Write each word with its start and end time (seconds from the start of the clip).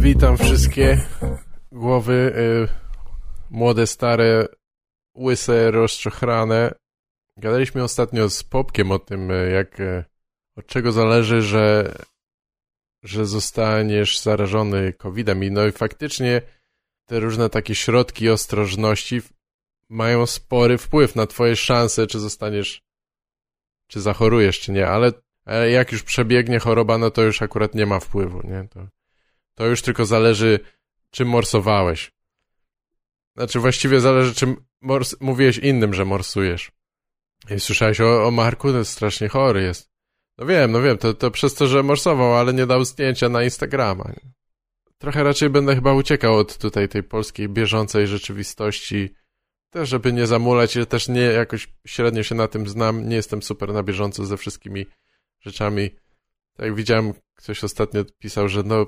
Witam 0.00 0.38
wszystkie 0.38 1.00
głowy, 1.72 2.12
y, 2.12 2.68
młode, 3.50 3.86
stare, 3.86 4.46
łyse, 5.14 5.70
rozczochrane. 5.70 6.74
Gadaliśmy 7.36 7.82
ostatnio 7.82 8.30
z 8.30 8.44
Popkiem 8.44 8.90
o 8.90 8.98
tym, 8.98 9.30
y, 9.30 9.50
jak, 9.50 9.80
y, 9.80 10.04
od 10.56 10.66
czego 10.66 10.92
zależy, 10.92 11.42
że, 11.42 11.94
że 13.02 13.26
zostaniesz 13.26 14.20
zarażony 14.20 14.92
COVID-em. 14.92 15.44
I 15.44 15.50
no 15.50 15.66
i 15.66 15.72
faktycznie 15.72 16.42
te 17.06 17.20
różne 17.20 17.50
takie 17.50 17.74
środki 17.74 18.30
ostrożności 18.30 19.20
mają 19.88 20.26
spory 20.26 20.78
wpływ 20.78 21.16
na 21.16 21.26
twoje 21.26 21.56
szanse, 21.56 22.06
czy 22.06 22.18
zostaniesz, 22.18 22.82
czy 23.86 24.00
zachorujesz, 24.00 24.60
czy 24.60 24.72
nie, 24.72 24.86
ale 24.86 25.12
jak 25.70 25.92
już 25.92 26.02
przebiegnie 26.02 26.58
choroba, 26.58 26.98
no 26.98 27.10
to 27.10 27.22
już 27.22 27.42
akurat 27.42 27.74
nie 27.74 27.86
ma 27.86 28.00
wpływu, 28.00 28.42
nie? 28.46 28.68
To, 28.68 28.86
to 29.60 29.66
już 29.66 29.82
tylko 29.82 30.06
zależy, 30.06 30.60
czym 31.10 31.28
morsowałeś. 31.28 32.12
Znaczy 33.36 33.60
właściwie 33.60 34.00
zależy, 34.00 34.34
czym 34.34 34.56
mors 34.80 35.20
mówiłeś 35.20 35.58
innym, 35.58 35.94
że 35.94 36.04
morsujesz. 36.04 36.72
I 37.56 37.60
słyszałeś 37.60 38.00
o, 38.00 38.26
o 38.26 38.30
Marku, 38.30 38.84
strasznie 38.84 39.28
chory 39.28 39.62
jest. 39.62 39.90
No 40.38 40.46
wiem, 40.46 40.72
no 40.72 40.82
wiem, 40.82 40.98
to, 40.98 41.14
to 41.14 41.30
przez 41.30 41.54
to, 41.54 41.66
że 41.66 41.82
morsował, 41.82 42.34
ale 42.34 42.52
nie 42.52 42.66
dał 42.66 42.84
zdjęcia 42.84 43.28
na 43.28 43.42
Instagrama. 43.42 44.12
Trochę 44.98 45.22
raczej 45.22 45.50
będę 45.50 45.74
chyba 45.74 45.92
uciekał 45.92 46.36
od 46.36 46.58
tutaj 46.58 46.88
tej 46.88 47.02
polskiej 47.02 47.48
bieżącej 47.48 48.06
rzeczywistości, 48.06 49.14
też 49.70 49.88
żeby 49.88 50.12
nie 50.12 50.26
zamulać, 50.26 50.76
ja 50.76 50.86
też 50.86 51.08
nie 51.08 51.20
jakoś 51.20 51.68
średnio 51.86 52.22
się 52.22 52.34
na 52.34 52.48
tym 52.48 52.68
znam, 52.68 53.08
nie 53.08 53.16
jestem 53.16 53.42
super 53.42 53.72
na 53.72 53.82
bieżąco 53.82 54.26
ze 54.26 54.36
wszystkimi 54.36 54.86
rzeczami. 55.40 55.90
Tak 56.56 56.66
jak 56.66 56.74
widziałem, 56.74 57.12
ktoś 57.34 57.64
ostatnio 57.64 58.04
pisał, 58.18 58.48
że 58.48 58.62
no 58.62 58.86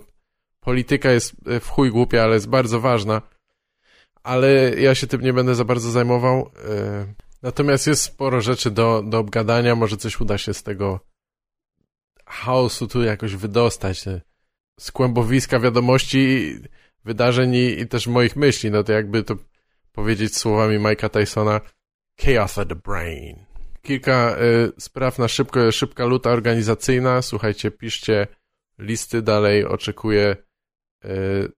polityka 0.65 1.11
jest 1.11 1.35
e, 1.47 1.61
w 1.61 1.69
chuj 1.69 1.91
głupia, 1.91 2.23
ale 2.23 2.35
jest 2.35 2.49
bardzo 2.49 2.81
ważna, 2.81 3.23
ale 4.23 4.75
ja 4.81 4.95
się 4.95 5.07
tym 5.07 5.21
nie 5.21 5.33
będę 5.33 5.55
za 5.55 5.65
bardzo 5.65 5.91
zajmował. 5.91 6.51
E, 6.69 7.15
natomiast 7.43 7.87
jest 7.87 8.03
sporo 8.03 8.41
rzeczy 8.41 8.71
do, 8.71 9.03
do 9.03 9.19
obgadania, 9.19 9.77
może 9.77 9.97
coś 9.97 10.21
uda 10.21 10.39
się 10.39 10.55
z 10.55 10.63
tego 10.63 11.01
chaosu 12.27 12.89
tu 12.89 13.03
jakoś 13.03 13.37
wydostać, 13.37 14.05
z 14.81 14.93
kłębowiska 14.93 15.61
wiadomości, 15.61 16.55
wydarzeń 17.05 17.55
i, 17.55 17.81
i 17.81 17.87
też 17.89 18.07
moich 18.07 18.37
myśli, 18.37 18.71
no 18.71 18.85
to 18.85 18.93
jakby 18.93 19.23
to 19.23 19.37
powiedzieć 19.93 20.37
słowami 20.37 20.79
Mike'a 20.79 21.11
Tysona 21.11 21.61
Chaos 22.21 22.59
of 22.59 22.69
the 22.69 22.77
Brain. 22.77 23.45
Kilka 23.83 24.37
y, 24.39 24.73
spraw 24.81 25.19
na 25.19 25.29
szybko, 25.29 25.73
szybka 25.73 26.05
luta 26.05 26.31
organizacyjna. 26.31 27.23
Słuchajcie, 27.23 27.71
piszcie 27.71 28.27
listy 28.79 29.23
dalej, 29.23 29.65
oczekuję. 29.65 30.37
Y, 31.05 31.53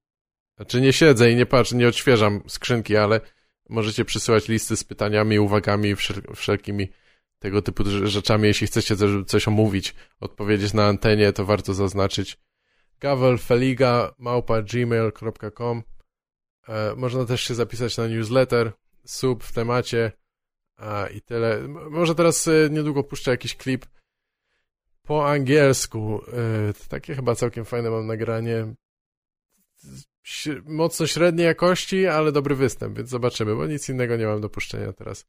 znaczy 0.56 0.81
nie 0.81 0.92
siedzę 0.92 1.31
i 1.31 1.37
nie 1.37 1.47
patrzę, 1.47 1.77
nie 1.77 1.89
odświeżam 1.89 2.42
skrzynki, 2.48 2.97
ale 2.97 3.20
możecie 3.69 4.05
przysyłać 4.05 4.48
listy 4.48 4.77
z 4.77 4.84
pytaniami, 4.84 5.39
uwagami, 5.39 5.97
wszel 5.97 6.23
wszelkimi 6.34 6.89
tego 7.39 7.62
typu 7.62 7.84
rzeczami. 8.05 8.48
Jeśli 8.48 8.67
chcecie 8.67 8.97
coś 9.27 9.48
omówić, 9.48 9.95
odpowiedzieć 10.20 10.73
na 10.73 10.86
antenie, 10.86 11.33
to 11.33 11.45
warto 11.45 11.75
zaznaczyć 11.75 12.39
gavelfeliga 13.01 14.14
małpa 14.19 14.62
gmail.com 14.62 15.83
E, 16.69 16.95
można 16.97 17.25
też 17.25 17.41
się 17.42 17.55
zapisać 17.55 17.97
na 17.97 18.06
newsletter, 18.06 18.73
sub 19.05 19.45
w 19.45 19.53
temacie 19.53 20.12
a, 20.77 21.06
i 21.06 21.20
tyle. 21.20 21.69
Może 21.69 22.14
teraz 22.14 22.48
e, 22.48 22.70
niedługo 22.70 23.05
puszczę 23.05 23.31
jakiś 23.31 23.56
klip 23.56 23.86
po 25.03 25.31
angielsku. 25.31 26.20
E, 26.33 26.89
takie 26.89 27.14
chyba 27.14 27.34
całkiem 27.34 27.64
fajne 27.64 27.91
mam 27.91 28.06
nagranie. 28.06 28.75
Mocno 30.64 31.06
średniej 31.06 31.46
jakości, 31.46 32.06
ale 32.06 32.32
dobry 32.32 32.54
występ, 32.54 32.96
więc 32.96 33.10
zobaczymy, 33.10 33.56
bo 33.56 33.66
nic 33.66 33.88
innego 33.88 34.16
nie 34.16 34.27
mam 34.27 34.40
do 34.40 34.48
puszczenia 34.48 34.92
teraz. 34.92 35.27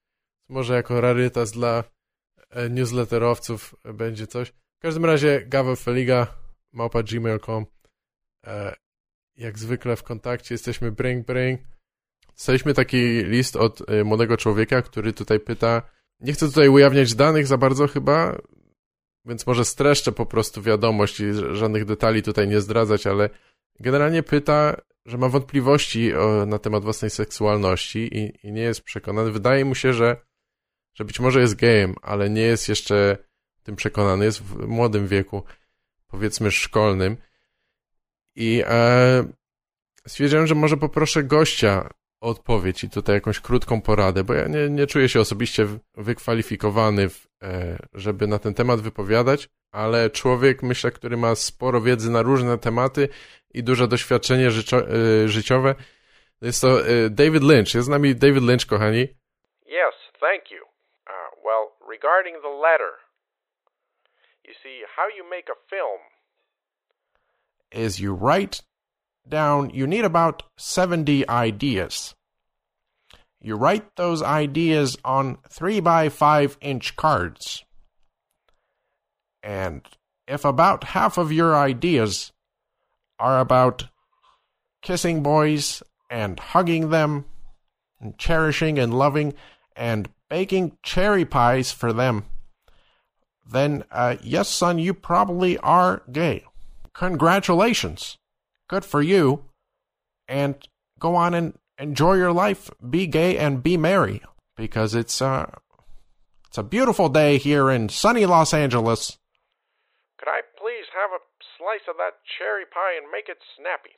Może 0.49 0.73
jako 0.73 1.01
rarytas 1.01 1.51
dla 1.51 1.83
newsletterowców 2.69 3.75
będzie 3.93 4.27
coś. 4.27 4.49
W 4.49 4.81
każdym 4.81 5.05
razie 5.05 5.45
Gavel 5.47 5.75
Feliga 5.75 6.27
małpa 6.73 7.03
gmail.com 7.03 7.65
jak 9.37 9.59
zwykle 9.59 9.95
w 9.95 10.03
kontakcie 10.03 10.55
jesteśmy 10.55 10.91
bring 10.91 11.27
bring. 11.27 11.61
Dostaliśmy 12.27 12.73
taki 12.73 12.97
list 13.23 13.55
od 13.55 13.89
y, 13.89 14.03
młodego 14.03 14.37
człowieka, 14.37 14.81
który 14.81 15.13
tutaj 15.13 15.39
pyta, 15.39 15.81
nie 16.19 16.33
chcę 16.33 16.47
tutaj 16.47 16.69
ujawniać 16.69 17.15
danych 17.15 17.47
za 17.47 17.57
bardzo 17.57 17.87
chyba, 17.87 18.37
więc 19.25 19.47
może 19.47 19.65
streszczę 19.65 20.11
po 20.11 20.25
prostu 20.25 20.61
wiadomość 20.61 21.19
i 21.19 21.33
żadnych 21.51 21.85
detali 21.85 22.23
tutaj 22.23 22.47
nie 22.47 22.61
zdradzać, 22.61 23.07
ale 23.07 23.29
generalnie 23.79 24.23
pyta, 24.23 24.81
że 25.05 25.17
ma 25.17 25.29
wątpliwości 25.29 26.13
o, 26.13 26.45
na 26.45 26.59
temat 26.59 26.83
własnej 26.83 27.11
seksualności 27.11 27.99
i, 27.99 28.47
i, 28.47 28.51
nie 28.51 28.61
jest 28.61 28.81
przekonany. 28.81 29.31
Wydaje 29.31 29.65
mu 29.65 29.75
się, 29.75 29.93
że, 29.93 30.17
że 30.93 31.05
być 31.05 31.19
może 31.19 31.41
jest 31.41 31.55
gejem, 31.55 31.95
ale 32.01 32.29
nie 32.29 32.41
jest 32.41 32.69
jeszcze 32.69 33.17
tym 33.63 33.75
przekonany, 33.75 34.25
jest 34.25 34.43
w 34.43 34.67
młodym 34.67 35.07
wieku, 35.07 35.43
powiedzmy 36.07 36.51
szkolnym. 36.51 37.17
I 38.35 38.63
e, 38.65 39.23
stwierdziłem, 40.07 40.47
że 40.47 40.55
może 40.55 40.77
poproszę 40.77 41.23
gościa 41.23 41.89
o 42.21 42.29
odpowiedź 42.29 42.83
i 42.83 42.89
tutaj 42.89 43.15
jakąś 43.15 43.39
krótką 43.39 43.81
poradę, 43.81 44.23
bo 44.23 44.33
ja 44.33 44.47
nie, 44.47 44.69
nie 44.69 44.87
czuję 44.87 45.09
się 45.09 45.19
osobiście 45.19 45.67
wykwalifikowany, 45.97 47.09
w, 47.09 47.27
e, 47.43 47.77
żeby 47.93 48.27
na 48.27 48.39
ten 48.39 48.53
temat 48.53 48.81
wypowiadać, 48.81 49.49
ale 49.71 50.09
człowiek, 50.09 50.63
myślę, 50.63 50.91
który 50.91 51.17
ma 51.17 51.35
sporo 51.35 51.81
wiedzy 51.81 52.11
na 52.11 52.21
różne 52.21 52.57
tematy 52.57 53.09
i 53.55 53.63
duże 53.63 53.87
doświadczenie 53.87 54.51
życio, 54.51 54.77
życiowe, 55.25 55.75
jest 56.41 56.61
to 56.61 56.77
David 57.09 57.43
Lynch. 57.43 57.73
Jest 57.75 57.85
z 57.85 57.89
nami 57.89 58.15
David 58.15 58.43
Lynch, 58.43 58.65
kochani. 58.65 59.07
Yes, 59.65 59.95
thank 60.19 60.51
you. 60.51 60.63
Uh, 61.07 61.29
well, 61.45 61.71
regarding 61.89 62.41
the 62.41 62.49
letter, 62.49 62.91
you 64.47 64.53
see, 64.63 64.83
how 64.95 65.07
you 65.17 65.23
make 65.29 65.49
a 65.49 65.57
film 65.69 66.01
is 67.71 67.99
you 67.99 68.13
write 68.13 68.61
down, 69.27 69.69
you 69.73 69.87
need 69.87 70.05
about 70.05 70.43
70 70.57 71.25
ideas. 71.29 72.15
You 73.41 73.57
write 73.57 73.95
those 73.95 74.23
ideas 74.23 74.97
on 75.03 75.37
3 75.49 75.79
by 75.79 76.09
5 76.09 76.57
inch 76.61 76.95
cards. 76.95 77.63
And 79.43 79.81
if 80.27 80.45
about 80.45 80.83
half 80.83 81.17
of 81.17 81.31
your 81.31 81.55
ideas 81.55 82.31
are 83.19 83.39
about 83.39 83.87
kissing 84.81 85.23
boys 85.23 85.81
and 86.09 86.39
hugging 86.39 86.89
them 86.89 87.25
and 87.99 88.17
cherishing 88.17 88.77
and 88.77 88.97
loving 88.97 89.33
and 89.75 90.09
baking 90.29 90.77
cherry 90.83 91.25
pies 91.25 91.71
for 91.71 91.93
them, 91.93 92.25
then 93.49 93.83
uh, 93.91 94.15
yes, 94.23 94.49
son, 94.49 94.79
you 94.79 94.93
probably 94.93 95.57
are 95.59 96.03
gay 96.11 96.43
congratulations. 96.95 98.17
Good 98.67 98.83
for 98.83 99.01
you. 99.01 99.45
And 100.27 100.55
go 100.97 101.15
on 101.15 101.35
and 101.35 101.59
enjoy 101.77 102.15
your 102.15 102.31
life. 102.31 102.71
Be 102.89 103.05
gay 103.05 103.37
and 103.37 103.61
be 103.61 103.77
merry 103.77 104.23
because 104.55 104.95
it's 104.95 105.21
uh 105.21 105.51
it's 106.47 106.57
a 106.57 106.63
beautiful 106.63 107.09
day 107.09 107.37
here 107.37 107.69
in 107.69 107.89
sunny 107.89 108.25
Los 108.25 108.53
Angeles. 108.53 109.19
Could 110.17 110.29
I 110.29 110.41
slice 111.65 111.91
of 111.91 111.97
that 111.97 112.15
cherry 112.37 112.65
pie 112.77 112.93
and 112.99 113.11
make 113.11 113.29
it 113.29 113.41
snappy? 113.57 113.93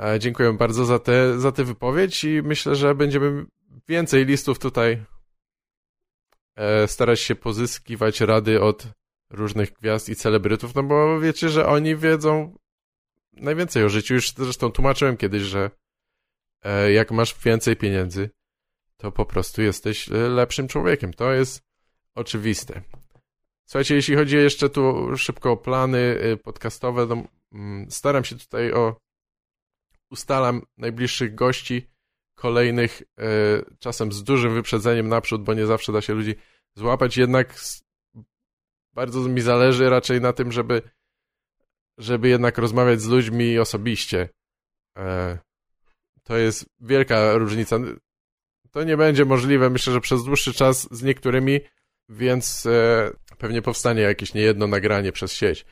E, 0.00 0.18
dziękuję 0.18 0.52
bardzo 0.52 0.84
za 0.84 0.98
tę 0.98 1.38
za 1.38 1.52
tę 1.52 1.64
wypowiedź 1.64 2.24
i 2.24 2.42
myślę, 2.42 2.74
że 2.74 2.94
będziemy 2.94 3.46
więcej 3.88 4.24
listów 4.24 4.58
tutaj 4.58 5.04
e, 6.56 6.88
starać 6.88 7.20
się 7.20 7.34
pozyskiwać 7.34 8.20
rady 8.20 8.62
od 8.62 8.86
różnych 9.30 9.72
gwiazd 9.72 10.08
i 10.08 10.16
celebrytów, 10.16 10.74
no 10.74 10.82
bo 10.82 11.20
wiecie, 11.20 11.48
że 11.48 11.66
oni 11.66 11.96
wiedzą 11.96 12.58
najwięcej 13.32 13.84
o 13.84 13.88
życiu. 13.88 14.14
Już 14.14 14.32
zresztą 14.32 14.70
tłumaczyłem 14.70 15.16
kiedyś, 15.16 15.42
że 15.42 15.70
e, 16.62 16.92
jak 16.92 17.10
masz 17.10 17.38
więcej 17.44 17.76
pieniędzy, 17.76 18.30
to 18.96 19.12
po 19.12 19.26
prostu 19.26 19.62
jesteś 19.62 20.08
lepszym 20.08 20.68
człowiekiem. 20.68 21.12
To 21.12 21.32
jest 21.32 21.62
oczywiste. 22.14 22.82
Słuchajcie, 23.66 23.94
jeśli 23.94 24.16
chodzi 24.16 24.36
jeszcze 24.36 24.70
tu 24.70 25.16
szybko 25.16 25.52
o 25.52 25.56
plany 25.56 25.98
e, 25.98 26.36
podcastowe, 26.36 27.06
to 27.06 27.22
mm, 27.52 27.90
staram 27.90 28.24
się 28.24 28.38
tutaj 28.38 28.72
o 28.72 28.96
ustalam 30.10 30.62
najbliższych 30.76 31.34
gości 31.34 31.86
kolejnych, 32.34 33.02
czasem 33.78 34.12
z 34.12 34.22
dużym 34.22 34.54
wyprzedzeniem 34.54 35.08
naprzód, 35.08 35.44
bo 35.44 35.54
nie 35.54 35.66
zawsze 35.66 35.92
da 35.92 36.00
się 36.00 36.14
ludzi 36.14 36.34
złapać, 36.74 37.16
jednak 37.16 37.54
bardzo 38.96 39.20
mi 39.20 39.40
zależy 39.40 39.90
raczej 39.90 40.20
na 40.20 40.32
tym, 40.32 40.52
żeby, 40.52 40.82
żeby 41.98 42.28
jednak 42.28 42.58
rozmawiać 42.58 43.00
z 43.00 43.06
ludźmi 43.06 43.58
osobiście. 43.58 44.28
E, 44.98 45.38
to 46.22 46.36
jest 46.36 46.66
wielka 46.80 47.38
różnica. 47.38 47.78
To 48.70 48.84
nie 48.84 48.96
będzie 48.96 49.24
możliwe, 49.24 49.70
myślę, 49.70 49.92
że 49.92 50.00
przez 50.00 50.24
dłuższy 50.24 50.52
czas 50.52 50.88
z 50.90 51.02
niektórymi, 51.02 51.60
więc 52.08 52.66
e, 52.66 53.10
pewnie 53.38 53.62
powstanie 53.62 54.02
jakieś 54.02 54.34
niejedno 54.34 54.66
nagranie 54.66 55.12
przez 55.12 55.32
sieć. 55.32 55.66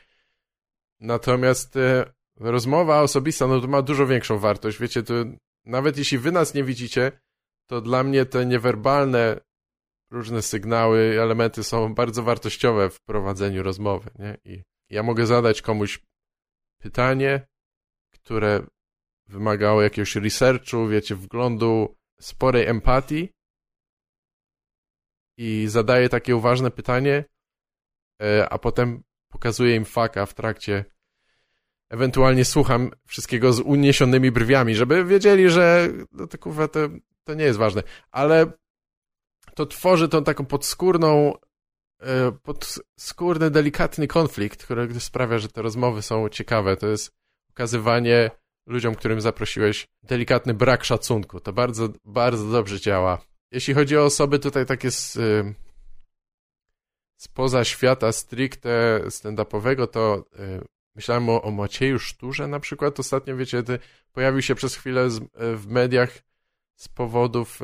Natomiast 0.99 1.77
e, 1.77 2.13
rozmowa 2.39 3.01
osobista, 3.01 3.47
no 3.47 3.61
to 3.61 3.67
ma 3.67 3.81
dużo 3.81 4.07
większą 4.07 4.39
wartość. 4.39 4.79
Wiecie, 4.79 5.03
to 5.03 5.13
nawet 5.65 5.97
jeśli 5.97 6.17
wy 6.17 6.31
nas 6.31 6.53
nie 6.53 6.63
widzicie, 6.63 7.11
to 7.67 7.81
dla 7.81 8.03
mnie 8.03 8.25
te 8.25 8.45
niewerbalne 8.45 9.39
różne 10.11 10.41
sygnały, 10.41 11.21
elementy 11.21 11.63
są 11.63 11.93
bardzo 11.93 12.23
wartościowe 12.23 12.89
w 12.89 13.01
prowadzeniu 13.01 13.63
rozmowy, 13.63 14.09
nie? 14.19 14.37
I 14.45 14.63
ja 14.89 15.03
mogę 15.03 15.25
zadać 15.25 15.61
komuś 15.61 15.99
pytanie, 16.81 17.47
które 18.13 18.65
wymagało 19.27 19.81
jakiegoś 19.81 20.15
researchu, 20.15 20.87
wiecie, 20.87 21.15
wglądu, 21.15 21.95
sporej 22.19 22.65
empatii 22.65 23.29
i 25.37 25.65
zadaję 25.67 26.09
takie 26.09 26.35
uważne 26.35 26.71
pytanie, 26.71 27.25
a 28.49 28.59
potem 28.59 29.03
pokazuję 29.29 29.75
im 29.75 29.85
faka 29.85 30.25
w 30.25 30.33
trakcie 30.33 30.85
ewentualnie 31.89 32.45
słucham 32.45 32.91
wszystkiego 33.05 33.53
z 33.53 33.59
uniesionymi 33.59 34.31
brwiami, 34.31 34.75
żeby 34.75 35.05
wiedzieli, 35.05 35.49
że 35.49 35.89
no 36.11 36.27
to 36.27 36.37
kurwa 36.37 36.67
to, 36.67 36.79
to 37.23 37.33
nie 37.33 37.43
jest 37.43 37.59
ważne. 37.59 37.83
Ale 38.11 38.51
to 39.55 39.65
tworzy 39.65 40.09
tą 40.09 40.23
taką 40.23 40.45
podskórną, 40.45 41.33
e, 42.01 42.31
podskórny, 42.31 43.51
delikatny 43.51 44.07
konflikt, 44.07 44.63
który 44.63 44.99
sprawia, 44.99 45.39
że 45.39 45.47
te 45.47 45.61
rozmowy 45.61 46.01
są 46.01 46.29
ciekawe. 46.29 46.77
To 46.77 46.87
jest 46.87 47.15
pokazywanie 47.47 48.31
ludziom, 48.67 48.95
którym 48.95 49.21
zaprosiłeś, 49.21 49.87
delikatny 50.03 50.53
brak 50.53 50.83
szacunku. 50.83 51.39
To 51.39 51.53
bardzo, 51.53 51.89
bardzo 52.05 52.51
dobrze 52.51 52.79
działa. 52.79 53.21
Jeśli 53.51 53.73
chodzi 53.73 53.97
o 53.97 54.03
osoby 54.03 54.39
tutaj 54.39 54.65
takie 54.65 54.91
z, 54.91 55.17
e, 55.17 55.53
spoza 57.17 57.63
świata 57.63 58.11
stricte 58.11 59.01
stand-upowego, 59.07 59.87
to 59.87 60.25
e, 60.39 60.61
myślałem 60.95 61.29
o, 61.29 61.41
o 61.41 61.51
Macieju 61.51 61.99
Szturze 61.99 62.47
na 62.47 62.59
przykład. 62.59 62.99
Ostatnio, 62.99 63.37
wiecie, 63.37 63.63
pojawił 64.11 64.41
się 64.41 64.55
przez 64.55 64.75
chwilę 64.75 65.09
z, 65.09 65.19
w 65.55 65.67
mediach 65.67 66.23
z 66.75 66.87
powodów 66.87 67.59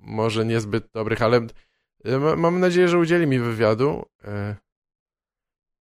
może 0.00 0.44
niezbyt 0.44 0.90
dobrych, 0.92 1.22
ale 1.22 1.46
e, 2.04 2.18
mam 2.18 2.60
nadzieję, 2.60 2.88
że 2.88 2.98
udzieli 2.98 3.26
mi 3.26 3.38
wywiadu. 3.38 4.06
E, 4.24 4.56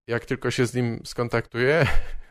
jak 0.07 0.25
tylko 0.25 0.51
się 0.51 0.65
z 0.65 0.73
nim 0.73 1.01
skontaktuję. 1.05 1.87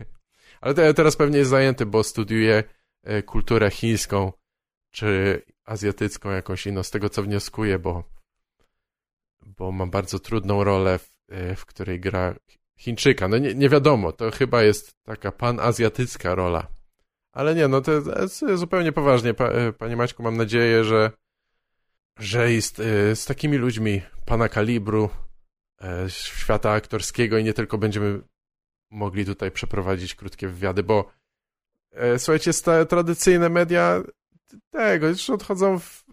Ale 0.61 0.95
teraz 0.95 1.17
pewnie 1.17 1.39
jest 1.39 1.51
zajęty, 1.51 1.87
bo 1.87 2.05
studiuje 2.05 2.65
e, 3.03 3.23
kulturę 3.23 3.71
chińską 3.71 4.33
czy 4.91 5.43
azjatycką 5.65 6.31
jakąś 6.31 6.67
inną, 6.67 6.83
z 6.83 6.91
tego 6.91 7.09
co 7.09 7.23
wnioskuję, 7.23 7.79
bo, 7.79 8.05
bo 9.59 9.73
ma 9.73 9.87
bardzo 9.87 10.19
trudną 10.19 10.65
rolę, 10.65 10.99
w, 10.99 11.11
w 11.57 11.67
której 11.67 12.01
gra 12.01 12.35
Chińczyka. 12.79 13.29
No 13.29 13.39
nie, 13.39 13.55
nie 13.55 13.69
wiadomo, 13.69 14.13
to 14.13 14.31
chyba 14.31 14.63
jest 14.63 14.95
taka 15.03 15.33
panazjatycka 15.33 16.35
rola. 16.35 16.67
Ale 17.33 17.55
nie, 17.55 17.69
no 17.69 17.81
to 17.81 17.93
jest 17.93 18.45
zupełnie 18.55 18.93
poważnie, 18.93 19.35
panie 19.79 19.97
Maćku, 19.97 20.23
mam 20.23 20.37
nadzieję, 20.37 20.85
że 20.85 21.11
że 22.19 22.53
jest 22.53 22.81
e, 22.81 23.17
z 23.17 23.25
takimi 23.25 23.57
ludźmi 23.57 24.03
pana 24.25 24.49
kalibru, 24.49 25.11
e, 25.83 26.11
świata 26.11 26.71
aktorskiego 26.71 27.39
i 27.39 27.45
nie 27.45 27.53
tylko 27.53 27.79
będziemy 27.79 28.21
mogli 28.91 29.25
tutaj 29.25 29.51
przeprowadzić 29.51 30.15
krótkie 30.15 30.49
wywiady, 30.49 30.83
bo 30.83 31.11
e, 31.93 32.19
słuchajcie, 32.19 32.51
tradycyjne 32.89 33.49
media 33.49 34.03
tego 34.71 35.09
już 35.09 35.31
odchodzą 35.31 35.79
w, 35.79 36.05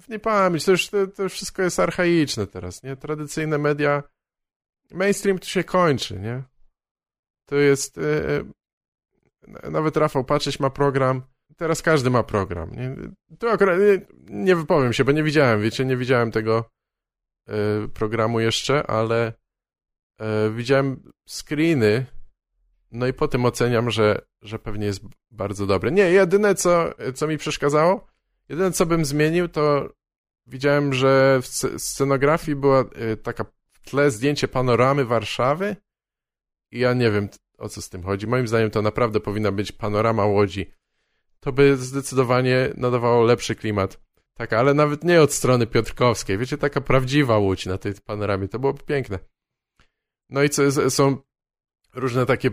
w 0.00 0.08
niepamięć. 0.08 0.64
To 0.64 0.70
już, 0.70 0.88
to, 0.88 1.06
to 1.06 1.28
wszystko 1.28 1.62
jest 1.62 1.80
archaiczne 1.80 2.46
teraz, 2.46 2.82
nie? 2.82 2.96
Tradycyjne 2.96 3.58
media, 3.58 4.02
mainstream 4.90 5.38
to 5.38 5.46
się 5.46 5.64
kończy, 5.64 6.20
nie? 6.20 6.42
To 7.46 7.56
jest... 7.56 8.00
Nawet 9.70 9.96
Rafał 9.96 10.24
Patrzeć 10.24 10.60
ma 10.60 10.70
program 10.70 11.22
teraz 11.60 11.82
każdy 11.82 12.10
ma 12.10 12.22
program. 12.22 12.70
Nie? 12.70 12.96
Tu 13.38 13.48
akurat 13.48 13.78
nie, 13.78 14.06
nie, 14.44 14.56
wypowiem 14.56 14.92
się, 14.92 15.04
bo 15.04 15.12
nie 15.12 15.22
widziałem, 15.22 15.62
wiecie, 15.62 15.84
nie 15.84 15.96
widziałem 15.96 16.30
tego 16.30 16.70
y, 17.48 17.88
programu 17.88 18.40
jeszcze, 18.40 18.86
ale 18.86 19.32
widziałem 20.54 21.12
screeny, 21.28 22.06
no 22.92 23.06
i 23.06 23.12
po 23.12 23.28
tym 23.28 23.44
oceniam, 23.44 23.90
że, 23.90 24.22
że 24.42 24.58
pewnie 24.58 24.86
jest 24.86 25.02
bardzo 25.30 25.66
dobry. 25.66 25.92
Nie, 25.92 26.10
jedyne 26.10 26.54
co, 26.54 26.90
co 27.14 27.26
mi 27.26 27.38
przeszkadzało, 27.38 28.06
jedyne 28.50 28.72
co 28.72 28.86
bym 28.86 29.04
zmienił, 29.04 29.48
to 29.48 29.88
widziałem, 30.46 30.94
że 30.94 31.38
w 31.42 31.46
scenografii 31.82 32.56
była 32.56 32.84
y, 33.12 33.16
taka 33.16 33.44
w 33.70 33.80
tle 33.80 34.10
zdjęcie 34.10 34.48
panoramy 34.48 35.04
Warszawy 35.04 35.76
i 36.72 36.78
ja 36.78 36.94
nie 36.94 37.10
wiem, 37.10 37.28
o 37.58 37.68
co 37.68 37.82
z 37.82 37.88
tym 37.88 38.02
chodzi. 38.02 38.26
Moim 38.26 38.48
zdaniem 38.48 38.70
to 38.70 38.82
naprawdę 38.82 39.20
powinna 39.20 39.52
być 39.52 39.72
panorama 39.72 40.26
Łodzi 40.26 40.72
to 41.40 41.52
by 41.52 41.76
zdecydowanie 41.76 42.72
nadawało 42.76 43.24
lepszy 43.24 43.54
klimat. 43.54 44.00
Tak, 44.34 44.52
ale 44.52 44.74
nawet 44.74 45.04
nie 45.04 45.22
od 45.22 45.32
strony 45.32 45.66
piotrkowskiej. 45.66 46.38
Wiecie, 46.38 46.58
taka 46.58 46.80
prawdziwa 46.80 47.38
łódź 47.38 47.66
na 47.66 47.78
tej 47.78 47.94
panoramie. 47.94 48.48
To 48.48 48.58
byłoby 48.58 48.82
piękne. 48.82 49.18
No 50.30 50.42
i 50.42 50.50
co, 50.50 50.90
są 50.90 51.16
różne 51.94 52.26
takie 52.26 52.48
e, 52.48 52.52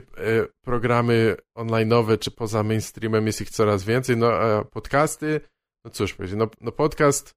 programy 0.61 1.35
online'owe, 1.57 2.19
czy 2.19 2.31
poza 2.31 2.63
mainstreamem 2.63 3.27
jest 3.27 3.41
ich 3.41 3.49
coraz 3.49 3.83
więcej. 3.83 4.17
No 4.17 4.31
a 4.31 4.63
podcasty, 4.63 5.41
no 5.87 5.91
cóż 5.91 6.13
powiedzieć, 6.13 6.37
no, 6.39 6.49
no 6.61 6.71
podcast, 6.71 7.31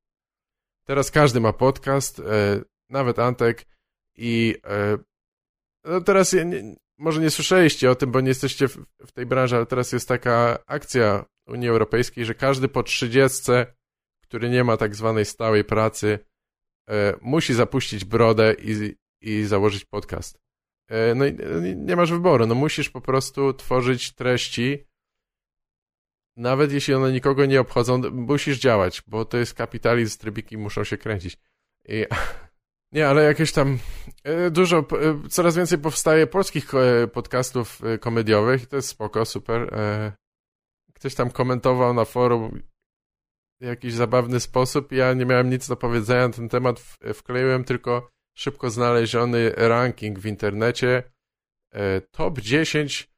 teraz 0.84 1.10
każdy 1.10 1.40
ma 1.40 1.52
podcast, 1.52 2.18
e, 2.20 2.62
nawet 2.88 3.18
Antek 3.18 3.66
i 4.16 4.56
e, 4.64 4.98
no 5.84 6.00
teraz 6.00 6.32
nie, 6.32 6.76
może 6.98 7.20
nie 7.20 7.30
słyszeliście 7.30 7.90
o 7.90 7.94
tym, 7.94 8.10
bo 8.10 8.20
nie 8.20 8.28
jesteście 8.28 8.68
w, 8.68 8.84
w 9.06 9.12
tej 9.12 9.26
branży, 9.26 9.56
ale 9.56 9.66
teraz 9.66 9.92
jest 9.92 10.08
taka 10.08 10.58
akcja 10.66 11.24
Unii 11.46 11.68
Europejskiej, 11.68 12.24
że 12.24 12.34
każdy 12.34 12.68
po 12.68 12.82
30, 12.82 13.52
który 14.22 14.50
nie 14.50 14.64
ma 14.64 14.76
tak 14.76 14.94
zwanej 14.94 15.24
stałej 15.24 15.64
pracy, 15.64 16.18
e, 16.88 17.14
musi 17.20 17.54
zapuścić 17.54 18.04
brodę 18.04 18.54
i, 18.58 18.94
i 19.20 19.44
założyć 19.44 19.84
podcast. 19.84 20.38
E, 20.88 21.14
no 21.14 21.26
i 21.26 21.36
nie 21.76 21.96
masz 21.96 22.12
wyboru, 22.12 22.46
no 22.46 22.54
musisz 22.54 22.90
po 22.90 23.00
prostu 23.00 23.54
tworzyć 23.54 24.14
treści, 24.14 24.84
nawet 26.36 26.72
jeśli 26.72 26.94
one 26.94 27.12
nikogo 27.12 27.46
nie 27.46 27.60
obchodzą, 27.60 28.10
musisz 28.10 28.58
działać, 28.58 29.02
bo 29.06 29.24
to 29.24 29.38
jest 29.38 29.54
kapitalizm, 29.54 30.18
trybiki 30.18 30.58
muszą 30.58 30.84
się 30.84 30.98
kręcić. 30.98 31.38
I, 31.88 32.06
nie, 32.92 33.08
ale 33.08 33.24
jakieś 33.24 33.52
tam 33.52 33.78
e, 34.24 34.50
dużo, 34.50 34.78
e, 34.78 35.28
coraz 35.28 35.56
więcej 35.56 35.78
powstaje 35.78 36.26
polskich 36.26 36.74
e, 36.74 37.08
podcastów 37.08 37.80
komediowych 38.00 38.62
i 38.62 38.66
to 38.66 38.76
jest 38.76 38.88
spoko, 38.88 39.24
super 39.24 39.70
ktoś 40.94 41.14
tam 41.14 41.30
komentował 41.30 41.94
na 41.94 42.04
forum 42.04 42.62
w 43.60 43.64
jakiś 43.64 43.94
zabawny 43.94 44.40
sposób. 44.40 44.92
Ja 44.92 45.14
nie 45.14 45.26
miałem 45.26 45.50
nic 45.50 45.68
do 45.68 45.76
powiedzenia 45.76 46.28
na 46.28 46.34
ten 46.34 46.48
temat. 46.48 46.80
Wkleiłem 47.14 47.64
tylko 47.64 48.10
szybko 48.34 48.70
znaleziony 48.70 49.52
ranking 49.56 50.18
w 50.18 50.26
internecie. 50.26 51.02
Top 52.10 52.40
10 52.40 53.10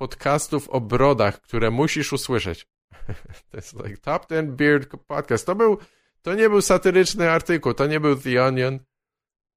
podcastów 0.00 0.68
o 0.68 0.80
brodach, 0.80 1.40
które 1.40 1.70
musisz 1.70 2.12
usłyszeć. 2.12 2.68
to 3.50 3.56
jest 3.56 3.72
like 3.84 3.96
Top 3.96 4.28
10 4.30 4.50
Beard 4.50 4.96
Podcast. 5.06 5.46
To 5.46 5.54
był, 5.54 5.78
to 6.22 6.34
nie 6.34 6.48
był 6.48 6.62
satyryczny 6.62 7.30
artykuł, 7.30 7.74
to 7.74 7.86
nie 7.86 8.00
był 8.00 8.16
The 8.16 8.44
Onion. 8.44 8.78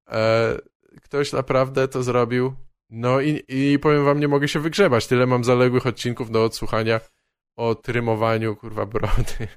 E, 0.08 0.58
ktoś 1.02 1.32
naprawdę 1.32 1.88
to 1.88 2.02
zrobił. 2.02 2.54
No 2.90 3.20
i, 3.20 3.42
i 3.48 3.78
powiem 3.78 4.04
wam, 4.04 4.20
nie 4.20 4.28
mogę 4.28 4.48
się 4.48 4.60
wygrzebać. 4.60 5.06
Tyle 5.06 5.26
mam 5.26 5.44
zaległych 5.44 5.86
odcinków 5.86 6.30
do 6.30 6.44
odsłuchania 6.44 7.00
o 7.56 7.74
trymowaniu, 7.74 8.56
kurwa, 8.56 8.86
brody. 8.86 9.48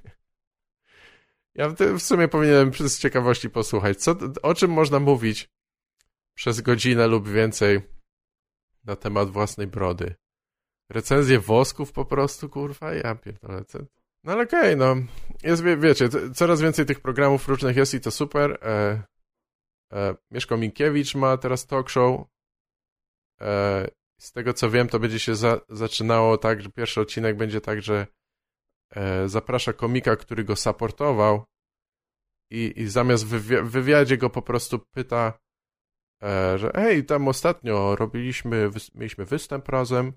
Ja 1.56 1.70
w 1.70 2.00
sumie 2.00 2.28
powinienem 2.28 2.72
przez 2.72 3.00
ciekawości 3.00 3.50
posłuchać, 3.50 3.98
co, 3.98 4.16
o 4.42 4.54
czym 4.54 4.72
można 4.72 5.00
mówić 5.00 5.50
przez 6.34 6.62
godzinę 6.62 7.08
lub 7.08 7.30
więcej 7.30 7.82
na 8.84 8.96
temat 8.96 9.30
własnej 9.30 9.68
brody. 9.68 10.16
Recenzje 10.90 11.40
wosków 11.40 11.92
po 11.92 12.06
prostu, 12.06 12.50
kurwa, 12.50 12.94
ja 12.94 13.16
pierdolę. 13.16 13.64
No 14.24 14.34
ale 14.34 14.44
okej, 14.44 14.60
okay, 14.60 14.76
no. 14.76 14.96
Jest, 15.44 15.64
wie, 15.64 15.78
wiecie, 15.78 16.10
coraz 16.36 16.62
więcej 16.62 16.86
tych 16.86 17.00
programów 17.00 17.48
różnych 17.48 17.78
jest 17.78 17.94
i 17.94 18.02
to 18.02 18.12
super. 18.12 18.60
E, 18.62 19.04
e, 19.94 20.16
Mieszko 20.32 20.58
Minkiewicz 20.58 21.16
ma 21.16 21.38
teraz 21.38 21.68
talk 21.68 21.90
show. 21.90 22.22
E, 23.42 23.88
z 24.20 24.32
tego 24.32 24.54
co 24.54 24.70
wiem, 24.70 24.88
to 24.88 25.00
będzie 25.00 25.20
się 25.20 25.36
za, 25.36 25.62
zaczynało 25.70 26.38
tak, 26.38 26.62
że 26.62 26.70
pierwszy 26.70 27.02
odcinek 27.02 27.38
będzie 27.38 27.62
tak, 27.62 27.82
że 27.82 28.08
e, 28.96 29.30
zaprasza 29.30 29.74
komika, 29.74 30.16
który 30.16 30.44
go 30.44 30.56
supportował 30.56 31.46
i, 32.52 32.74
i 32.76 32.88
zamiast 32.88 33.26
w 33.26 33.30
wywi 33.30 33.70
wywiadzie 33.70 34.18
go 34.18 34.30
po 34.30 34.42
prostu 34.42 34.80
pyta, 34.80 35.40
e, 36.24 36.58
że 36.58 36.72
hej, 36.76 37.06
tam 37.06 37.28
ostatnio 37.28 37.96
robiliśmy, 37.96 38.70
wy 38.70 38.80
mieliśmy 38.96 39.26
występ 39.26 39.70
razem 39.70 40.14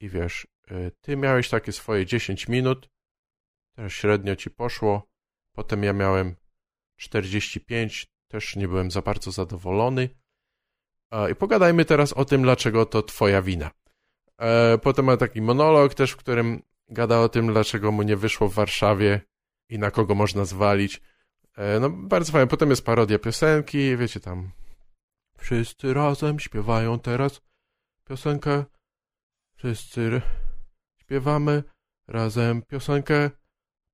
i 0.00 0.08
wiesz, 0.08 0.46
e, 0.68 0.90
ty 0.90 1.16
miałeś 1.16 1.48
takie 1.48 1.72
swoje 1.72 2.06
10 2.06 2.48
minut, 2.48 2.88
też 3.76 3.94
średnio 3.94 4.36
ci 4.36 4.50
poszło, 4.50 5.08
potem 5.52 5.82
ja 5.82 5.92
miałem 5.92 6.36
45, 6.96 8.06
też 8.28 8.56
nie 8.56 8.68
byłem 8.68 8.90
za 8.90 9.02
bardzo 9.02 9.30
zadowolony, 9.30 10.08
I 11.32 11.34
pogadajmy 11.34 11.84
teraz 11.84 12.12
o 12.12 12.24
tym, 12.24 12.42
dlaczego 12.42 12.86
to 12.86 13.02
twoja 13.02 13.42
wina. 13.42 13.70
E, 14.38 14.78
potem 14.78 15.04
ma 15.04 15.16
taki 15.16 15.42
monolog 15.42 15.94
też, 15.94 16.10
w 16.10 16.16
którym 16.16 16.62
gada 16.88 17.20
o 17.20 17.28
tym, 17.28 17.46
dlaczego 17.46 17.92
mu 17.92 18.02
nie 18.02 18.16
wyszło 18.16 18.48
w 18.48 18.54
Warszawie 18.54 19.20
i 19.68 19.78
na 19.78 19.90
kogo 19.90 20.14
można 20.14 20.44
zwalić. 20.44 21.02
E, 21.56 21.80
no, 21.80 21.90
bardzo 21.90 22.32
fajnie. 22.32 22.46
Potem 22.46 22.70
jest 22.70 22.84
parodia 22.84 23.18
piosenki, 23.18 23.96
wiecie, 23.96 24.20
tam 24.20 24.50
wszyscy 25.38 25.94
razem 25.94 26.40
śpiewają 26.40 26.98
teraz 26.98 27.40
piosenkę. 28.04 28.64
Wszyscy 29.56 30.22
śpiewamy 31.00 31.62
razem 32.08 32.62
piosenkę. 32.62 33.30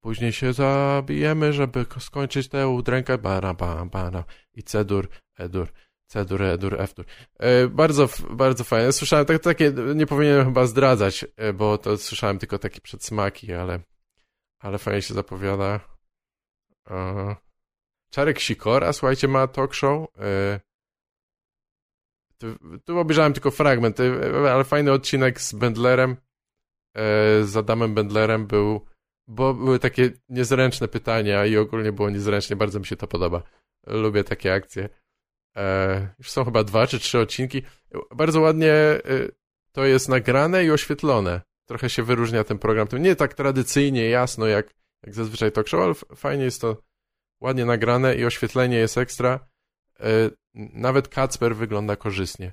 Później 0.00 0.33
się 0.33 0.52
zabijemy, 0.52 1.52
żeby 1.52 1.87
skończyć 1.99 2.49
tę 2.49 2.69
udrękę. 2.69 3.19
Bara, 3.19 3.54
bara, 3.54 3.85
bara. 3.85 4.25
I 4.54 4.62
cedur, 4.62 5.09
edur, 5.38 5.69
cedur, 6.07 6.42
edur, 6.42 6.81
eftur. 6.81 7.04
E, 7.38 7.69
bardzo, 7.69 8.09
bardzo 8.31 8.64
fajne. 8.64 8.92
Słyszałem 8.92 9.26
tak, 9.26 9.42
takie, 9.42 9.73
nie 9.95 10.07
powinienem 10.07 10.45
chyba 10.45 10.66
zdradzać, 10.66 11.25
e, 11.37 11.52
bo 11.52 11.78
to 11.78 11.97
słyszałem 11.97 12.38
tylko 12.38 12.59
takie 12.59 12.81
przedsmaki, 12.81 13.52
ale, 13.52 13.81
ale 14.59 14.78
fajnie 14.78 15.02
się 15.02 15.14
zapowiada. 15.14 15.81
E, 16.90 17.37
Czarek 18.11 18.40
Sikora, 18.40 18.92
słuchajcie, 18.92 19.28
ma 19.28 19.47
talk 19.47 19.75
show. 19.75 20.07
Tu, 22.84 22.99
obejrzałem 22.99 23.32
tylko 23.32 23.50
fragment, 23.50 24.00
e, 24.00 24.52
ale 24.52 24.64
fajny 24.64 24.92
odcinek 24.92 25.40
z 25.40 25.52
Bendlerem, 25.52 26.16
e, 26.94 27.44
z 27.44 27.56
Adamem 27.56 27.94
Bendlerem 27.94 28.46
był 28.46 28.80
bo 29.28 29.54
były 29.54 29.78
takie 29.78 30.11
niezręczne 30.28 30.88
pytania 30.88 31.46
i 31.46 31.56
ogólnie 31.56 31.92
było 31.92 32.11
niezręcznie, 32.11 32.56
bardzo 32.56 32.80
mi 32.80 32.87
się 32.87 32.96
to 32.96 33.06
podoba. 33.06 33.42
Lubię 33.87 34.25
takie 34.25 34.54
akcje. 34.54 34.88
E, 35.56 36.14
już 36.18 36.30
są 36.30 36.44
chyba 36.44 36.64
dwa 36.64 36.87
czy 36.87 36.99
trzy 36.99 37.18
odcinki. 37.18 37.62
Bardzo 38.16 38.40
ładnie 38.40 38.75
to 39.72 39.84
jest 39.84 40.08
nagrane 40.08 40.64
i 40.64 40.70
oświetlone. 40.70 41.40
Trochę 41.68 41.90
się 41.90 42.02
wyróżnia 42.02 42.44
ten 42.44 42.58
program. 42.58 42.88
Nie 42.99 43.16
tak 43.16 43.34
tradycyjnie, 43.34 44.08
jasno, 44.08 44.46
jak, 44.46 44.75
jak 45.02 45.14
zazwyczaj 45.14 45.52
talk 45.52 45.68
show, 45.68 45.80
ale 45.80 45.94
fajnie 46.16 46.44
jest 46.44 46.61
to 46.61 46.82
ładnie 47.40 47.64
nagrane 47.64 48.16
i 48.16 48.25
oświetlenie 48.25 48.76
jest 48.76 48.99
ekstra. 48.99 49.51
E, 50.02 50.30
nawet 50.54 51.09
Kacper 51.09 51.56
wygląda 51.56 51.97
korzystnie. 51.97 52.52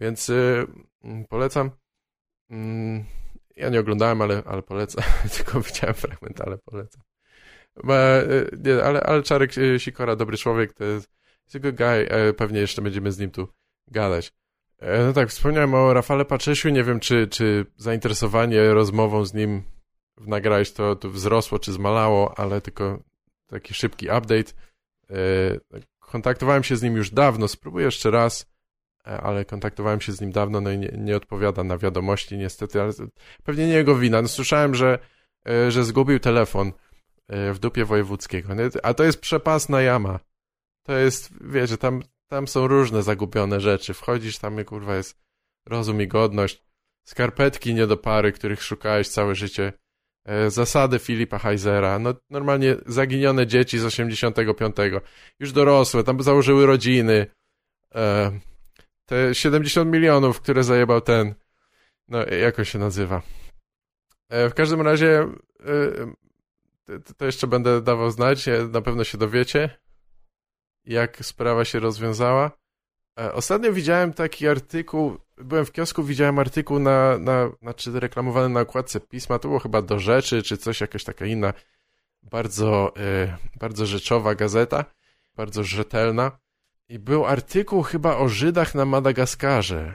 Więc 0.00 0.30
e, 0.30 0.66
polecam. 1.28 1.70
Mm, 2.50 3.04
ja 3.56 3.68
nie 3.68 3.80
oglądałem, 3.80 4.22
ale, 4.22 4.42
ale 4.46 4.62
polecam. 4.62 5.04
Tylko 5.36 5.60
widziałem 5.60 5.94
fragment, 5.94 6.40
ale 6.40 6.58
polecam. 6.58 7.02
E, 7.88 8.26
nie, 8.64 8.84
ale, 8.84 9.00
ale 9.00 9.22
Czarek 9.22 9.52
Sikora, 9.78 10.16
dobry 10.16 10.36
człowiek, 10.36 10.72
to 10.72 10.84
jest, 10.84 11.10
jest 11.54 11.76
guy. 11.76 12.08
Pewnie 12.36 12.60
jeszcze 12.60 12.82
będziemy 12.82 13.12
z 13.12 13.18
nim 13.18 13.30
tu 13.30 13.48
gadać. 13.88 14.32
No 15.06 15.12
tak, 15.12 15.28
wspomniałem 15.28 15.74
o 15.74 15.94
Rafale 15.94 16.24
Paczesiu. 16.24 16.68
Nie 16.68 16.84
wiem, 16.84 17.00
czy, 17.00 17.28
czy 17.28 17.66
zainteresowanie 17.76 18.74
rozmową 18.74 19.24
z 19.24 19.34
nim 19.34 19.62
w 20.16 20.28
nagrałeś 20.28 20.72
to, 20.72 20.96
to 20.96 21.10
wzrosło, 21.10 21.58
czy 21.58 21.72
zmalało, 21.72 22.38
ale 22.38 22.60
tylko 22.60 23.02
taki 23.46 23.74
szybki 23.74 24.06
update. 24.06 24.52
Kontaktowałem 26.10 26.62
się 26.64 26.76
z 26.76 26.82
nim 26.82 26.96
już 26.96 27.10
dawno, 27.10 27.48
spróbuję 27.48 27.84
jeszcze 27.84 28.10
raz. 28.10 28.46
E, 29.06 29.20
ale 29.20 29.44
kontaktowałem 29.44 30.00
się 30.00 30.12
z 30.12 30.20
nim 30.20 30.32
dawno, 30.32 30.60
no 30.60 30.70
i 30.70 30.78
nie, 30.78 30.94
nie 30.98 31.16
odpowiada 31.16 31.64
na 31.64 31.78
wiadomości 31.78 32.38
niestety, 32.38 32.82
ale 32.82 32.92
pewnie 33.44 33.66
nie 33.66 33.74
jego 33.74 33.96
wina. 33.96 34.22
No, 34.22 34.28
słyszałem, 34.28 34.74
że, 34.74 34.98
e, 35.48 35.70
że 35.70 35.84
zgubił 35.84 36.18
telefon 36.18 36.72
e, 37.28 37.52
w 37.52 37.58
dupie 37.58 37.84
wojewódzkiego, 37.84 38.54
a 38.82 38.94
to 38.94 39.04
jest 39.04 39.20
przepasna 39.20 39.82
jama. 39.82 40.20
To 40.82 40.92
jest, 40.92 41.30
wiecie, 41.40 41.76
tam, 41.76 42.02
tam 42.26 42.48
są 42.48 42.66
różne 42.66 43.02
zagubione 43.02 43.60
rzeczy. 43.60 43.94
Wchodzisz, 43.94 44.38
tam 44.38 44.64
kurwa 44.64 44.96
jest 44.96 45.18
rozum 45.66 46.02
i 46.02 46.08
godność, 46.08 46.62
skarpetki 47.04 47.74
nie 47.74 47.86
do 47.86 47.96
pary, 47.96 48.32
których 48.32 48.62
szukałeś 48.62 49.08
całe 49.08 49.34
życie, 49.34 49.72
zasady 50.48 50.98
Filipa 50.98 51.38
Heisera, 51.38 51.98
no 51.98 52.14
normalnie 52.30 52.76
zaginione 52.86 53.46
dzieci 53.46 53.78
z 53.78 53.84
85, 53.84 54.76
już 55.40 55.52
dorosłe, 55.52 56.04
tam 56.04 56.22
założyły 56.22 56.66
rodziny, 56.66 57.26
te 59.06 59.34
70 59.34 59.90
milionów, 59.92 60.40
które 60.40 60.64
zajebał 60.64 61.00
ten. 61.00 61.34
No, 62.08 62.24
jak 62.24 62.58
on 62.58 62.64
się 62.64 62.78
nazywa? 62.78 63.22
E, 64.28 64.48
w 64.48 64.54
każdym 64.54 64.80
razie 64.80 65.28
e, 66.88 67.04
to 67.16 67.24
jeszcze 67.24 67.46
będę 67.46 67.82
dawał 67.82 68.10
znać, 68.10 68.46
na 68.70 68.82
pewno 68.82 69.04
się 69.04 69.18
dowiecie, 69.18 69.78
jak 70.84 71.24
sprawa 71.24 71.64
się 71.64 71.80
rozwiązała. 71.80 72.50
E, 73.20 73.32
ostatnio 73.32 73.72
widziałem 73.72 74.12
taki 74.12 74.48
artykuł, 74.48 75.18
byłem 75.44 75.64
w 75.64 75.72
kiosku, 75.72 76.04
widziałem 76.04 76.38
artykuł 76.38 76.78
na, 76.78 77.18
na 77.18 77.50
znaczy 77.62 78.00
reklamowany 78.00 78.48
na 78.48 78.60
okładce 78.60 79.00
pisma, 79.00 79.38
to 79.38 79.48
było 79.48 79.60
chyba 79.60 79.82
do 79.82 79.98
rzeczy, 79.98 80.42
czy 80.42 80.56
coś, 80.56 80.80
jakaś 80.80 81.04
taka 81.04 81.26
inna, 81.26 81.52
bardzo, 82.22 82.94
bardzo 83.60 83.86
rzeczowa 83.86 84.34
gazeta, 84.34 84.84
bardzo 85.36 85.64
rzetelna. 85.64 86.38
I 86.88 86.98
był 86.98 87.26
artykuł 87.26 87.82
chyba 87.82 88.16
o 88.16 88.28
Żydach 88.28 88.74
na 88.74 88.84
Madagaskarze. 88.84 89.94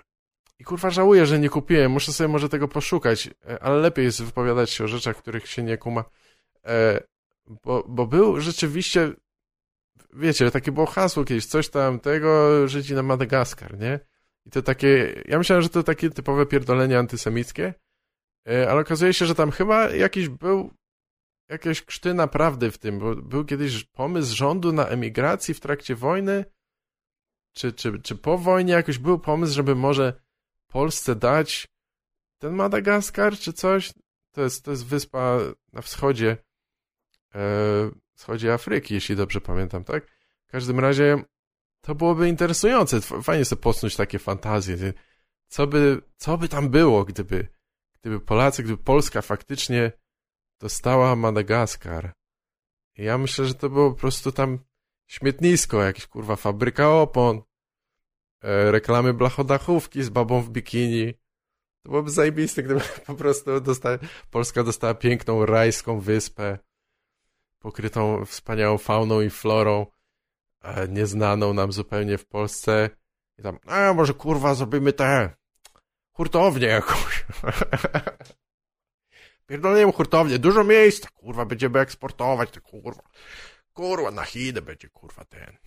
I 0.60 0.64
kurwa 0.64 0.90
żałuję, 0.90 1.26
że 1.26 1.40
nie 1.40 1.50
kupiłem. 1.50 1.92
Muszę 1.92 2.14
sobie 2.14 2.28
może 2.28 2.50
tego 2.50 2.68
poszukać, 2.68 3.30
e, 3.50 3.64
ale 3.64 3.78
lepiej 3.78 4.06
jest 4.06 4.24
wypowiadać 4.24 4.70
się 4.70 4.84
o 4.84 4.88
rzeczach, 4.88 5.18
których 5.18 5.48
się 5.48 5.64
nie 5.64 5.78
kuma. 5.78 6.04
E, 6.66 7.04
bo, 7.64 7.84
bo 7.88 8.08
był 8.08 8.42
rzeczywiście, 8.42 9.14
wiecie, 10.14 10.52
takie 10.52 10.72
było 10.72 10.86
hasło 10.86 11.24
kiedyś, 11.24 11.46
coś 11.46 11.70
tam 11.70 12.00
tego, 12.00 12.68
Żydzi 12.68 12.94
na 12.94 13.04
Madagaskar, 13.04 13.80
nie? 13.80 14.00
I 14.46 14.50
to 14.50 14.62
takie, 14.62 15.24
ja 15.26 15.38
myślałem, 15.38 15.64
że 15.64 15.70
to 15.70 15.84
takie 15.84 16.10
typowe 16.10 16.46
pierdolenie 16.46 17.00
antysemickie, 17.00 17.74
e, 18.48 18.70
ale 18.70 18.82
okazuje 18.82 19.14
się, 19.14 19.26
że 19.26 19.36
tam 19.36 19.52
chyba 19.52 19.90
jakiś 19.90 20.30
był, 20.30 20.74
jakieś 21.50 21.82
krzty 21.82 22.14
naprawdę 22.14 22.72
w 22.72 22.78
tym, 22.78 23.00
bo 23.00 23.16
był 23.16 23.46
kiedyś 23.46 23.84
pomysł 23.84 24.36
rządu 24.36 24.72
na 24.74 24.88
emigracji 24.88 25.54
w 25.54 25.60
trakcie 25.60 25.96
wojny, 25.96 26.46
czy, 27.54 27.74
czy, 27.74 28.00
czy 28.00 28.16
po 28.16 28.38
wojnie 28.38 28.74
jakoś 28.74 28.98
był 28.98 29.20
pomysł, 29.20 29.54
żeby 29.54 29.76
może 29.76 30.14
Polsce 30.68 31.16
dać 31.16 31.68
ten 32.38 32.54
Madagaskar, 32.54 33.38
czy 33.38 33.54
coś? 33.54 33.94
To 34.32 34.42
jest, 34.42 34.66
to 34.66 34.72
jest 34.72 34.86
wyspa 34.86 35.38
na 35.74 35.82
wschodzie, 35.82 36.38
e, 37.36 37.92
wschodzie 38.14 38.54
Afryki, 38.54 38.94
jeśli 38.94 39.16
dobrze 39.16 39.42
pamiętam, 39.42 39.84
tak? 39.84 40.08
W 40.48 40.52
każdym 40.52 40.80
razie 40.80 41.24
to 41.86 41.96
byłoby 41.96 42.30
interesujące. 42.30 43.02
Fajnie 43.02 43.46
sobie 43.46 43.62
posnuć 43.62 43.96
takie 43.96 44.20
fantazje. 44.20 44.94
Co 45.48 45.68
by, 45.68 46.02
co 46.18 46.38
by 46.38 46.50
tam 46.50 46.70
było, 46.70 47.06
gdyby, 47.06 47.48
gdyby 48.02 48.20
Polacy, 48.20 48.64
gdyby 48.64 48.84
Polska 48.84 49.22
faktycznie 49.22 49.92
dostała 50.60 51.16
Madagaskar? 51.16 52.14
ja 52.98 53.18
myślę, 53.18 53.46
że 53.46 53.54
to 53.54 53.70
było 53.70 53.92
po 53.92 54.00
prostu 54.00 54.32
tam 54.32 54.60
śmietnisko, 55.08 55.84
jakieś 55.84 56.08
kurwa 56.08 56.36
fabryka 56.36 56.90
opon, 56.90 57.42
e, 58.42 58.72
reklamy 58.72 59.14
blachodachówki 59.14 60.04
z 60.04 60.10
babą 60.10 60.42
w 60.42 60.50
bikini. 60.50 61.14
To 61.84 61.90
byłoby 61.90 62.12
zajebiste, 62.12 62.64
gdyby 62.64 62.82
po 63.08 63.16
prostu 63.16 63.62
dosta 63.62 63.90
Polska 64.32 64.64
dostała 64.64 64.94
piękną 64.94 65.46
rajską 65.46 66.00
wyspę, 66.00 66.60
pokrytą 67.60 68.26
wspaniałą 68.26 68.78
fauną 68.78 69.22
i 69.22 69.30
florą, 69.30 69.86
nieznaną 70.90 71.54
nam 71.54 71.72
zupełnie 71.72 72.18
w 72.18 72.26
Polsce. 72.26 72.90
I 73.40 73.44
tam, 73.44 73.60
a 73.68 73.94
może 73.94 74.14
kurwa 74.14 74.54
zrobimy 74.54 74.94
tę 74.94 75.30
hurtownię 76.12 76.68
jakąś. 76.68 77.26
Pierdolniemy 79.48 79.92
hurtownię, 79.92 80.40
dużo 80.40 80.64
miejsca, 80.64 81.10
kurwa, 81.14 81.46
będziemy 81.46 81.80
eksportować 81.80 82.52
te 82.52 82.62
kurwa. 82.62 83.04
Kurwa, 83.74 84.12
na 84.12 84.26
Chidę 84.26 84.62
będzie, 84.62 84.90
kurwa, 84.90 85.26
ten. 85.26 85.58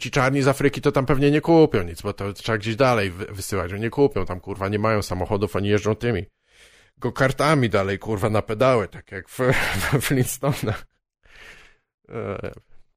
Ci 0.00 0.10
czarni 0.10 0.42
z 0.42 0.48
Afryki 0.48 0.80
to 0.80 0.92
tam 0.92 1.06
pewnie 1.06 1.30
nie 1.30 1.40
kupią 1.40 1.82
nic, 1.82 2.02
bo 2.02 2.12
to 2.12 2.32
trzeba 2.32 2.58
gdzieś 2.58 2.76
dalej 2.76 3.10
wysyłać. 3.10 3.72
Oni 3.72 3.82
nie 3.82 3.90
kupią 3.90 4.26
tam, 4.26 4.40
kurwa, 4.40 4.68
nie 4.68 4.78
mają 4.78 5.02
samochodów, 5.02 5.56
oni 5.56 5.68
jeżdżą 5.68 5.94
tymi 5.94 6.26
go 6.98 7.12
kartami 7.12 7.68
dalej, 7.70 7.98
kurwa, 7.98 8.30
na 8.30 8.42
pedały, 8.42 8.88
tak 8.88 9.12
jak 9.12 9.28
w, 9.28 9.38
w 10.00 10.10
Flintstone'ach. 10.10 10.84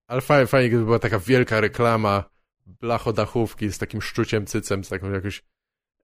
Ale 0.08 0.22
fajnie, 0.22 0.48
fajnie, 0.48 0.70
gdyby 0.70 0.86
była 0.86 1.00
taka 1.00 1.20
wielka 1.20 1.62
reklama 1.62 2.24
blachodachówki 2.66 3.72
z 3.72 3.78
takim 3.78 4.02
szczuciem 4.02 4.46
cycem, 4.46 4.84
z 4.84 4.90
taką 4.90 5.12
jakąś 5.12 5.44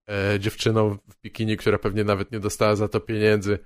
e, 0.10 0.40
dziewczyną 0.40 0.98
w 1.08 1.22
bikini, 1.22 1.58
która 1.58 1.78
pewnie 1.78 2.04
nawet 2.04 2.32
nie 2.32 2.40
dostała 2.40 2.76
za 2.76 2.88
to 2.88 3.00
pieniędzy 3.00 3.60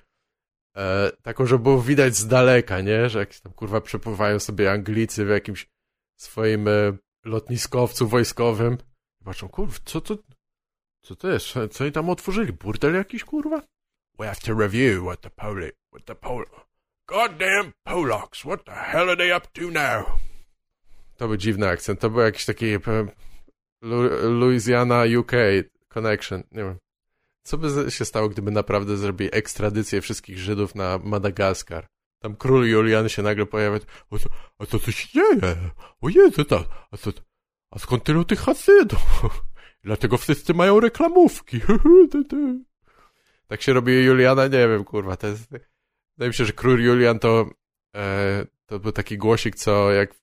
e, 0.78 1.12
taką, 1.22 1.46
żeby 1.46 1.64
było 1.64 1.82
widać 1.82 2.16
z 2.16 2.28
daleka, 2.28 2.82
nie? 2.82 3.10
Że 3.10 3.20
jakieś 3.20 3.42
tam 3.42 3.54
kurwa 3.54 3.82
przepływają 3.82 4.40
sobie 4.40 4.72
Anglicy 4.72 5.26
w 5.26 5.30
jakimś 5.30 5.70
swoim 6.16 6.68
e, 6.68 6.72
lotniskowcu 7.26 8.08
wojskowym. 8.08 8.78
I 9.22 9.24
patrzą, 9.24 9.50
kurwa, 9.50 9.78
co 9.86 10.02
to, 10.02 10.18
co 11.02 11.16
to 11.16 11.32
jest? 11.32 11.46
Co 11.72 11.84
oni 11.84 11.94
tam 11.94 12.10
otworzyli? 12.10 12.54
Burdel 12.54 12.94
jakiś, 12.94 13.24
kurwa? 13.24 13.62
We 14.20 14.28
have 14.28 14.42
to 14.42 14.54
review 14.54 15.04
what 15.04 15.22
the 15.22 15.30
Poli, 15.30 15.72
what 15.92 16.06
the 16.06 16.16
Pol... 16.16 16.46
Goddamn 17.08 17.74
Polacks, 17.84 18.39
what 18.39 18.65
the 18.65 18.72
hell 18.72 19.10
are 19.10 19.17
they 19.17 19.38
up 19.38 19.48
to 19.53 19.62
now? 19.62 20.05
To 21.17 21.27
był 21.27 21.38
dziwny 21.38 21.67
akcent. 21.67 22.00
To 22.00 22.10
był 22.10 22.22
jakiś 22.22 22.46
taki 22.46 22.65
e, 22.65 22.79
Louisiana 24.29 25.03
UK 25.20 25.31
connection. 25.88 26.43
Nie 26.51 26.63
wiem. 26.63 26.77
Co 27.43 27.58
by 27.58 27.91
się 27.91 28.05
stało, 28.05 28.29
gdyby 28.29 28.51
naprawdę 28.51 28.98
zrobili 28.98 29.29
ekstradycję 29.34 30.01
wszystkich 30.01 30.38
Żydów 30.38 30.75
na 30.75 31.00
Madagaskar? 31.03 31.88
Tam 32.20 32.36
król 32.36 32.67
Julian 32.67 33.10
się 33.10 33.22
nagle 33.22 33.46
pojawia. 33.46 33.79
O 34.10 34.20
co, 34.20 34.29
a 34.60 34.65
co 34.65 34.79
tu 34.79 34.91
się 34.91 35.08
dzieje? 35.10 35.58
O 36.01 36.10
Jezu, 36.10 36.46
to, 36.46 36.65
a, 36.91 36.98
co, 36.98 37.12
a 37.72 37.79
skąd 37.79 38.03
tylu 38.03 38.25
tych 38.25 38.39
hasydów? 38.39 39.00
Dlatego 39.84 40.17
wszyscy 40.17 40.53
mają 40.53 40.79
reklamówki. 40.79 41.60
tak 43.48 43.62
się 43.62 43.74
robi 43.74 44.03
Juliana, 44.03 44.43
nie 44.43 44.67
wiem, 44.67 44.84
kurwa. 44.84 45.17
To 45.17 45.27
jest, 45.27 45.50
wydaje 46.22 46.30
mi 46.30 46.34
się, 46.34 46.46
że 46.46 46.54
król 46.54 46.84
Julian 46.84 47.20
to, 47.20 47.50
e, 47.96 48.46
to 48.66 48.80
był 48.80 48.92
taki 48.92 49.18
głosik, 49.18 49.56
co 49.56 49.92
jak 49.92 50.16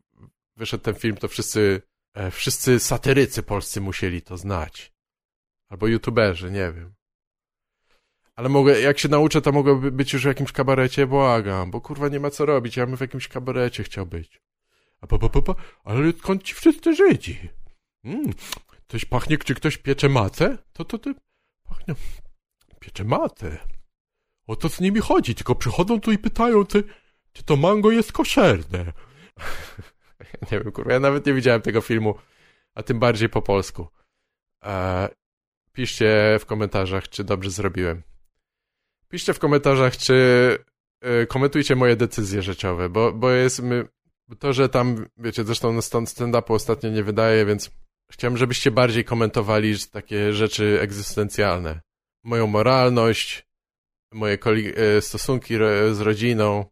wyszedł 0.57 0.85
ten 0.85 0.95
film, 0.95 1.17
to 1.17 1.29
wszyscy, 1.29 1.83
e, 2.15 2.31
wszyscy 2.31 2.81
satyrycy 2.81 3.43
polscy 3.43 3.81
musieli 3.81 4.23
to 4.23 4.37
znać. 4.37 4.93
Albo 5.69 5.87
youtuberzy, 5.87 6.51
nie 6.51 6.73
wiem. 6.73 6.95
Ale 8.37 8.49
mogę, 8.49 8.81
jak 8.81 8.99
się 8.99 9.09
nauczę, 9.09 9.41
to 9.41 9.53
mogę 9.53 9.91
być 9.91 10.13
już 10.13 10.23
w 10.23 10.27
jakimś 10.27 10.53
kabarecie, 10.53 11.07
błagam, 11.07 11.71
bo 11.71 11.81
kurwa 11.81 12.09
nie 12.09 12.21
ma 12.21 12.31
co 12.31 12.47
robić, 12.47 12.77
ja 12.77 12.87
bym 12.87 12.97
w 12.97 13.01
jakimś 13.01 13.29
kabarecie 13.29 13.85
chciał 13.85 14.07
być. 14.07 14.41
A 15.01 15.07
pa, 15.07 15.19
pa, 15.19 15.29
pa, 15.29 15.43
pa 15.43 15.55
ale 15.85 16.13
skąd 16.13 16.43
ci 16.43 16.55
wszyscy 16.55 16.95
Żydzi? 16.95 17.49
Mm, 18.05 18.33
coś 18.89 19.05
pachnie, 19.05 19.39
czy 19.39 19.55
ktoś 19.55 19.77
piecze 19.77 20.09
matę? 20.09 20.59
To, 20.73 20.85
to, 20.85 20.99
to, 20.99 21.15
pachnie, 21.69 21.95
piecze 22.81 23.05
matę. 23.05 23.78
O 24.49 24.57
to 24.57 24.69
z 24.69 24.81
nimi 24.81 25.01
chodzi, 25.01 25.35
tylko 25.35 25.55
przychodzą 25.55 26.01
tu 26.01 26.13
i 26.13 26.19
pytają, 26.19 26.65
czy, 26.65 26.85
czy 27.33 27.43
to 27.43 27.57
mango 27.57 27.91
jest 27.91 28.13
koszerne. 28.13 28.93
nie 30.53 30.61
wiem, 30.61 30.73
kurwa, 30.73 30.93
ja 30.93 31.01
nawet 31.01 31.27
nie 31.27 31.35
widziałem 31.35 31.63
tego 31.63 31.81
filmu, 31.81 32.15
a 32.75 32.83
tym 32.83 32.99
bardziej 32.99 33.29
po 33.29 33.43
polsku. 33.43 33.89
E, 34.65 35.09
piszcie 35.73 36.39
w 36.41 36.47
komentarzach, 36.47 37.09
czy 37.09 37.25
dobrze 37.25 37.51
zrobiłem. 37.51 38.03
Piszcie 39.09 39.35
w 39.35 39.39
komentarzach, 39.39 39.97
czy 39.97 40.15
y, 41.23 41.27
komentujcie 41.27 41.77
moje 41.77 41.97
decyzje 41.97 42.43
rzeczowe, 42.43 42.89
bo, 42.89 43.13
bo 43.13 43.31
jest 43.31 43.63
my, 43.63 43.89
to, 44.39 44.53
że 44.53 44.69
tam, 44.69 45.07
wiecie, 45.17 45.45
zresztą 45.45 45.83
stąd 45.83 46.09
stand-upu 46.09 46.55
ostatnio 46.55 46.91
nie 46.91 47.05
wydaje, 47.05 47.47
więc 47.47 47.71
chciałem, 48.13 48.37
żebyście 48.37 48.71
bardziej 48.71 49.05
komentowali 49.05 49.75
takie 49.93 50.33
rzeczy 50.33 50.79
egzystencjalne. 50.81 51.81
Moją 52.25 52.47
moralność, 52.47 53.48
moje 54.13 54.39
y, 54.97 55.01
stosunki 55.01 55.55
z 55.93 56.01
rodziną. 56.01 56.65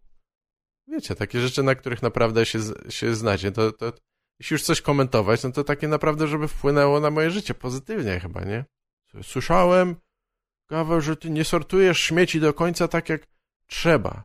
Wiecie, 0.89 1.15
takie 1.15 1.41
rzeczy, 1.41 1.63
na 1.63 1.75
których 1.75 2.03
naprawdę 2.03 2.47
się, 2.47 2.59
się 2.89 3.15
znacie. 3.15 3.53
To, 3.53 3.73
to, 3.73 3.93
jeśli 4.39 4.55
już 4.55 4.63
coś 4.63 4.83
komentować, 4.83 5.43
no 5.43 5.53
to 5.53 5.65
takie 5.65 5.89
naprawdę, 5.89 6.27
żeby 6.27 6.49
wpłynęło 6.49 7.01
na 7.01 7.11
moje 7.11 7.31
życie 7.31 7.55
pozytywnie 7.55 8.21
chyba, 8.21 8.45
nie? 8.45 8.65
Słyszałem, 9.23 9.97
Gaweł, 10.69 11.01
że 11.01 11.17
ty 11.17 11.31
nie 11.31 11.45
sortujesz 11.45 12.01
śmieci 12.01 12.41
do 12.41 12.55
końca 12.55 12.89
tak 12.89 13.09
jak 13.09 13.27
trzeba. 13.67 14.25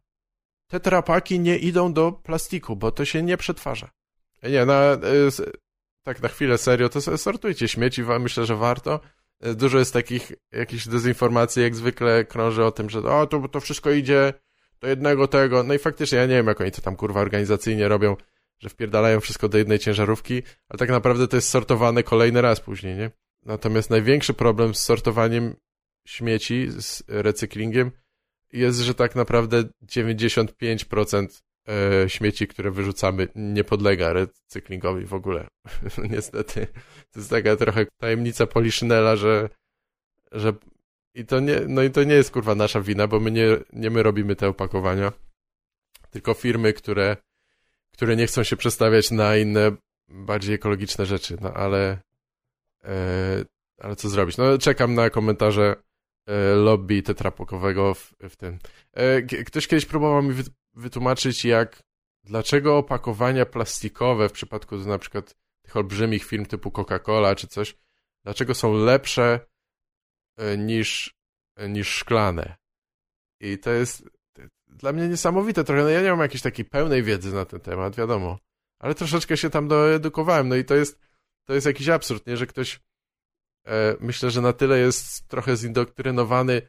Te 0.67 0.79
trapaki 0.79 1.39
nie 1.39 1.57
idą 1.57 1.93
do 1.93 2.11
plastiku, 2.11 2.75
bo 2.75 2.91
to 2.91 3.05
się 3.05 3.23
nie 3.23 3.37
przetwarza. 3.37 3.91
Nie, 4.43 4.65
na, 4.65 4.93
y, 4.93 5.51
tak 6.03 6.21
na 6.21 6.29
chwilę 6.29 6.57
serio, 6.57 6.89
to 6.89 7.17
sortujcie 7.17 7.67
śmieci, 7.67 8.03
myślę, 8.19 8.45
że 8.45 8.55
warto. 8.55 8.99
Dużo 9.55 9.79
jest 9.79 9.93
takich 9.93 10.31
jakichś 10.51 10.87
dezinformacji, 10.87 11.61
jak 11.61 11.75
zwykle 11.75 12.25
krąży 12.25 12.65
o 12.65 12.71
tym, 12.71 12.89
że 12.89 12.99
o, 13.03 13.27
to, 13.27 13.47
to 13.47 13.59
wszystko 13.59 13.91
idzie 13.91 14.33
do 14.79 14.87
jednego 14.87 15.27
tego. 15.27 15.63
No 15.63 15.73
i 15.73 15.79
faktycznie 15.79 16.17
ja 16.17 16.25
nie 16.25 16.35
wiem, 16.35 16.47
jak 16.47 16.61
oni 16.61 16.71
to 16.71 16.81
tam 16.81 16.95
kurwa 16.95 17.21
organizacyjnie 17.21 17.87
robią, 17.87 18.15
że 18.59 18.69
wpierdalają 18.69 19.19
wszystko 19.19 19.49
do 19.49 19.57
jednej 19.57 19.79
ciężarówki, 19.79 20.43
ale 20.69 20.77
tak 20.77 20.89
naprawdę 20.89 21.27
to 21.27 21.37
jest 21.37 21.49
sortowane 21.49 22.03
kolejny 22.03 22.41
raz 22.41 22.59
później, 22.59 22.97
nie? 22.97 23.11
Natomiast 23.45 23.89
największy 23.89 24.33
problem 24.33 24.75
z 24.75 24.81
sortowaniem 24.81 25.55
śmieci 26.07 26.67
z 26.69 27.03
recyklingiem 27.07 27.91
jest, 28.53 28.79
że 28.79 28.93
tak 28.93 29.15
naprawdę 29.15 29.63
95% 29.85 31.41
e, 31.67 32.09
śmieci, 32.09 32.47
które 32.47 32.71
wyrzucamy, 32.71 33.27
nie 33.35 33.63
podlega 33.63 34.13
recyklingowi 34.13 35.05
w 35.05 35.13
ogóle. 35.13 35.47
Niestety. 36.11 36.67
To 37.11 37.19
jest 37.19 37.29
taka 37.29 37.55
trochę 37.55 37.85
tajemnica 37.97 38.47
Poliszynela, 38.47 39.15
że, 39.15 39.49
że 40.31 40.53
i 41.13 41.25
to 41.25 41.39
nie, 41.39 41.59
no 41.67 41.83
i 41.83 41.91
to 41.91 42.03
nie 42.03 42.13
jest 42.13 42.31
kurwa 42.31 42.55
nasza 42.55 42.81
wina, 42.81 43.07
bo 43.07 43.19
my 43.19 43.31
nie, 43.31 43.57
nie 43.73 43.89
my 43.89 44.03
robimy 44.03 44.35
te 44.35 44.47
opakowania, 44.47 45.11
tylko 46.09 46.33
firmy, 46.33 46.73
które, 46.73 47.17
które 47.91 48.15
nie 48.15 48.27
chcą 48.27 48.43
się 48.43 48.57
przestawiać 48.57 49.11
na 49.11 49.37
inne, 49.37 49.71
bardziej 50.07 50.55
ekologiczne 50.55 51.05
rzeczy, 51.05 51.37
no 51.41 51.53
ale 51.53 51.97
e, 52.83 53.45
ale 53.81 53.95
co 53.95 54.09
zrobić? 54.09 54.37
No 54.37 54.57
czekam 54.57 54.93
na 54.95 55.09
komentarze 55.09 55.75
lobby 56.55 57.03
tetrapokowego 57.03 57.93
w, 57.93 58.13
w 58.19 58.35
tym. 58.35 58.59
E, 58.93 59.21
ktoś 59.21 59.67
kiedyś 59.67 59.85
próbował 59.85 60.23
mi 60.23 60.35
wytłumaczyć, 60.73 61.45
jak 61.45 61.83
dlaczego 62.23 62.77
opakowania 62.77 63.45
plastikowe 63.45 64.29
w 64.29 64.31
przypadku 64.31 64.77
na 64.77 64.97
przykład 64.97 65.35
tych 65.61 65.77
olbrzymich 65.77 66.23
firm 66.23 66.45
typu 66.45 66.69
Coca-Cola 66.69 67.35
czy 67.35 67.47
coś, 67.47 67.75
dlaczego 68.23 68.55
są 68.55 68.73
lepsze 68.73 69.39
e, 70.37 70.57
niż, 70.57 71.15
niż 71.69 71.87
szklane. 71.87 72.55
I 73.39 73.57
to 73.57 73.71
jest 73.71 74.09
dla 74.67 74.93
mnie 74.93 75.07
niesamowite 75.07 75.63
trochę. 75.63 75.83
No 75.83 75.89
ja 75.89 76.01
nie 76.01 76.09
mam 76.09 76.19
jakiejś 76.19 76.41
takiej 76.41 76.65
pełnej 76.65 77.03
wiedzy 77.03 77.33
na 77.33 77.45
ten 77.45 77.59
temat, 77.59 77.95
wiadomo. 77.95 78.39
Ale 78.79 78.95
troszeczkę 78.95 79.37
się 79.37 79.49
tam 79.49 79.67
doedukowałem. 79.67 80.49
No 80.49 80.55
i 80.55 80.65
to 80.65 80.75
jest, 80.75 80.99
to 81.45 81.53
jest 81.53 81.67
jakiś 81.67 81.89
absurd, 81.89 82.27
nie? 82.27 82.37
Że 82.37 82.47
ktoś 82.47 82.79
E, 82.79 82.90
myślę, 83.99 84.31
że 84.31 84.41
na 84.41 84.53
tyle 84.53 84.79
jest 84.79 85.27
trochę 85.27 85.57
zindoktrynowany 85.57 86.61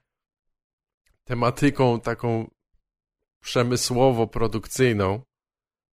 tematyką 1.24 2.00
taką 2.00 2.50
przemysłowo-produkcyjną, 3.40 5.20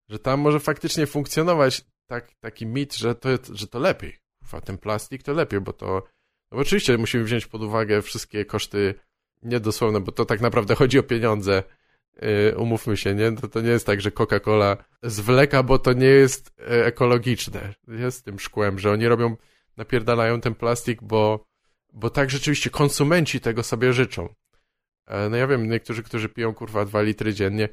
że 0.10 0.20
tam 0.20 0.40
może 0.40 0.60
faktycznie 0.60 1.08
funkcjonować 1.08 1.86
tak, 2.08 2.32
taki 2.40 2.66
mit, 2.66 2.96
że 2.96 3.16
to, 3.16 3.30
że 3.54 3.68
to 3.68 3.80
lepiej. 3.80 4.20
Ufa, 4.42 4.62
ten 4.62 4.78
plastik 4.78 5.24
to 5.24 5.34
lepiej, 5.34 5.62
bo 5.62 5.74
to... 5.74 5.86
No 6.52 6.56
bo 6.56 6.62
oczywiście 6.62 6.98
musimy 6.98 7.24
wziąć 7.24 7.48
pod 7.48 7.62
uwagę 7.62 8.02
wszystkie 8.02 8.46
koszty 8.46 8.96
niedosłowne, 9.44 10.00
bo 10.00 10.12
to 10.12 10.26
tak 10.26 10.42
naprawdę 10.42 10.76
chodzi 10.76 11.00
o 11.00 11.04
pieniądze. 11.04 11.64
Yy, 12.22 12.58
umówmy 12.58 12.98
się, 12.98 13.16
nie? 13.16 13.32
To, 13.32 13.48
to 13.48 13.62
nie 13.62 13.70
jest 13.70 13.86
tak, 13.86 14.02
że 14.02 14.12
Coca-Cola 14.12 14.78
zwleka, 15.04 15.64
bo 15.64 15.80
to 15.80 15.94
nie 15.94 16.08
jest 16.08 16.54
e, 16.60 16.86
ekologiczne. 16.86 17.74
Jest 17.88 18.26
tym 18.26 18.40
szkłem, 18.40 18.80
że 18.80 18.92
oni 18.92 19.08
robią 19.08 19.38
napierdalają 19.80 20.42
ten 20.42 20.56
plastik, 20.56 21.04
bo, 21.04 21.46
bo 21.94 22.10
tak 22.10 22.30
rzeczywiście 22.30 22.70
konsumenci 22.70 23.40
tego 23.40 23.64
sobie 23.64 23.94
życzą. 23.94 24.34
E, 25.08 25.30
no 25.30 25.38
ja 25.38 25.48
wiem, 25.48 25.70
niektórzy, 25.70 26.04
którzy 26.04 26.30
piją 26.30 26.54
kurwa 26.54 26.86
dwa 26.86 27.02
litry 27.02 27.34
dziennie, 27.34 27.70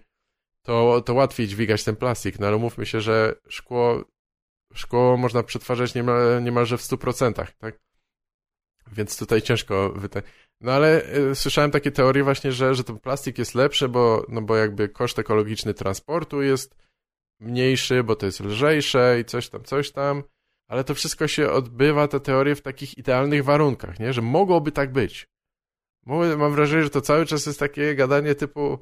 to, 0.63 1.01
to 1.01 1.15
łatwiej 1.15 1.49
dźwigać 1.49 1.85
ten 1.85 1.97
plastik, 1.97 2.39
no 2.39 2.47
ale 2.47 2.57
mówmy 2.57 2.87
się, 2.87 3.01
że 3.01 3.35
szkło, 3.49 4.05
szkło 4.75 5.17
można 5.17 5.43
przetwarzać 5.43 5.95
niemal, 5.95 6.45
niemalże 6.45 6.79
w 6.79 6.83
100%, 6.83 7.53
tak? 7.59 7.79
Więc 8.93 9.19
tutaj 9.19 9.43
ciężko 9.43 9.93
wyte... 9.97 10.23
No 10.61 10.73
ale 10.73 11.15
y, 11.17 11.35
słyszałem 11.35 11.71
takie 11.71 11.91
teorie 11.91 12.25
właśnie, 12.25 12.53
że, 12.53 12.75
że 12.75 12.85
ten 12.85 12.99
plastik 12.99 13.39
jest 13.39 13.55
lepszy, 13.55 13.89
bo, 13.89 14.27
no 14.29 14.43
bo 14.43 14.57
jakby 14.57 14.89
koszt 14.89 15.19
ekologiczny 15.19 15.75
transportu 15.75 16.43
jest 16.43 16.77
mniejszy, 17.41 18.05
bo 18.05 18.17
to 18.17 18.27
jest 18.27 18.41
lżejsze 18.41 19.21
i 19.21 19.25
coś 19.25 19.49
tam, 19.49 19.65
coś 19.65 19.93
tam 19.93 20.23
ale 20.69 20.85
to 20.85 20.95
wszystko 20.95 21.29
się 21.29 21.51
odbywa, 21.51 22.09
te 22.09 22.21
teorie, 22.21 22.55
w 22.55 22.63
takich 22.63 22.99
idealnych 22.99 23.45
warunkach, 23.45 24.01
nie? 24.01 24.13
Że 24.13 24.23
mogłoby 24.23 24.73
tak 24.73 24.93
być. 24.93 25.29
Mam 26.39 26.55
wrażenie, 26.55 26.83
że 26.83 26.91
to 26.91 27.01
cały 27.01 27.27
czas 27.27 27.47
jest 27.47 27.59
takie 27.59 27.95
gadanie 27.95 28.35
typu, 28.35 28.79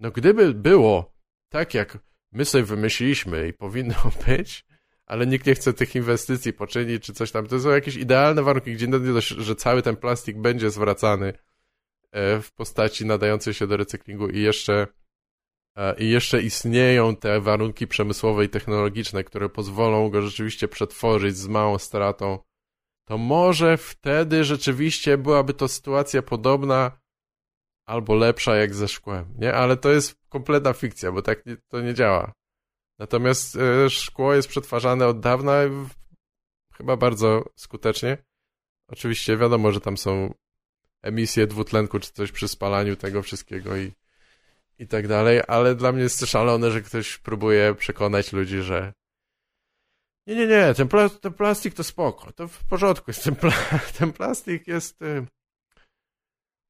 no 0.00 0.10
gdyby 0.10 0.54
było 0.54 1.14
tak, 1.48 1.74
jak 1.74 1.98
my 2.32 2.44
sobie 2.44 2.64
wymyśliliśmy 2.64 3.48
i 3.48 3.52
powinno 3.52 3.94
być, 4.26 4.64
ale 5.06 5.26
nikt 5.26 5.46
nie 5.46 5.54
chce 5.54 5.72
tych 5.72 5.94
inwestycji 5.94 6.52
poczynić 6.52 7.04
czy 7.04 7.12
coś 7.12 7.30
tam, 7.30 7.46
to 7.46 7.60
są 7.60 7.70
jakieś 7.70 7.96
idealne 7.96 8.42
warunki, 8.42 8.72
gdzie 8.72 8.88
nie 8.88 9.20
że 9.20 9.56
cały 9.56 9.82
ten 9.82 9.96
plastik 9.96 10.38
będzie 10.38 10.70
zwracany 10.70 11.32
e, 12.12 12.40
w 12.40 12.52
postaci 12.52 13.06
nadającej 13.06 13.54
się 13.54 13.66
do 13.66 13.76
recyklingu 13.76 14.28
i 14.28 14.40
jeszcze 14.40 14.86
i 15.98 16.10
jeszcze 16.10 16.42
istnieją 16.42 17.16
te 17.16 17.40
warunki 17.40 17.86
przemysłowe 17.86 18.44
i 18.44 18.48
technologiczne, 18.48 19.24
które 19.24 19.48
pozwolą 19.48 20.10
go 20.10 20.22
rzeczywiście 20.22 20.68
przetworzyć 20.68 21.36
z 21.36 21.48
małą 21.48 21.78
stratą, 21.78 22.38
to 23.08 23.18
może 23.18 23.76
wtedy 23.76 24.44
rzeczywiście 24.44 25.18
byłaby 25.18 25.54
to 25.54 25.68
sytuacja 25.68 26.22
podobna 26.22 27.00
albo 27.86 28.14
lepsza 28.14 28.56
jak 28.56 28.74
ze 28.74 28.88
szkłem, 28.88 29.34
nie? 29.38 29.54
Ale 29.54 29.76
to 29.76 29.90
jest 29.90 30.16
kompletna 30.28 30.72
fikcja, 30.72 31.12
bo 31.12 31.22
tak 31.22 31.46
nie, 31.46 31.56
to 31.68 31.80
nie 31.80 31.94
działa. 31.94 32.32
Natomiast 32.98 33.56
e, 33.56 33.90
szkło 33.90 34.34
jest 34.34 34.48
przetwarzane 34.48 35.06
od 35.06 35.20
dawna 35.20 35.52
chyba 36.74 36.96
bardzo 36.96 37.44
skutecznie. 37.56 38.18
Oczywiście 38.88 39.36
wiadomo, 39.36 39.72
że 39.72 39.80
tam 39.80 39.96
są 39.96 40.34
emisje 41.02 41.46
dwutlenku 41.46 41.98
czy 41.98 42.12
coś 42.12 42.32
przy 42.32 42.48
spalaniu 42.48 42.96
tego 42.96 43.22
wszystkiego 43.22 43.76
i 43.76 43.92
i 44.78 44.86
tak 44.86 45.08
dalej, 45.08 45.40
ale 45.48 45.74
dla 45.74 45.92
mnie 45.92 46.02
jest 46.02 46.20
to 46.20 46.26
szalone, 46.26 46.70
że 46.70 46.82
ktoś 46.82 47.18
próbuje 47.18 47.74
przekonać 47.74 48.32
ludzi, 48.32 48.62
że 48.62 48.92
Nie, 50.26 50.36
nie, 50.36 50.46
nie, 50.46 50.74
ten, 50.74 50.88
pla 50.88 51.08
ten 51.08 51.32
plastik 51.32 51.74
to 51.74 51.84
spoko, 51.84 52.32
to 52.32 52.48
w 52.48 52.64
porządku 52.64 53.10
jest, 53.10 53.24
ten, 53.24 53.36
pla 53.36 53.52
ten 53.98 54.12
plastik 54.12 54.66
jest... 54.66 55.02
Y 55.02 55.26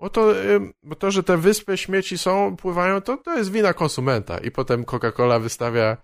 bo 0.00 0.10
to, 0.10 0.44
y 0.44 0.72
bo 0.82 0.96
to, 0.96 1.10
że 1.10 1.22
te 1.22 1.36
wyspy 1.36 1.76
śmieci 1.76 2.18
są, 2.18 2.56
pływają, 2.56 3.00
to, 3.00 3.16
to 3.16 3.38
jest 3.38 3.52
wina 3.52 3.72
konsumenta. 3.72 4.38
I 4.38 4.50
potem 4.50 4.84
Coca-Cola 4.84 5.38
wystawia, 5.40 5.96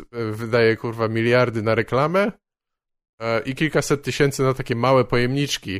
y, 0.00 0.32
wydaje 0.32 0.76
kurwa 0.76 1.08
miliardy 1.08 1.62
na 1.62 1.74
reklamę 1.74 2.32
y 3.22 3.42
i 3.44 3.54
kilkaset 3.54 4.02
tysięcy 4.02 4.42
na 4.42 4.54
takie 4.54 4.76
małe 4.76 5.04
pojemniczki, 5.04 5.76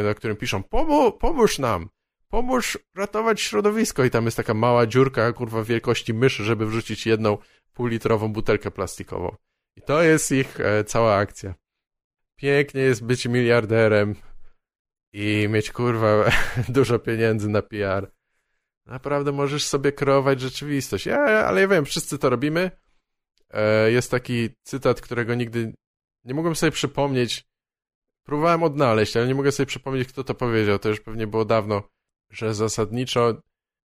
y 0.00 0.02
na 0.02 0.14
którym 0.14 0.36
piszą 0.36 0.62
Pomó 0.62 1.12
pomóż 1.12 1.58
nam, 1.58 1.88
pomóż 2.36 2.78
ratować 2.94 3.40
środowisko. 3.40 4.04
I 4.04 4.10
tam 4.10 4.24
jest 4.24 4.36
taka 4.36 4.54
mała 4.54 4.86
dziurka, 4.86 5.32
kurwa, 5.32 5.64
wielkości 5.64 6.14
myszy, 6.14 6.44
żeby 6.44 6.66
wrzucić 6.66 7.06
jedną 7.06 7.38
półlitrową 7.72 8.32
butelkę 8.32 8.70
plastikową. 8.70 9.36
I 9.76 9.82
to 9.82 10.02
jest 10.02 10.32
ich 10.32 10.60
e, 10.60 10.84
cała 10.84 11.16
akcja. 11.16 11.54
Pięknie 12.36 12.80
jest 12.80 13.04
być 13.04 13.26
miliarderem 13.26 14.14
i 15.12 15.46
mieć 15.50 15.70
kurwa 15.70 16.30
dużo 16.68 16.98
pieniędzy 16.98 17.48
na 17.48 17.62
PR. 17.62 18.12
Naprawdę 18.86 19.32
możesz 19.32 19.66
sobie 19.66 19.92
kreować 19.92 20.40
rzeczywistość. 20.40 21.06
Ja, 21.06 21.18
ale 21.20 21.60
ja 21.60 21.68
wiem, 21.68 21.84
wszyscy 21.84 22.18
to 22.18 22.30
robimy. 22.30 22.70
E, 23.50 23.92
jest 23.92 24.10
taki 24.10 24.50
cytat, 24.62 25.00
którego 25.00 25.34
nigdy 25.34 25.72
nie 26.24 26.34
mogłem 26.34 26.56
sobie 26.56 26.72
przypomnieć. 26.72 27.44
Próbowałem 28.26 28.62
odnaleźć, 28.62 29.16
ale 29.16 29.26
nie 29.26 29.34
mogę 29.34 29.52
sobie 29.52 29.66
przypomnieć, 29.66 30.08
kto 30.08 30.24
to 30.24 30.34
powiedział. 30.34 30.78
To 30.78 30.88
już 30.88 31.00
pewnie 31.00 31.26
było 31.26 31.44
dawno, 31.44 31.95
że 32.30 32.54
zasadniczo 32.54 33.42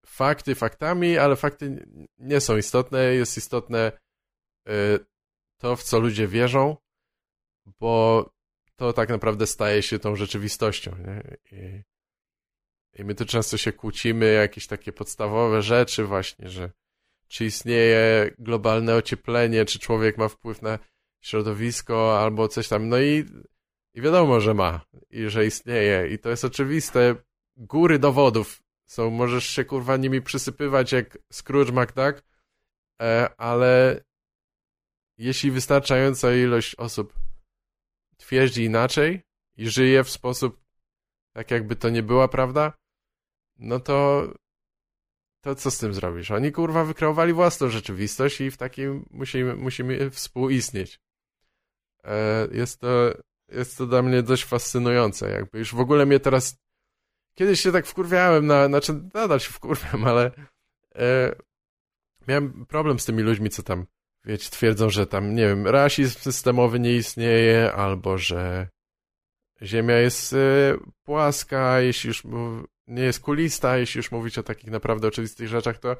fakty 0.06 0.56
faktami, 0.56 1.18
ale 1.18 1.36
fakty 1.36 1.88
nie 2.18 2.42
są 2.42 2.58
istotne. 2.58 3.04
Jest 3.04 3.38
istotne 3.38 3.92
e, 4.68 5.00
to, 5.58 5.76
w 5.76 5.84
co 5.84 6.00
ludzie 6.00 6.28
wierzą, 6.28 6.78
bo 7.80 8.26
to 8.76 8.94
tak 8.94 9.10
naprawdę 9.10 9.48
staje 9.48 9.82
się 9.82 10.00
tą 10.00 10.16
rzeczywistością. 10.16 10.96
Nie? 10.98 11.38
I, 11.52 11.84
I 13.02 13.06
my 13.06 13.16
tu 13.16 13.26
często 13.26 13.58
się 13.58 13.74
kłócimy 13.74 14.34
jakieś 14.34 14.68
takie 14.68 14.92
podstawowe 14.92 15.62
rzeczy 15.62 16.06
właśnie, 16.06 16.50
że 16.50 16.72
czy 17.28 17.46
istnieje 17.46 18.32
globalne 18.40 18.96
ocieplenie, 18.96 19.66
czy 19.66 19.80
człowiek 19.80 20.18
ma 20.18 20.28
wpływ 20.28 20.62
na 20.62 20.80
środowisko 21.22 22.22
albo 22.22 22.48
coś 22.48 22.68
tam. 22.68 22.90
No 22.90 23.00
i, 23.00 23.26
i 23.94 24.02
wiadomo, 24.02 24.40
że 24.40 24.54
ma 24.54 24.82
i 25.10 25.30
że 25.30 25.46
istnieje. 25.46 26.08
I 26.08 26.20
to 26.20 26.30
jest 26.30 26.46
oczywiste. 26.46 27.16
Góry 27.60 28.00
dowodów 28.00 28.64
są, 28.86 29.10
możesz 29.10 29.46
się 29.46 29.66
kurwa 29.66 29.98
nimi 29.98 30.22
przysypywać 30.22 30.92
jak 30.92 31.18
Scrooge 31.34 31.72
McDuck, 31.72 32.24
e, 33.02 33.30
ale 33.38 34.04
jeśli 35.18 35.52
wystarczająca 35.52 36.36
ilość 36.36 36.76
osób 36.76 37.14
twierdzi 38.18 38.64
inaczej 38.64 39.22
i 39.58 39.70
żyje 39.70 40.04
w 40.04 40.10
sposób 40.10 40.62
tak 41.34 41.52
jakby 41.52 41.76
to 41.76 41.90
nie 41.90 42.04
była 42.04 42.28
prawda, 42.28 42.74
no 43.58 43.80
to 43.80 44.28
to 45.42 45.56
co 45.56 45.72
z 45.72 45.78
tym 45.78 45.94
zrobisz? 45.94 46.32
Oni 46.32 46.52
kurwa 46.52 46.84
wykreowali 46.84 47.34
własną 47.34 47.70
rzeczywistość 47.70 48.42
i 48.42 48.52
w 48.52 48.58
takim 48.58 49.06
musimy, 49.12 49.56
musimy 49.56 50.10
współistnieć. 50.10 51.00
E, 52.04 52.48
jest 52.52 52.80
to, 52.80 53.14
jest 53.48 53.78
to 53.78 53.86
dla 53.86 54.02
mnie 54.02 54.24
dość 54.24 54.46
fascynujące, 54.46 55.30
jakby 55.30 55.60
już 55.60 55.76
w 55.76 55.80
ogóle 55.80 56.06
mnie 56.06 56.20
teraz 56.20 56.58
kiedyś 57.40 57.62
się 57.62 57.72
tak 57.72 57.86
wkurwiałem 57.86 58.48
na, 58.48 58.68
znaczy 58.68 59.02
nadal 59.14 59.40
się 59.40 59.50
wkurwiam, 59.50 60.06
ale 60.06 60.32
e, 60.96 61.36
miałem 62.28 62.66
problem 62.66 63.00
z 63.00 63.06
tymi 63.06 63.24
ludźmi, 63.24 63.50
co 63.50 63.64
tam 63.64 63.86
wiecie, 64.26 64.50
twierdzą, 64.50 64.90
że 64.90 65.08
tam, 65.08 65.36
nie 65.36 65.48
wiem, 65.48 65.68
rasizm 65.68 66.20
systemowy 66.20 66.80
nie 66.80 66.96
istnieje, 66.96 67.74
albo 67.74 68.18
że 68.18 68.68
Ziemia 69.62 69.98
jest 69.98 70.34
y, 70.34 70.80
płaska, 71.04 71.80
jeśli 71.82 72.08
już 72.08 72.24
nie 72.88 73.04
jest 73.04 73.20
kulista, 73.20 73.78
jeśli 73.78 74.00
już 74.00 74.12
mówić 74.12 74.38
o 74.38 74.44
takich 74.44 74.72
naprawdę 74.72 75.08
oczywistych 75.08 75.48
rzeczach, 75.48 75.78
to 75.78 75.96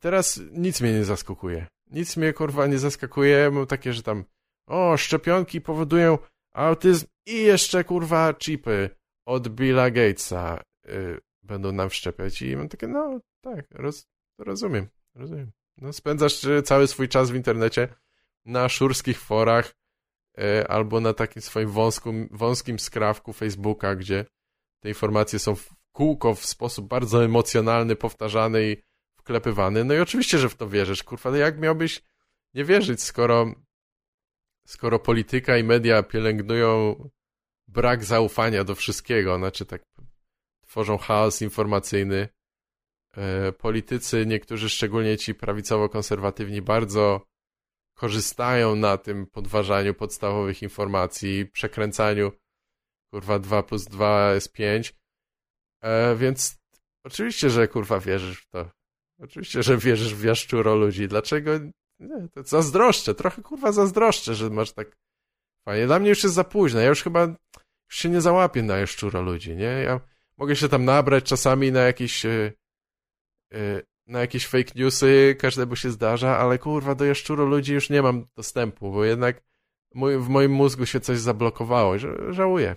teraz 0.00 0.40
nic 0.52 0.80
mnie 0.80 0.92
nie 0.92 1.04
zaskakuje. 1.04 1.66
Nic 1.90 2.16
mnie, 2.16 2.32
kurwa, 2.32 2.66
nie 2.66 2.78
zaskakuje. 2.78 3.50
Mam 3.50 3.66
takie, 3.66 3.92
że 3.92 4.02
tam, 4.02 4.24
o, 4.66 4.96
szczepionki 4.96 5.60
powodują 5.60 6.18
autyzm 6.54 7.06
i 7.26 7.42
jeszcze, 7.42 7.84
kurwa, 7.84 8.34
chipy 8.34 8.90
od 9.26 9.48
Billa 9.48 9.90
Gatesa 9.90 10.62
y, 10.88 11.20
będą 11.42 11.72
nam 11.72 11.90
wszczepiać. 11.90 12.42
I 12.42 12.56
mam 12.56 12.68
takie, 12.68 12.88
no, 12.88 13.20
tak, 13.40 13.66
roz, 13.70 14.06
rozumiem, 14.38 14.88
rozumiem. 15.14 15.52
No, 15.76 15.92
spędzasz 15.92 16.44
e, 16.44 16.62
cały 16.62 16.86
swój 16.86 17.08
czas 17.08 17.30
w 17.30 17.34
internecie 17.34 17.88
na 18.44 18.68
szurskich 18.68 19.20
forach 19.20 19.74
e, 20.38 20.68
albo 20.70 21.00
na 21.00 21.14
takim 21.14 21.42
swoim 21.42 21.70
wąskim, 21.70 22.28
wąskim 22.30 22.78
skrawku 22.78 23.32
Facebooka, 23.32 23.94
gdzie 23.94 24.24
te 24.80 24.88
informacje 24.88 25.38
są 25.38 25.54
w 25.54 25.74
kółko 25.92 26.34
w 26.34 26.46
sposób 26.46 26.88
bardzo 26.88 27.24
emocjonalny, 27.24 27.96
powtarzany 27.96 28.70
i 28.70 28.76
wklepywany. 29.16 29.84
No 29.84 29.94
i 29.94 29.98
oczywiście, 29.98 30.38
że 30.38 30.48
w 30.48 30.54
to 30.54 30.68
wierzysz. 30.68 31.02
Kurwa, 31.02 31.30
no 31.30 31.36
jak 31.36 31.58
miałbyś 31.58 32.02
nie 32.54 32.64
wierzyć, 32.64 33.02
skoro, 33.02 33.54
skoro 34.66 34.98
polityka 34.98 35.58
i 35.58 35.64
media 35.64 36.02
pielęgnują 36.02 36.96
brak 37.68 38.04
zaufania 38.04 38.64
do 38.64 38.74
wszystkiego, 38.74 39.36
znaczy 39.38 39.66
tak 39.66 39.82
tworzą 40.70 40.98
chaos 40.98 41.42
informacyjny, 41.42 42.28
E, 43.16 43.52
politycy, 43.52 44.26
niektórzy 44.26 44.68
szczególnie 44.68 45.16
ci 45.16 45.34
prawicowo-konserwatywni, 45.34 46.62
bardzo 46.62 47.26
korzystają 47.94 48.76
na 48.76 48.98
tym 48.98 49.26
podważaniu 49.26 49.94
podstawowych 49.94 50.62
informacji, 50.62 51.46
przekręcaniu 51.46 52.32
kurwa 53.12 53.38
2 53.38 53.62
plus 53.62 53.84
2 53.84 54.34
jest 54.34 54.52
5. 54.52 54.94
E, 55.82 56.16
więc 56.16 56.58
oczywiście, 57.04 57.50
że 57.50 57.68
kurwa 57.68 58.00
wierzysz 58.00 58.42
w 58.42 58.48
to. 58.48 58.70
Oczywiście, 59.20 59.62
że 59.62 59.78
wierzysz 59.78 60.14
w 60.14 60.24
jaszczuro 60.24 60.76
ludzi. 60.76 61.08
Dlaczego? 61.08 61.50
Nie, 62.00 62.28
to 62.34 62.42
zazdroszczę, 62.42 63.14
trochę 63.14 63.42
kurwa 63.42 63.72
zazdroszczę, 63.72 64.34
że 64.34 64.50
masz 64.50 64.72
tak 64.72 64.96
fajnie. 65.64 65.86
Dla 65.86 65.98
mnie 65.98 66.08
już 66.08 66.22
jest 66.22 66.34
za 66.34 66.44
późno. 66.44 66.80
Ja 66.80 66.88
już 66.88 67.02
chyba 67.02 67.22
już 67.90 67.96
się 67.96 68.08
nie 68.08 68.20
załapię 68.20 68.62
na 68.62 68.78
jaszczuro 68.78 69.22
ludzi, 69.22 69.56
nie? 69.56 69.64
Ja 69.64 70.00
mogę 70.40 70.56
się 70.56 70.68
tam 70.68 70.84
nabrać 70.84 71.24
czasami 71.24 71.72
na 71.72 71.80
jakiś 71.80 72.26
e, 72.26 72.52
Y, 73.54 73.82
na 74.06 74.20
jakieś 74.20 74.46
fake 74.46 74.72
newsy, 74.74 75.36
każdemu 75.38 75.76
się 75.76 75.90
zdarza, 75.90 76.38
ale 76.38 76.58
kurwa, 76.58 76.94
do 76.94 77.04
jaszczuro 77.04 77.44
ludzi 77.44 77.74
już 77.74 77.90
nie 77.90 78.02
mam 78.02 78.26
dostępu, 78.36 78.92
bo 78.92 79.04
jednak 79.04 79.42
mój, 79.94 80.18
w 80.18 80.28
moim 80.28 80.52
mózgu 80.52 80.86
się 80.86 81.00
coś 81.00 81.18
zablokowało. 81.18 81.98
Żałuję. 82.30 82.76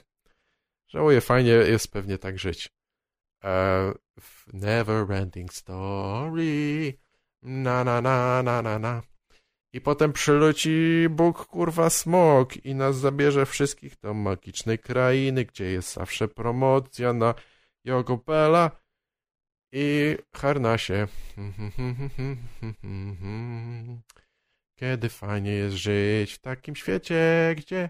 Żałuję, 0.87 1.21
fajnie 1.21 1.51
jest 1.51 1.91
pewnie 1.91 2.17
tak 2.17 2.39
żyć. 2.39 2.69
Uh, 3.43 3.93
never 4.53 5.11
ending 5.11 5.53
story. 5.53 6.93
Na, 7.41 7.83
na, 7.83 8.01
na, 8.01 8.43
na, 8.43 8.61
na, 8.61 8.79
na. 8.79 9.01
I 9.73 9.81
potem 9.81 10.13
przyleci 10.13 11.07
Bóg, 11.09 11.45
kurwa, 11.45 11.89
smok 11.89 12.65
i 12.65 12.75
nas 12.75 12.97
zabierze 12.97 13.45
wszystkich 13.45 13.99
do 13.99 14.13
magicznej 14.13 14.79
krainy, 14.79 15.45
gdzie 15.45 15.65
jest 15.65 15.93
zawsze 15.93 16.27
promocja 16.27 17.13
na 17.13 17.33
Jogopela 17.85 18.71
i 19.71 20.17
harnasie. 20.35 21.07
Kiedy 24.79 25.09
fajnie 25.09 25.51
jest 25.51 25.75
żyć 25.75 26.33
w 26.33 26.39
takim 26.39 26.75
świecie, 26.75 27.53
gdzie 27.57 27.89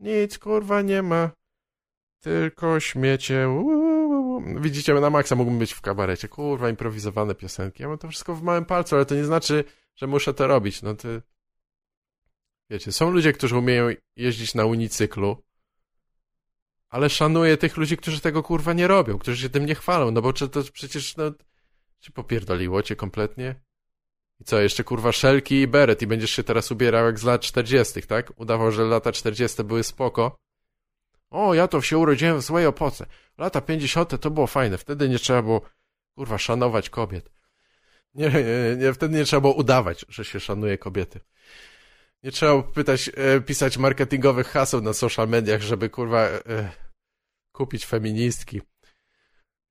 nic 0.00 0.38
kurwa 0.38 0.82
nie 0.82 1.02
ma, 1.02 1.30
tylko 2.20 2.80
śmiecie. 2.80 3.48
Widzicie, 4.60 4.94
na 4.94 5.10
maksa 5.10 5.36
mógłbym 5.36 5.58
być 5.58 5.72
w 5.72 5.80
kabarecie. 5.80 6.28
Kurwa, 6.28 6.70
improwizowane 6.70 7.34
piosenki. 7.34 7.82
Ja 7.82 7.88
mam 7.88 7.98
to 7.98 8.08
wszystko 8.08 8.34
w 8.34 8.42
małym 8.42 8.64
palcu, 8.64 8.96
ale 8.96 9.06
to 9.06 9.14
nie 9.14 9.24
znaczy, 9.24 9.64
że 9.96 10.06
muszę 10.06 10.34
to 10.34 10.46
robić. 10.46 10.82
No 10.82 10.94
to... 10.94 11.08
Wiecie, 12.70 12.92
są 12.92 13.10
ludzie, 13.10 13.32
którzy 13.32 13.58
umieją 13.58 13.88
jeździć 14.16 14.54
na 14.54 14.64
unicyklu, 14.64 15.42
ale 16.94 17.10
szanuję 17.10 17.56
tych 17.56 17.76
ludzi, 17.76 17.96
którzy 17.96 18.20
tego 18.20 18.42
kurwa 18.42 18.72
nie 18.72 18.86
robią, 18.86 19.18
którzy 19.18 19.42
się 19.42 19.48
tym 19.48 19.66
nie 19.66 19.74
chwalą, 19.74 20.10
no 20.10 20.22
bo 20.22 20.32
czy 20.32 20.48
to 20.48 20.62
przecież, 20.72 21.16
no, 21.16 21.24
ci 22.00 22.12
popierdoliło 22.12 22.82
cię 22.82 22.96
kompletnie? 22.96 23.54
I 24.40 24.44
co, 24.44 24.60
jeszcze 24.60 24.84
kurwa 24.84 25.12
szelki 25.12 25.60
i 25.60 25.68
beret 25.68 26.02
i 26.02 26.06
będziesz 26.06 26.30
się 26.30 26.44
teraz 26.44 26.70
ubierał 26.70 27.06
jak 27.06 27.18
z 27.18 27.24
lat 27.24 27.40
40., 27.40 28.02
tak? 28.02 28.32
Udawał, 28.36 28.72
że 28.72 28.84
lata 28.84 29.12
40. 29.12 29.64
były 29.64 29.84
spoko. 29.84 30.36
O, 31.30 31.54
ja 31.54 31.68
to 31.68 31.80
się 31.80 31.98
urodziłem 31.98 32.38
w 32.38 32.42
złej 32.42 32.66
opoce. 32.66 33.06
Lata 33.38 33.60
50. 33.60 34.20
to 34.20 34.30
było 34.30 34.46
fajne, 34.46 34.78
wtedy 34.78 35.08
nie 35.08 35.18
trzeba 35.18 35.42
było, 35.42 35.60
kurwa, 36.14 36.38
szanować 36.38 36.90
kobiet. 36.90 37.30
Nie, 38.14 38.30
nie, 38.30 38.76
nie, 38.76 38.92
wtedy 38.92 39.18
nie 39.18 39.24
trzeba 39.24 39.40
było 39.40 39.54
udawać, 39.54 40.04
że 40.08 40.24
się 40.24 40.40
szanuje 40.40 40.78
kobiety. 40.78 41.20
Nie 42.22 42.32
trzeba 42.32 42.62
pytać, 42.62 43.10
e, 43.16 43.40
pisać 43.40 43.78
marketingowych 43.78 44.48
haseł 44.48 44.80
na 44.80 44.92
social 44.92 45.28
mediach, 45.28 45.62
żeby 45.62 45.90
kurwa 45.90 46.20
e, 46.20 46.83
kupić 47.54 47.86
feministki. 47.86 48.60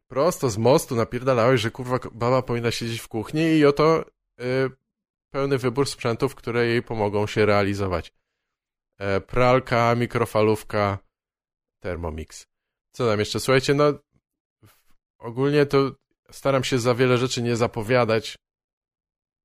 Prosto 0.07 0.49
z 0.49 0.57
mostu 0.57 0.95
napierdalałeś, 0.95 1.61
że 1.61 1.71
kurwa 1.71 1.99
baba 2.11 2.41
powinna 2.41 2.71
siedzieć 2.71 3.01
w 3.01 3.07
kuchni 3.07 3.41
i 3.41 3.65
oto 3.65 4.05
y, 4.41 4.69
pełny 5.33 5.57
wybór 5.57 5.87
sprzętów, 5.87 6.35
które 6.35 6.67
jej 6.67 6.83
pomogą 6.83 7.27
się 7.27 7.45
realizować. 7.45 8.13
e, 8.99 9.21
pralka, 9.21 9.95
mikrofalówka, 9.95 10.99
Thermomix. 11.79 12.47
Co 12.91 13.07
tam 13.07 13.19
jeszcze? 13.19 13.39
Słuchajcie, 13.39 13.73
no 13.73 13.93
ogólnie 15.17 15.65
to 15.65 15.91
staram 16.31 16.63
się 16.63 16.79
za 16.79 16.95
wiele 16.95 17.17
rzeczy 17.17 17.41
nie 17.41 17.55
zapowiadać, 17.55 18.37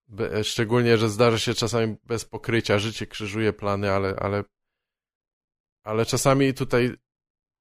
Be, 0.08 0.44
szczególnie, 0.44 0.98
że 0.98 1.08
zdarza 1.08 1.38
się 1.38 1.54
czasami 1.54 1.96
bez 2.04 2.24
pokrycia, 2.24 2.78
życie 2.78 3.06
krzyżuje 3.06 3.52
plany, 3.52 3.90
ale, 3.90 4.16
ale, 4.16 4.44
ale 5.84 6.06
czasami 6.06 6.54
tutaj 6.54 6.96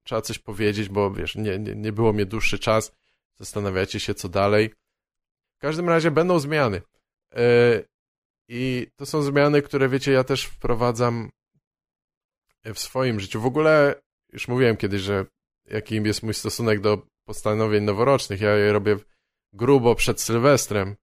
trzeba 0.07 0.21
coś 0.21 0.39
powiedzieć, 0.39 0.89
bo 0.89 1.11
wiesz, 1.11 1.35
nie, 1.35 1.59
nie, 1.59 1.75
nie 1.75 1.91
było 1.91 2.13
mnie 2.13 2.25
dłuższy 2.25 2.59
czas, 2.59 2.91
zastanawiacie 3.39 3.99
się 3.99 4.13
co 4.13 4.29
dalej. 4.29 4.69
W 5.57 5.59
każdym 5.59 5.89
razie 5.89 6.11
będą 6.11 6.39
zmiany. 6.39 6.81
Yy, 7.35 7.41
I 8.47 8.87
to 8.95 9.05
są 9.05 9.21
zmiany, 9.21 9.61
które 9.61 9.89
wiecie, 9.89 10.11
ja 10.11 10.23
też 10.23 10.43
wprowadzam 10.43 11.29
w 12.65 12.79
swoim 12.79 13.19
życiu. 13.19 13.41
W 13.41 13.45
ogóle 13.45 14.01
już 14.33 14.47
mówiłem 14.47 14.77
kiedyś, 14.77 15.01
że 15.01 15.25
jaki 15.65 15.95
jest 15.95 16.23
mój 16.23 16.33
stosunek 16.33 16.79
do 16.79 17.01
postanowień 17.25 17.83
noworocznych. 17.83 18.41
Ja 18.41 18.55
je 18.55 18.73
robię 18.73 18.97
grubo 19.53 19.95
przed 19.95 20.21
Sylwestrem, 20.21 20.95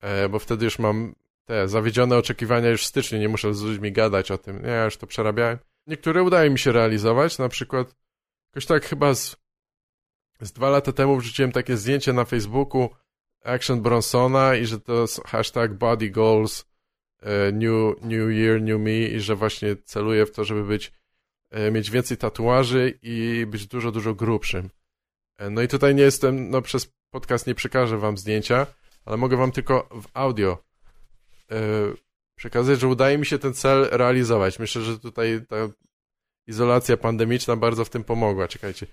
e, 0.00 0.28
bo 0.28 0.38
wtedy 0.38 0.64
już 0.64 0.78
mam 0.78 1.14
te 1.44 1.68
zawiedzione 1.68 2.16
oczekiwania 2.16 2.68
już 2.68 2.82
w 2.82 2.86
styczniu, 2.86 3.18
nie 3.18 3.28
muszę 3.28 3.54
z 3.54 3.62
ludźmi 3.62 3.92
gadać 3.92 4.30
o 4.30 4.38
tym. 4.38 4.64
Ja 4.64 4.84
już 4.84 4.96
to 4.96 5.06
przerabiałem. 5.06 5.58
Niektóre 5.86 6.22
udaje 6.22 6.50
mi 6.50 6.58
się 6.58 6.72
realizować, 6.72 7.38
na 7.38 7.48
przykład 7.48 7.94
jakoś 8.50 8.66
tak 8.66 8.86
chyba 8.86 9.14
z, 9.14 9.36
z 10.40 10.52
dwa 10.52 10.70
lata 10.70 10.92
temu 10.92 11.16
wrzuciłem 11.16 11.52
takie 11.52 11.76
zdjęcie 11.76 12.12
na 12.12 12.24
Facebooku 12.24 12.88
Action 13.44 13.82
Bronsona 13.82 14.54
i 14.56 14.66
że 14.66 14.80
to 14.80 15.04
hashtag 15.26 15.74
body 15.74 16.10
goals 16.10 16.64
e, 17.20 17.52
new, 17.52 18.02
new 18.02 18.30
year, 18.30 18.62
new 18.62 18.80
me 18.80 18.98
i 18.98 19.20
że 19.20 19.36
właśnie 19.36 19.76
celuję 19.76 20.26
w 20.26 20.30
to, 20.30 20.44
żeby 20.44 20.64
być 20.64 20.92
E, 21.50 21.70
mieć 21.70 21.90
więcej 21.90 22.16
tatuaży 22.16 22.98
i 23.02 23.46
być 23.46 23.66
dużo, 23.66 23.92
dużo 23.92 24.14
grubszym. 24.14 24.70
E, 25.38 25.50
no 25.50 25.62
i 25.62 25.68
tutaj 25.68 25.94
nie 25.94 26.02
jestem, 26.02 26.50
no 26.50 26.62
przez 26.62 26.92
podcast 27.10 27.46
nie 27.46 27.54
przekażę 27.54 27.98
wam 27.98 28.18
zdjęcia, 28.18 28.66
ale 29.04 29.16
mogę 29.16 29.36
wam 29.36 29.52
tylko 29.52 29.88
w 30.02 30.06
audio 30.14 30.68
przekazać, 32.36 32.80
że 32.80 32.88
udaje 32.88 33.18
mi 33.18 33.26
się 33.26 33.38
ten 33.38 33.54
cel 33.54 33.88
realizować. 33.90 34.58
Myślę, 34.58 34.82
że 34.82 34.98
tutaj 34.98 35.40
ta 35.48 35.56
izolacja 36.48 36.96
pandemiczna 36.96 37.56
bardzo 37.56 37.84
w 37.84 37.90
tym 37.90 38.04
pomogła. 38.04 38.48
Czekajcie. 38.48 38.86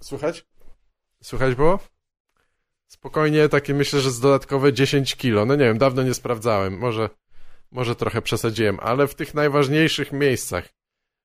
Słychać? 0.00 0.44
Słychać 1.22 1.54
było? 1.54 1.78
spokojnie 3.04 3.48
takie 3.48 3.74
myślę, 3.74 4.00
że 4.00 4.10
z 4.10 4.20
dodatkowe 4.20 4.72
10 4.72 5.16
kilo. 5.16 5.46
No 5.46 5.56
nie 5.56 5.64
wiem, 5.64 5.78
dawno 5.78 6.02
nie 6.02 6.14
sprawdzałem, 6.14 6.78
może, 6.78 7.10
może 7.70 7.96
trochę 7.96 8.22
przesadziłem, 8.22 8.78
ale 8.80 9.06
w 9.06 9.14
tych 9.14 9.34
najważniejszych 9.34 10.12
miejscach, 10.12 10.68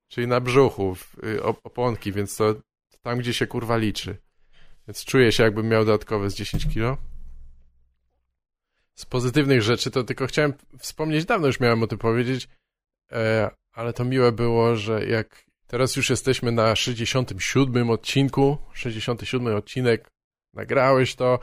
czyli 0.07 0.27
na 0.27 0.41
brzuchu, 0.41 0.95
y, 1.23 1.43
oponki, 1.43 2.11
więc 2.11 2.37
to 2.37 2.55
tam, 3.01 3.19
gdzie 3.19 3.33
się 3.33 3.47
kurwa 3.47 3.77
liczy. 3.77 4.17
Więc 4.87 5.05
czuję 5.05 5.31
się, 5.31 5.43
jakbym 5.43 5.67
miał 5.67 5.85
dodatkowe 5.85 6.29
z 6.29 6.35
10 6.35 6.67
kilo. 6.73 6.97
Z 8.99 9.05
pozytywnych 9.05 9.61
rzeczy 9.61 9.91
to 9.91 10.03
tylko 10.03 10.27
chciałem 10.27 10.53
wspomnieć, 10.77 11.25
dawno 11.25 11.47
już 11.47 11.59
miałem 11.59 11.83
o 11.83 11.87
tym 11.87 11.97
powiedzieć, 11.97 12.47
e, 13.11 13.49
ale 13.71 13.93
to 13.93 14.05
miłe 14.05 14.31
było, 14.31 14.75
że 14.75 15.05
jak 15.05 15.45
teraz 15.67 15.95
już 15.95 16.09
jesteśmy 16.09 16.51
na 16.51 16.75
67 16.75 17.89
odcinku, 17.89 18.57
67 18.73 19.55
odcinek, 19.55 20.11
nagrałeś 20.53 21.15
to, 21.15 21.39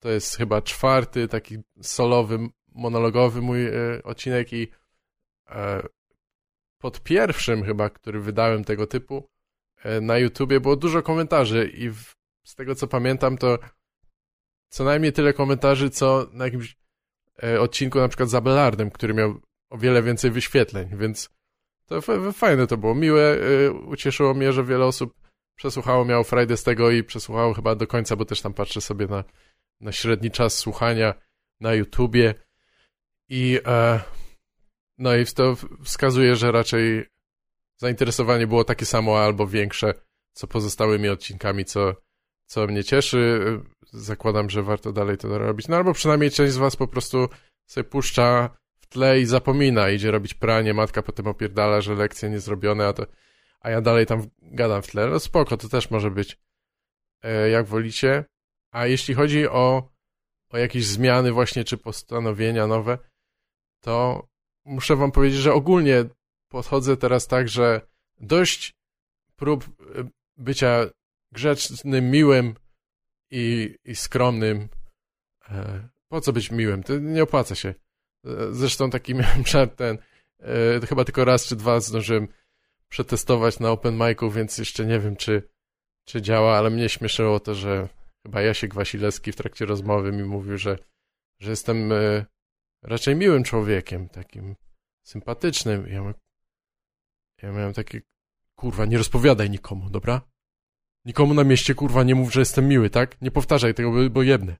to 0.00 0.08
jest 0.08 0.36
chyba 0.36 0.62
czwarty 0.62 1.28
taki 1.28 1.58
solowy, 1.80 2.38
monologowy 2.72 3.42
mój 3.42 3.66
e, 3.66 3.72
odcinek 4.04 4.52
i 4.52 4.68
e, 5.48 5.82
pod 6.78 7.02
pierwszym 7.02 7.64
chyba, 7.64 7.90
który 7.90 8.20
wydałem 8.20 8.64
tego 8.64 8.86
typu 8.86 9.28
na 10.00 10.18
YouTubie 10.18 10.60
było 10.60 10.76
dużo 10.76 11.02
komentarzy 11.02 11.68
i 11.68 11.90
w, 11.90 12.16
z 12.44 12.54
tego 12.54 12.74
co 12.74 12.86
pamiętam 12.86 13.38
to 13.38 13.58
co 14.68 14.84
najmniej 14.84 15.12
tyle 15.12 15.32
komentarzy, 15.32 15.90
co 15.90 16.26
na 16.32 16.44
jakimś 16.44 16.85
odcinku 17.60 17.98
na 17.98 18.08
przykład 18.08 18.28
z 18.28 18.34
Abelardem, 18.34 18.90
który 18.90 19.14
miał 19.14 19.40
o 19.70 19.78
wiele 19.78 20.02
więcej 20.02 20.30
wyświetleń, 20.30 20.88
więc 20.92 21.30
to 21.86 22.00
fajne 22.32 22.66
to 22.66 22.76
było, 22.76 22.94
miłe, 22.94 23.22
e, 23.22 23.72
ucieszyło 23.72 24.34
mnie, 24.34 24.52
że 24.52 24.64
wiele 24.64 24.84
osób 24.84 25.14
przesłuchało, 25.56 26.04
miało 26.04 26.24
Friday 26.24 26.56
z 26.56 26.62
tego 26.62 26.90
i 26.90 27.04
przesłuchało 27.04 27.54
chyba 27.54 27.74
do 27.74 27.86
końca, 27.86 28.16
bo 28.16 28.24
też 28.24 28.42
tam 28.42 28.54
patrzę 28.54 28.80
sobie 28.80 29.06
na 29.06 29.24
na 29.80 29.92
średni 29.92 30.30
czas 30.30 30.58
słuchania 30.58 31.14
na 31.60 31.74
YouTubie. 31.74 32.34
I 33.28 33.60
e, 33.66 34.00
no 34.98 35.16
i 35.16 35.26
to 35.26 35.56
wskazuje, 35.84 36.36
że 36.36 36.52
raczej 36.52 37.06
zainteresowanie 37.76 38.46
było 38.46 38.64
takie 38.64 38.86
samo 38.86 39.18
albo 39.18 39.46
większe, 39.46 39.94
co 40.32 40.46
pozostałymi 40.46 41.08
odcinkami, 41.08 41.64
co, 41.64 41.94
co 42.46 42.66
mnie 42.66 42.84
cieszy. 42.84 43.40
Zakładam, 43.92 44.50
że 44.50 44.62
warto 44.62 44.92
dalej 44.92 45.18
to 45.18 45.38
robić. 45.38 45.68
No 45.68 45.76
albo 45.76 45.92
przynajmniej 45.92 46.30
część 46.30 46.52
z 46.52 46.56
was 46.56 46.76
po 46.76 46.88
prostu 46.88 47.28
sobie 47.66 47.84
puszcza 47.84 48.56
w 48.76 48.86
tle 48.86 49.20
i 49.20 49.26
zapomina, 49.26 49.90
idzie 49.90 50.10
robić 50.10 50.34
pranie, 50.34 50.74
matka 50.74 51.02
potem 51.02 51.26
opierdala, 51.26 51.80
że 51.80 51.94
lekcje 51.94 52.30
nie 52.30 52.40
zrobione, 52.40 52.86
a, 52.86 52.92
to, 52.92 53.06
a 53.60 53.70
ja 53.70 53.80
dalej 53.80 54.06
tam 54.06 54.22
gadam 54.42 54.82
w 54.82 54.86
tle. 54.86 55.06
No 55.06 55.20
spoko, 55.20 55.56
to 55.56 55.68
też 55.68 55.90
może 55.90 56.10
być 56.10 56.38
e, 57.22 57.50
jak 57.50 57.66
wolicie. 57.66 58.24
A 58.70 58.86
jeśli 58.86 59.14
chodzi 59.14 59.48
o, 59.48 59.92
o 60.50 60.58
jakieś 60.58 60.86
zmiany 60.86 61.32
właśnie, 61.32 61.64
czy 61.64 61.76
postanowienia 61.76 62.66
nowe, 62.66 62.98
to 63.80 64.26
muszę 64.64 64.96
wam 64.96 65.12
powiedzieć, 65.12 65.40
że 65.40 65.52
ogólnie 65.52 66.04
podchodzę 66.48 66.96
teraz 66.96 67.26
tak, 67.26 67.48
że 67.48 67.80
dość 68.20 68.74
prób 69.36 69.64
e, 69.64 69.68
bycia 70.36 70.86
grzecznym, 71.36 72.10
miłym 72.10 72.54
i, 73.30 73.76
i 73.84 73.96
skromnym. 73.96 74.68
E, 75.48 75.88
po 76.08 76.20
co 76.20 76.32
być 76.32 76.50
miłym? 76.50 76.82
To 76.82 76.98
nie 76.98 77.22
opłaca 77.22 77.54
się. 77.54 77.68
E, 77.68 77.74
zresztą 78.50 78.90
taki 78.90 79.14
miałem 79.20 79.46
żart 79.46 79.76
ten, 79.76 79.98
chyba 80.88 81.04
tylko 81.04 81.24
raz 81.24 81.46
czy 81.46 81.56
dwa 81.56 81.80
zdążyłem 81.80 82.28
przetestować 82.88 83.58
na 83.58 83.70
open 83.70 83.98
micu, 83.98 84.30
więc 84.30 84.58
jeszcze 84.58 84.86
nie 84.86 85.00
wiem, 85.00 85.16
czy, 85.16 85.48
czy 86.04 86.22
działa, 86.22 86.58
ale 86.58 86.70
mnie 86.70 86.88
śmieszyło 86.88 87.40
to, 87.40 87.54
że 87.54 87.88
chyba 88.22 88.42
Jasiek 88.42 88.74
Wasilewski 88.74 89.32
w 89.32 89.36
trakcie 89.36 89.66
rozmowy 89.66 90.12
mi 90.12 90.24
mówił, 90.24 90.58
że, 90.58 90.78
że 91.38 91.50
jestem 91.50 91.92
e, 91.92 92.26
raczej 92.82 93.16
miłym 93.16 93.44
człowiekiem, 93.44 94.08
takim 94.08 94.56
sympatycznym. 95.02 95.86
Ja, 95.88 96.14
ja 97.42 97.52
miałem 97.52 97.72
takie, 97.72 98.00
kurwa, 98.56 98.86
nie 98.86 98.98
rozpowiadaj 98.98 99.50
nikomu, 99.50 99.90
dobra? 99.90 100.20
Nikomu 101.06 101.34
na 101.34 101.44
mieście, 101.44 101.74
kurwa, 101.74 102.02
nie 102.02 102.14
mów, 102.14 102.32
że 102.32 102.40
jestem 102.40 102.68
miły, 102.68 102.90
tak? 102.90 103.20
Nie 103.20 103.30
powtarzaj 103.30 103.74
tego, 103.74 103.92
bo, 103.92 104.10
bo 104.10 104.22
jebnę. 104.22 104.56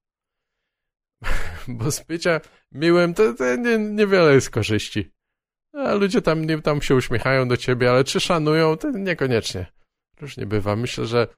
bo 1.69 1.91
z 1.91 2.01
bycia 2.01 2.41
miłym 2.73 3.15
to, 3.15 3.35
to 3.35 3.57
nie, 3.57 3.79
niewiele 3.79 4.35
jest 4.35 4.51
korzyści. 4.51 5.11
A 5.73 5.95
ludzie 5.95 6.23
tam, 6.23 6.45
nie, 6.45 6.63
tam 6.63 6.83
się 6.83 6.95
uśmiechają 6.95 7.49
do 7.49 7.57
ciebie, 7.57 7.91
ale 7.91 8.05
czy 8.05 8.21
szanują, 8.21 8.77
to 8.77 8.91
niekoniecznie. 8.91 9.67
Różnie 10.21 10.47
bywa. 10.47 10.77
Myślę, 10.77 11.07
że 11.07 11.29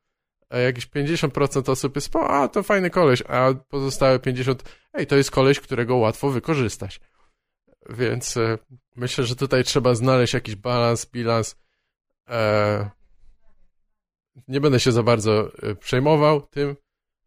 a 0.51 0.59
jakieś 0.59 0.87
50% 0.87 1.71
osób 1.71 1.97
jest, 1.97 2.11
po, 2.11 2.31
a 2.31 2.49
to 2.49 2.63
fajny 2.63 2.91
koleś, 2.91 3.23
a 3.29 3.55
pozostałe 3.69 4.19
50%, 4.19 4.57
ej, 4.95 5.07
to 5.07 5.17
jest 5.17 5.31
koleś, 5.31 5.61
którego 5.61 5.97
łatwo 5.97 6.31
wykorzystać. 6.31 7.01
Więc 7.91 8.37
e, 8.37 8.59
myślę, 8.97 9.25
że 9.25 9.37
tutaj 9.37 9.65
trzeba 9.65 9.95
znaleźć 9.95 10.35
jakiś 10.35 10.57
balans, 10.57 11.07
bilans. 11.07 11.57
E, 12.29 12.91
nie 14.49 14.61
będę 14.61 14.81
się 14.81 14.93
za 14.93 15.03
bardzo 15.03 15.51
e, 15.63 15.75
przejmował 15.75 16.41
tym, 16.41 16.77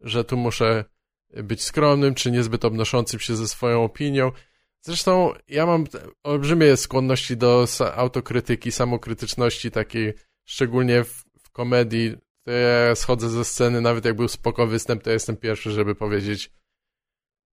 że 0.00 0.24
tu 0.24 0.36
muszę 0.36 0.84
być 1.30 1.62
skromnym, 1.62 2.14
czy 2.14 2.30
niezbyt 2.30 2.64
obnoszącym 2.64 3.20
się 3.20 3.36
ze 3.36 3.48
swoją 3.48 3.84
opinią. 3.84 4.32
Zresztą 4.80 5.32
ja 5.48 5.66
mam 5.66 5.84
olbrzymie 6.22 6.76
skłonności 6.76 7.36
do 7.36 7.66
autokrytyki, 7.94 8.72
samokrytyczności 8.72 9.70
takiej, 9.70 10.14
szczególnie 10.44 11.04
w, 11.04 11.24
w 11.42 11.50
komedii, 11.50 12.16
to 12.44 12.50
ja 12.50 12.94
schodzę 12.94 13.28
ze 13.28 13.44
sceny, 13.44 13.80
nawet 13.80 14.04
jak 14.04 14.16
był 14.16 14.28
spoko 14.28 14.66
występ, 14.66 15.02
to 15.02 15.10
ja 15.10 15.14
jestem 15.14 15.36
pierwszy, 15.36 15.70
żeby 15.70 15.94
powiedzieć 15.94 16.50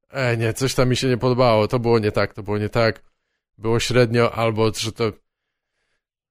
e, 0.10 0.38
nie, 0.38 0.54
coś 0.54 0.74
tam 0.76 0.90
mi 0.90 0.96
się 0.96 1.08
nie 1.08 1.18
podobało, 1.18 1.68
to 1.68 1.80
było 1.80 2.00
nie 2.00 2.12
tak, 2.12 2.34
to 2.34 2.44
było 2.44 2.58
nie 2.58 2.70
tak, 2.70 3.04
było 3.58 3.80
średnio, 3.80 4.34
albo 4.34 4.72
że 4.74 4.92
to 4.92 5.12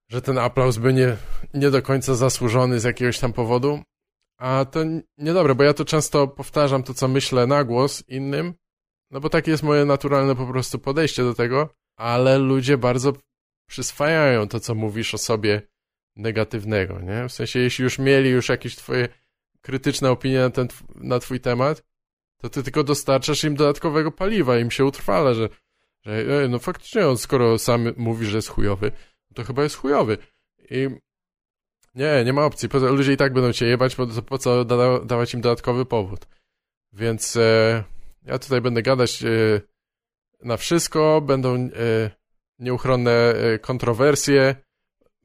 że 0.08 0.22
ten 0.22 0.38
aplauz 0.38 0.78
by 0.78 0.94
nie, 1.54 1.70
do 1.70 1.82
końca 1.82 2.14
zasłużony 2.14 2.80
z 2.80 2.84
jakiegoś 2.84 3.18
tam 3.18 3.32
powodu, 3.32 3.82
a 4.38 4.64
to 4.64 4.80
niedobre, 5.18 5.54
bo 5.54 5.64
ja 5.64 5.74
to 5.74 5.84
często 5.84 6.28
powtarzam 6.28 6.82
to, 6.82 6.94
co 6.94 7.08
myślę 7.08 7.46
na 7.46 7.64
głos 7.64 8.08
innym, 8.08 8.54
no 9.10 9.20
bo 9.20 9.28
takie 9.28 9.50
jest 9.50 9.62
moje 9.62 9.84
naturalne 9.84 10.36
po 10.36 10.46
prostu 10.46 10.78
podejście 10.78 11.22
do 11.22 11.34
tego, 11.34 11.68
ale 11.96 12.38
ludzie 12.38 12.78
bardzo 12.78 13.12
przyswajają 13.68 14.48
to, 14.48 14.60
co 14.60 14.74
mówisz 14.74 15.14
o 15.14 15.18
sobie 15.18 15.62
negatywnego, 16.16 17.00
nie? 17.00 17.28
W 17.28 17.32
sensie, 17.32 17.58
jeśli 17.58 17.82
już 17.82 17.98
mieli 17.98 18.30
już 18.30 18.48
jakieś 18.48 18.76
twoje 18.76 19.08
krytyczne 19.60 20.10
opinie 20.10 20.38
na, 20.38 20.50
ten, 20.50 20.68
na 20.94 21.18
twój 21.18 21.40
temat, 21.40 21.82
to 22.40 22.48
ty 22.48 22.62
tylko 22.62 22.84
dostarczasz 22.84 23.44
im 23.44 23.54
dodatkowego 23.54 24.12
paliwa, 24.12 24.58
im 24.58 24.70
się 24.70 24.84
utrwala, 24.84 25.34
że, 25.34 25.48
że 26.04 26.24
no 26.48 26.58
faktycznie 26.58 27.08
on 27.08 27.18
skoro 27.18 27.58
sam 27.58 27.92
mówi, 27.96 28.26
że 28.26 28.36
jest 28.36 28.48
chujowy, 28.48 28.92
to 29.38 29.44
chyba 29.44 29.62
jest 29.62 29.76
chujowy. 29.76 30.18
I 30.70 30.88
nie, 31.94 32.24
nie 32.24 32.32
ma 32.32 32.44
opcji. 32.44 32.68
Ludzie 32.72 33.12
i 33.12 33.16
tak 33.16 33.32
będą 33.32 33.52
cię 33.52 33.66
jebać, 33.66 33.96
bo 33.96 34.06
po 34.06 34.38
co 34.38 34.64
da, 34.64 34.98
dawać 34.98 35.34
im 35.34 35.40
dodatkowy 35.40 35.86
powód. 35.86 36.26
Więc 36.92 37.36
e, 37.36 37.84
ja 38.22 38.38
tutaj 38.38 38.60
będę 38.60 38.82
gadać 38.82 39.22
e, 39.22 39.60
na 40.42 40.56
wszystko, 40.56 41.20
będą 41.20 41.54
e, 41.54 41.68
nieuchronne 42.58 43.10
e, 43.10 43.58
kontrowersje. 43.58 44.56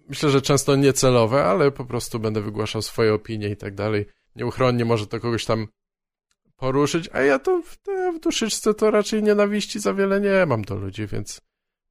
Myślę, 0.08 0.30
że 0.30 0.42
często 0.42 0.76
niecelowe, 0.76 1.44
ale 1.44 1.72
po 1.72 1.86
prostu 1.86 2.20
będę 2.20 2.42
wygłaszał 2.42 2.82
swoje 2.82 3.14
opinie 3.14 3.50
i 3.50 3.58
tak 3.58 3.76
dalej. 3.76 4.06
Nieuchronnie 4.36 4.86
może 4.86 5.08
to 5.08 5.20
kogoś 5.20 5.46
tam 5.46 5.68
poruszyć, 6.56 7.10
a 7.14 7.22
ja 7.22 7.40
to 7.40 7.62
w, 7.62 7.78
w 8.16 8.20
duszyczce 8.20 8.74
to 8.74 8.92
raczej 8.92 9.24
nienawiści 9.24 9.80
za 9.80 9.94
wiele 9.94 10.22
nie 10.22 10.46
mam 10.46 10.62
do 10.62 10.76
ludzi, 10.76 11.08
więc 11.08 11.42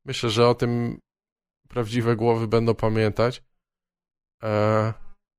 myślę, 0.05 0.31
że 0.31 0.49
o 0.49 0.55
tym 0.55 1.01
prawdziwe 1.73 2.17
głowy 2.17 2.49
będą 2.49 2.75
pamiętać. 2.75 3.43
E, 4.43 4.93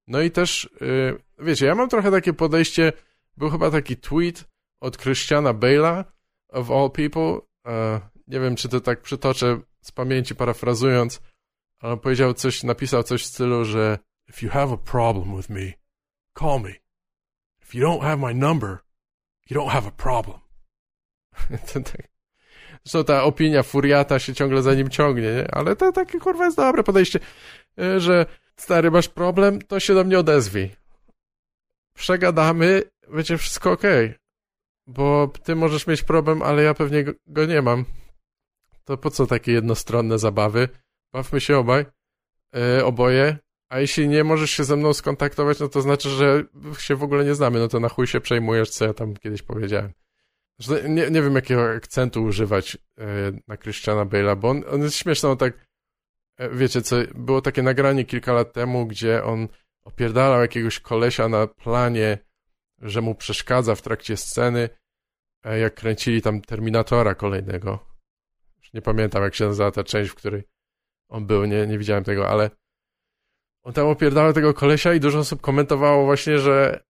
no 0.08 0.22
i 0.22 0.32
też, 0.32 0.70
y, 0.82 1.24
wiecie, 1.40 1.66
ja 1.66 1.76
mam 1.76 1.90
trochę 1.90 2.12
takie 2.12 2.34
podejście, 2.34 2.94
był 3.38 3.50
chyba 3.50 3.72
taki 3.72 3.98
tweet 3.98 4.46
od 4.82 4.98
Christiana 4.98 5.54
Bale'a, 5.54 6.04
of 6.50 6.72
all 6.72 6.92
people, 6.92 7.40
e, 7.68 8.02
nie 8.28 8.40
wiem, 8.40 8.56
czy 8.56 8.70
to 8.70 8.82
tak 8.82 9.02
przytoczę 9.02 9.60
z 9.82 9.92
pamięci, 9.92 10.36
parafrazując, 10.36 11.22
ale 11.80 11.98
powiedział 11.98 12.34
coś, 12.34 12.64
napisał 12.64 13.04
coś 13.04 13.24
w 13.24 13.28
stylu, 13.28 13.66
że 13.66 14.00
If 14.30 14.46
you 14.46 14.52
have 14.52 14.74
a 14.74 14.78
problem 14.78 15.38
with 15.38 15.50
me, 15.50 15.74
call 16.40 16.60
me. 16.62 16.74
If 17.62 17.78
you 17.78 17.88
don't 17.88 18.02
have 18.02 18.18
my 18.18 18.34
number, 18.34 18.78
you 19.50 19.58
don't 19.58 19.72
have 19.72 19.88
a 19.88 19.92
problem. 19.92 20.40
Tak. 21.74 22.13
Zresztą 22.84 23.04
ta 23.04 23.24
opinia 23.24 23.64
furiata 23.64 24.20
się 24.20 24.34
ciągle 24.34 24.62
za 24.62 24.74
nim 24.74 24.90
ciągnie, 24.90 25.34
nie? 25.34 25.56
ale 25.56 25.76
to 25.76 25.92
takie 25.92 26.20
kurwa 26.20 26.46
jest 26.46 26.58
dobre 26.58 26.84
podejście, 26.84 27.20
e, 27.80 28.00
że 28.00 28.26
stary, 28.58 28.92
masz 28.92 29.08
problem, 29.08 29.62
to 29.62 29.80
się 29.80 29.94
do 29.94 30.04
mnie 30.04 30.20
odezwij. 30.20 30.76
Przegadamy, 31.96 32.84
będzie 33.10 33.38
wszystko 33.38 33.72
ok. 33.72 33.84
Bo 34.88 35.32
ty 35.44 35.56
możesz 35.56 35.88
mieć 35.88 36.04
problem, 36.04 36.42
ale 36.42 36.64
ja 36.64 36.74
pewnie 36.74 37.06
go 37.28 37.46
nie 37.46 37.62
mam. 37.62 37.86
To 38.86 38.98
po 38.98 39.12
co 39.12 39.28
takie 39.28 39.52
jednostronne 39.52 40.20
zabawy? 40.20 40.70
Bawmy 41.14 41.42
się 41.42 41.58
obaj, 41.58 41.86
yy, 42.54 42.86
oboje. 42.86 43.38
A 43.70 43.80
jeśli 43.80 44.08
nie 44.08 44.24
możesz 44.24 44.52
się 44.52 44.64
ze 44.64 44.76
mną 44.76 44.94
skontaktować, 44.94 45.60
no 45.60 45.68
to 45.68 45.82
znaczy, 45.82 46.10
że 46.10 46.44
się 46.80 46.96
w 46.96 47.04
ogóle 47.04 47.26
nie 47.26 47.36
znamy. 47.36 47.60
No 47.60 47.68
to 47.68 47.80
na 47.80 47.90
chuj 47.90 48.08
się 48.08 48.22
przejmujesz, 48.22 48.70
co 48.70 48.86
ja 48.86 48.94
tam 48.94 49.18
kiedyś 49.18 49.42
powiedziałem. 49.42 49.94
Nie, 50.90 51.10
nie 51.10 51.22
wiem, 51.22 51.36
jakiego 51.36 51.70
akcentu 51.70 52.24
używać 52.24 52.78
yy, 52.98 53.06
na 53.48 53.58
Christiana 53.58 54.06
Bale'a, 54.06 54.38
bo 54.38 54.50
on, 54.50 54.64
on 54.72 54.82
jest 54.82 54.96
śmieszny, 54.96 55.30
on 55.30 55.38
tak 55.38 55.54
E, 56.38 56.50
wiecie 56.50 56.82
co, 56.82 56.96
było 57.16 57.42
takie 57.42 57.64
nagranie 57.64 58.06
kilka 58.06 58.34
lat 58.34 58.54
temu, 58.54 58.86
gdzie 58.88 59.24
on 59.24 59.48
opierdalał 59.84 60.42
jakiegoś 60.42 60.80
kolesia 60.80 61.30
na 61.30 61.48
planie, 61.48 62.18
że 62.82 63.02
mu 63.02 63.16
przeszkadza 63.16 63.76
w 63.76 63.82
trakcie 63.82 64.18
sceny, 64.18 64.70
e, 65.44 65.60
jak 65.60 65.76
kręcili 65.76 66.22
tam 66.22 66.42
Terminatora 66.42 67.16
kolejnego. 67.16 67.80
Już 68.58 68.74
nie 68.74 68.82
pamiętam, 68.82 69.24
jak 69.24 69.36
się 69.36 69.46
nazywa 69.46 69.72
ta 69.72 69.84
część, 69.84 70.12
w 70.12 70.16
której 70.16 70.44
on 71.10 71.28
był, 71.28 71.46
nie, 71.46 71.68
nie 71.68 71.78
widziałem 71.78 72.04
tego, 72.04 72.30
ale 72.30 72.50
on 73.64 73.74
tam 73.74 73.88
opierdalał 73.88 74.34
tego 74.34 74.54
kolesia 74.54 74.94
i 74.94 75.00
dużo 75.00 75.20
osób 75.20 75.42
komentowało 75.42 76.06
właśnie, 76.06 76.40
że 76.40 76.84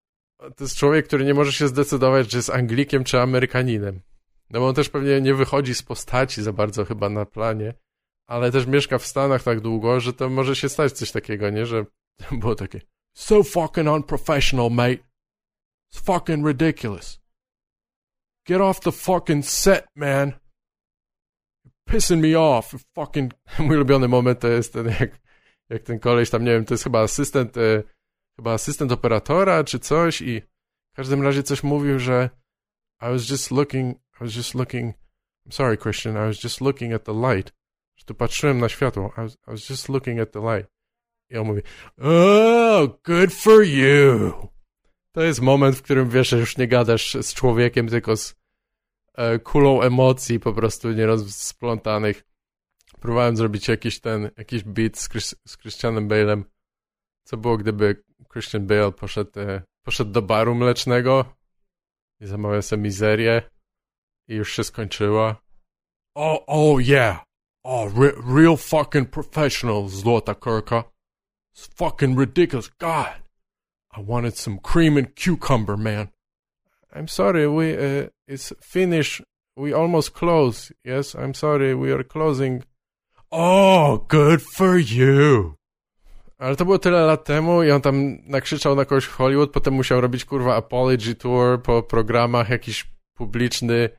to 0.41 0.65
jest 0.65 0.77
człowiek, 0.77 1.07
który 1.07 1.25
nie 1.25 1.35
może 1.35 1.53
się 1.53 1.69
zdecydować, 1.69 2.29
czy 2.29 2.37
jest 2.37 2.51
Anglikiem, 2.51 3.05
czy 3.05 3.21
Amerykaninem. 3.21 4.01
No 4.51 4.61
bo 4.61 4.69
on 4.69 4.75
też 4.75 4.89
pewnie 4.89 5.21
nie 5.21 5.35
wychodzi 5.35 5.75
z 5.75 5.83
postaci 5.83 6.43
za 6.43 6.53
bardzo 6.53 6.85
chyba 6.85 7.09
na 7.09 7.27
planie 7.27 7.75
ale 8.31 8.53
też 8.53 8.67
mieszka 8.67 8.99
w 8.99 9.07
Stanach 9.07 9.43
tak 9.43 9.61
długo, 9.61 10.01
że 10.01 10.13
to 10.13 10.29
może 10.29 10.57
się 10.57 10.69
stać 10.69 10.93
coś 10.93 11.13
takiego, 11.13 11.51
nie? 11.51 11.67
Że 11.67 11.85
było 12.41 12.55
takie 12.55 12.81
So 13.17 13.43
fucking 13.43 13.89
unprofessional, 13.89 14.71
mate. 14.71 14.99
It's 15.93 16.01
fucking 16.05 16.47
ridiculous. 16.47 17.21
Get 18.47 18.61
off 18.61 18.81
the 18.81 18.93
fucking 18.93 19.45
set, 19.47 19.87
man. 19.95 20.33
You're 21.65 21.93
pissing 21.93 22.23
me 22.23 22.39
off. 22.39 22.73
You're 22.73 22.85
fucking... 22.95 23.33
Mój 23.59 23.77
ulubiony 23.77 24.09
moment 24.09 24.41
to 24.41 24.49
jest 24.49 24.73
ten, 24.73 24.87
jak, 24.87 25.21
jak 25.71 25.83
ten 25.83 25.99
koleś 25.99 26.31
tam, 26.31 26.45
nie 26.45 26.51
wiem, 26.51 26.65
to 26.65 26.75
jest 26.75 26.85
chyba 26.85 27.01
asystent, 27.01 27.57
e, 27.57 27.83
chyba 28.41 28.53
asystent 28.53 28.93
operatora 28.93 29.65
czy 29.65 29.79
coś 29.79 30.23
i 30.23 30.41
w 30.93 30.97
każdym 30.97 31.23
razie 31.23 31.43
coś 31.43 31.63
mówił, 31.63 31.99
że 31.99 32.31
I 33.03 33.05
was 33.05 33.29
just 33.29 33.51
looking, 33.51 33.97
I 33.97 34.25
was 34.25 34.35
just 34.35 34.55
looking, 34.55 34.97
I'm 35.47 35.55
sorry 35.55 35.77
Christian, 35.77 36.13
I 36.13 36.27
was 36.27 36.45
just 36.45 36.61
looking 36.61 36.95
at 36.95 37.05
the 37.05 37.13
light 37.13 37.61
że 38.01 38.07
tu 38.07 38.15
patrzyłem 38.15 38.59
na 38.59 38.69
światło. 38.69 39.13
I 39.17 39.21
was, 39.21 39.35
I 39.35 39.51
was 39.51 39.71
just 39.71 39.89
looking 39.89 40.21
at 40.21 40.33
the 40.33 40.41
light. 40.41 40.71
I 41.31 41.37
on 41.37 41.47
mówi, 41.47 41.63
oh, 41.99 42.99
good 43.05 43.35
for 43.35 43.65
you. 43.65 44.33
To 45.13 45.23
jest 45.23 45.41
moment, 45.41 45.77
w 45.77 45.83
którym 45.83 46.11
wiesz, 46.11 46.29
że 46.29 46.39
już 46.39 46.57
nie 46.57 46.69
gadasz 46.69 47.15
z 47.15 47.35
człowiekiem, 47.35 47.89
tylko 47.89 48.17
z 48.17 48.35
e, 49.15 49.39
kulą 49.39 49.83
emocji 49.83 50.41
po 50.41 50.53
prostu 50.53 50.93
nierozplątanych. 50.93 52.25
Próbowałem 53.01 53.37
zrobić 53.37 53.69
jakiś 53.69 54.01
ten, 54.01 54.31
jakiś 54.37 54.63
beat 54.63 54.99
z, 54.99 55.09
Chris, 55.09 55.35
z 55.47 55.59
Christianem 55.59 56.09
Bale'em. 56.09 56.43
Co 57.25 57.37
było, 57.37 57.57
gdyby 57.57 58.05
Christian 58.33 58.67
Bale 58.67 58.93
poszedł, 58.93 59.31
poszedł 59.83 60.11
do 60.11 60.23
baru 60.23 60.55
mlecznego 60.55 61.25
i 62.21 62.27
zamawiał 62.27 62.63
sobie 62.63 62.83
mizerię 62.83 63.43
i 64.29 64.35
już 64.35 64.53
się 64.53 64.65
skończyła. 64.65 65.37
Oh, 66.15 66.45
oh 66.47 66.83
yeah, 66.83 67.25
Oh, 67.63 67.91
re 67.95 68.13
real 68.25 68.57
fucking 68.57 69.11
professional, 69.11 69.89
Zlota 69.89 70.35
Kurka. 70.35 70.85
It's 71.55 71.67
fucking 71.67 72.17
ridiculous. 72.17 72.69
God, 72.69 73.17
I 73.93 74.01
wanted 74.01 74.37
some 74.37 74.59
cream 74.59 74.97
and 74.97 75.15
cucumber, 75.15 75.77
man. 75.77 76.09
I'm 76.95 77.07
sorry, 77.07 77.47
we, 77.47 77.77
uh, 77.77 78.09
it's 78.27 78.53
finished. 78.63 79.23
We 79.57 79.75
almost 79.75 80.15
close. 80.15 80.73
Yes, 80.85 81.15
I'm 81.15 81.35
sorry, 81.35 81.75
we 81.75 81.93
are 81.93 82.03
closing. 82.03 82.65
Oh, 83.31 83.99
good 84.09 84.41
for 84.41 84.79
you. 84.79 85.57
Ale 86.41 86.57
to 86.57 86.65
było 86.65 86.79
tyle 86.79 87.01
lat 87.01 87.25
temu 87.25 87.63
i 87.63 87.71
on 87.71 87.81
tam 87.81 88.19
nakrzyczał 88.27 88.77
na 88.77 88.85
kogoś 88.85 89.05
w 89.05 89.13
Hollywood, 89.13 89.51
potem 89.51 89.75
musiał 89.75 90.01
robić 90.01 90.25
kurwa 90.25 90.57
apology 90.57 91.15
tour 91.15 91.63
po 91.63 91.83
programach, 91.83 92.49
jakiś 92.51 92.91
publiczny 93.15 93.91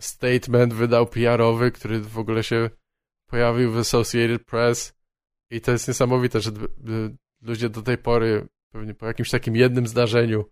statement 0.00 0.74
wydał 0.74 1.06
PR-owy, 1.06 1.70
który 1.70 2.00
w 2.00 2.18
ogóle 2.18 2.42
się 2.42 2.70
pojawił 3.26 3.72
w 3.72 3.78
Associated 3.78 4.44
Press 4.44 4.94
i 5.50 5.60
to 5.60 5.72
jest 5.72 5.88
niesamowite, 5.88 6.40
że 6.40 6.50
ludzie 7.42 7.68
do 7.68 7.82
tej 7.82 7.98
pory, 7.98 8.48
pewnie 8.72 8.94
po 8.94 9.06
jakimś 9.06 9.30
takim 9.30 9.56
jednym 9.56 9.86
zdarzeniu 9.86 10.44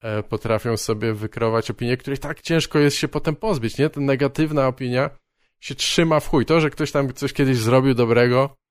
e, 0.00 0.22
potrafią 0.22 0.76
sobie 0.76 1.14
wykrować 1.14 1.70
opinię, 1.70 1.96
której 1.96 2.18
tak 2.18 2.40
ciężko 2.40 2.78
jest 2.78 2.96
się 2.96 3.08
potem 3.08 3.36
pozbyć, 3.36 3.78
nie? 3.78 3.90
Ta 3.90 4.00
negatywna 4.00 4.66
opinia 4.66 5.10
się 5.60 5.74
trzyma 5.74 6.20
w 6.20 6.28
chuj. 6.28 6.46
To, 6.46 6.60
że 6.60 6.70
ktoś 6.70 6.92
tam 6.92 7.12
coś 7.12 7.32
kiedyś 7.32 7.58
zrobił 7.58 7.94
dobrego, 7.94 8.61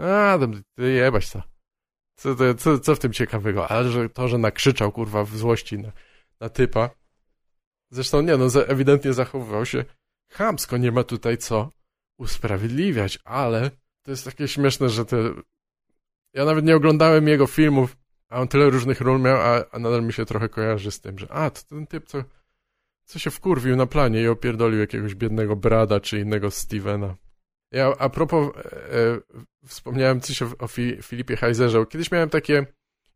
a, 0.00 0.38
ty 0.76 0.92
jebać. 0.92 1.30
Co, 2.16 2.34
to, 2.34 2.54
co, 2.54 2.78
co 2.78 2.94
w 2.94 2.98
tym 2.98 3.12
ciekawego? 3.12 3.68
Ale 3.68 3.90
że 3.90 4.08
to, 4.08 4.28
że 4.28 4.38
nakrzyczał, 4.38 4.92
kurwa, 4.92 5.24
w 5.24 5.36
złości 5.36 5.78
na, 5.78 5.92
na 6.40 6.48
typa. 6.48 6.90
Zresztą 7.90 8.20
nie, 8.20 8.36
no 8.36 8.46
ewidentnie 8.66 9.12
zachowywał 9.12 9.66
się 9.66 9.84
chamsko, 10.32 10.76
nie 10.76 10.92
ma 10.92 11.04
tutaj 11.04 11.38
co 11.38 11.72
usprawiedliwiać, 12.18 13.18
ale 13.24 13.70
to 14.02 14.10
jest 14.10 14.24
takie 14.24 14.48
śmieszne, 14.48 14.88
że 14.88 15.04
te... 15.04 15.16
Ja 16.34 16.44
nawet 16.44 16.64
nie 16.64 16.76
oglądałem 16.76 17.28
jego 17.28 17.46
filmów, 17.46 17.96
a 18.28 18.40
on 18.40 18.48
tyle 18.48 18.70
różnych 18.70 19.00
ról 19.00 19.20
miał, 19.20 19.36
a, 19.36 19.64
a 19.72 19.78
nadal 19.78 20.02
mi 20.02 20.12
się 20.12 20.24
trochę 20.24 20.48
kojarzy 20.48 20.90
z 20.90 21.00
tym, 21.00 21.18
że 21.18 21.32
a, 21.32 21.50
to 21.50 21.62
ten 21.68 21.86
typ, 21.86 22.06
co, 22.06 22.24
co 23.04 23.18
się 23.18 23.30
wkurwił 23.30 23.76
na 23.76 23.86
planie 23.86 24.22
i 24.22 24.28
opierdolił 24.28 24.80
jakiegoś 24.80 25.14
biednego 25.14 25.56
Brada 25.56 26.00
czy 26.00 26.20
innego 26.20 26.50
Stevena. 26.50 27.16
Ja 27.72 27.94
a 27.98 28.08
propos, 28.08 28.56
e, 28.56 28.60
e, 28.96 29.20
wspomniałem 29.66 30.20
coś 30.20 30.42
o, 30.42 30.46
o 30.58 30.68
Fi, 30.68 31.02
Filipie 31.02 31.36
Heizerze. 31.36 31.86
Kiedyś 31.86 32.10
miałem 32.10 32.28
takie, 32.28 32.66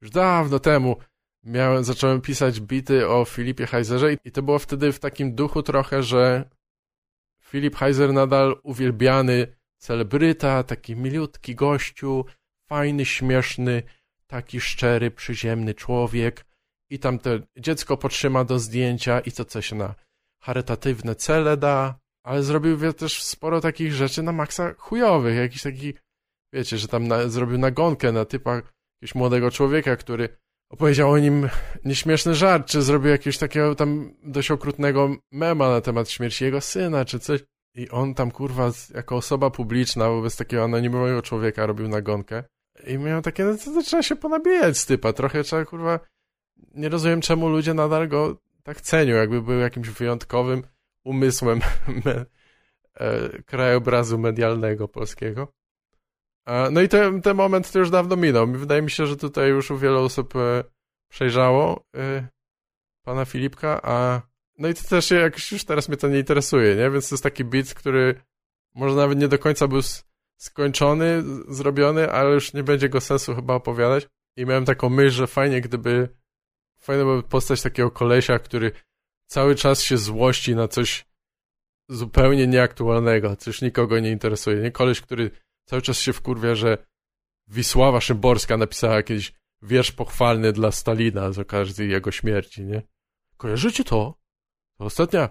już 0.00 0.10
dawno 0.10 0.58
temu, 0.58 0.96
miałem, 1.44 1.84
zacząłem 1.84 2.20
pisać 2.20 2.60
bity 2.60 3.08
o 3.08 3.24
Filipie 3.24 3.66
Heizerze 3.66 4.12
i, 4.12 4.16
i 4.24 4.32
to 4.32 4.42
było 4.42 4.58
wtedy 4.58 4.92
w 4.92 4.98
takim 4.98 5.34
duchu 5.34 5.62
trochę, 5.62 6.02
że 6.02 6.50
Filip 7.42 7.76
Heiser 7.76 8.12
nadal 8.12 8.60
uwielbiany 8.62 9.46
celebryta, 9.78 10.62
taki 10.62 10.96
milutki 10.96 11.54
gościu, 11.54 12.24
fajny, 12.68 13.04
śmieszny, 13.04 13.82
taki 14.26 14.60
szczery, 14.60 15.10
przyziemny 15.10 15.74
człowiek 15.74 16.46
i 16.90 16.98
tam 16.98 17.18
to 17.18 17.30
dziecko 17.56 17.96
potrzyma 17.96 18.44
do 18.44 18.58
zdjęcia 18.58 19.20
i 19.20 19.32
to 19.32 19.44
coś 19.44 19.72
na 19.72 19.94
charytatywne 20.42 21.14
cele 21.14 21.56
da, 21.56 21.98
ale 22.24 22.42
zrobił 22.42 22.92
też 22.92 23.22
sporo 23.22 23.60
takich 23.60 23.92
rzeczy 23.92 24.22
na 24.22 24.32
maksa 24.32 24.74
chujowych, 24.78 25.36
jakiś 25.36 25.62
taki, 25.62 25.94
wiecie, 26.52 26.78
że 26.78 26.88
tam 26.88 27.08
na, 27.08 27.28
zrobił 27.28 27.58
nagonkę 27.58 28.12
na 28.12 28.24
typa 28.24 28.54
jakiegoś 28.54 29.14
młodego 29.14 29.50
człowieka, 29.50 29.96
który 29.96 30.28
opowiedział 30.70 31.10
o 31.10 31.18
nim 31.18 31.48
nieśmieszny 31.84 32.34
żart, 32.34 32.66
czy 32.66 32.82
zrobił 32.82 33.10
jakiegoś 33.10 33.38
takiego 33.38 33.74
tam 33.74 34.14
dość 34.22 34.50
okrutnego 34.50 35.16
mema 35.32 35.70
na 35.70 35.80
temat 35.80 36.10
śmierci 36.10 36.44
jego 36.44 36.60
syna, 36.60 37.04
czy 37.04 37.18
coś. 37.18 37.40
I 37.76 37.90
on 37.90 38.14
tam, 38.14 38.30
kurwa, 38.30 38.70
jako 38.94 39.16
osoba 39.16 39.50
publiczna 39.50 40.08
wobec 40.08 40.36
takiego 40.36 40.64
anonimowego 40.64 41.22
człowieka 41.22 41.66
robił 41.66 41.88
nagonkę. 41.88 42.44
I 42.86 42.98
miał 42.98 43.22
takie, 43.22 43.44
no 43.44 43.56
to 43.56 43.82
trzeba 43.82 44.02
się 44.02 44.16
ponabijać 44.16 44.78
z 44.78 44.86
typa. 44.86 45.12
Trochę 45.12 45.42
trzeba, 45.42 45.64
kurwa, 45.64 46.00
nie 46.74 46.88
rozumiem 46.88 47.20
czemu 47.20 47.48
ludzie 47.48 47.74
nadal 47.74 48.08
go 48.08 48.36
tak 48.62 48.80
cenią, 48.80 49.14
jakby 49.14 49.42
był 49.42 49.58
jakimś 49.58 49.88
wyjątkowym 49.88 50.62
umysłem 51.04 51.60
me, 52.04 52.26
e, 52.94 53.42
krajobrazu 53.42 54.18
medialnego 54.18 54.88
polskiego. 54.88 55.52
E, 56.46 56.70
no 56.70 56.80
i 56.82 56.88
ten, 56.88 57.22
ten 57.22 57.36
moment 57.36 57.72
to 57.72 57.78
już 57.78 57.90
dawno 57.90 58.16
minął. 58.16 58.46
Wydaje 58.46 58.82
mi 58.82 58.90
się, 58.90 59.06
że 59.06 59.16
tutaj 59.16 59.48
już 59.48 59.70
u 59.70 59.78
wielu 59.78 59.98
osób 59.98 60.36
e, 60.36 60.64
przejrzało 61.08 61.84
e, 61.96 62.28
pana 63.04 63.24
Filipka, 63.24 63.80
a 63.82 64.22
no 64.58 64.68
i 64.68 64.74
to 64.74 64.88
też 64.88 65.10
jakoś 65.10 65.52
już 65.52 65.64
teraz 65.64 65.88
mnie 65.88 65.96
to 65.96 66.08
nie 66.08 66.18
interesuje, 66.18 66.76
nie? 66.76 66.90
Więc 66.90 67.08
to 67.08 67.14
jest 67.14 67.22
taki 67.22 67.44
beat, 67.44 67.74
który 67.74 68.20
może 68.74 68.96
nawet 68.96 69.18
nie 69.18 69.28
do 69.28 69.38
końca 69.38 69.68
był 69.68 69.80
skończony, 70.36 71.22
zrobiony, 71.48 72.12
ale 72.12 72.34
już 72.34 72.54
nie 72.54 72.62
będzie 72.62 72.88
go 72.88 73.00
sensu 73.00 73.34
chyba 73.34 73.54
opowiadać. 73.54 74.08
I 74.36 74.46
miałem 74.46 74.64
taką 74.64 74.88
myśl, 74.88 75.16
że 75.16 75.26
fajnie 75.26 75.60
gdyby 75.60 76.08
fajnie 76.78 77.04
by 77.04 77.22
postać 77.22 77.62
takiego 77.62 77.90
kolesia, 77.90 78.38
który 78.38 78.72
cały 79.26 79.54
czas 79.54 79.82
się 79.82 79.98
złości 79.98 80.54
na 80.54 80.68
coś 80.68 81.06
zupełnie 81.88 82.46
nieaktualnego, 82.46 83.36
coś 83.36 83.62
nikogo 83.62 84.00
nie 84.00 84.10
interesuje. 84.10 84.56
Nie 84.56 84.70
koleś, 84.70 85.00
który 85.00 85.30
cały 85.64 85.82
czas 85.82 85.98
się 85.98 86.12
wkurwia, 86.12 86.54
że 86.54 86.78
Wisława 87.48 88.00
Szymborska 88.00 88.56
napisała 88.56 88.94
jakiś 88.94 89.32
wiersz 89.62 89.92
pochwalny 89.92 90.52
dla 90.52 90.72
Stalina 90.72 91.32
z 91.32 91.38
okazji 91.38 91.90
jego 91.90 92.10
śmierci, 92.10 92.64
nie? 92.64 92.82
Kojarzycie 93.36 93.84
to? 93.84 94.14
To 94.78 94.84
ostatnia, 94.84 95.28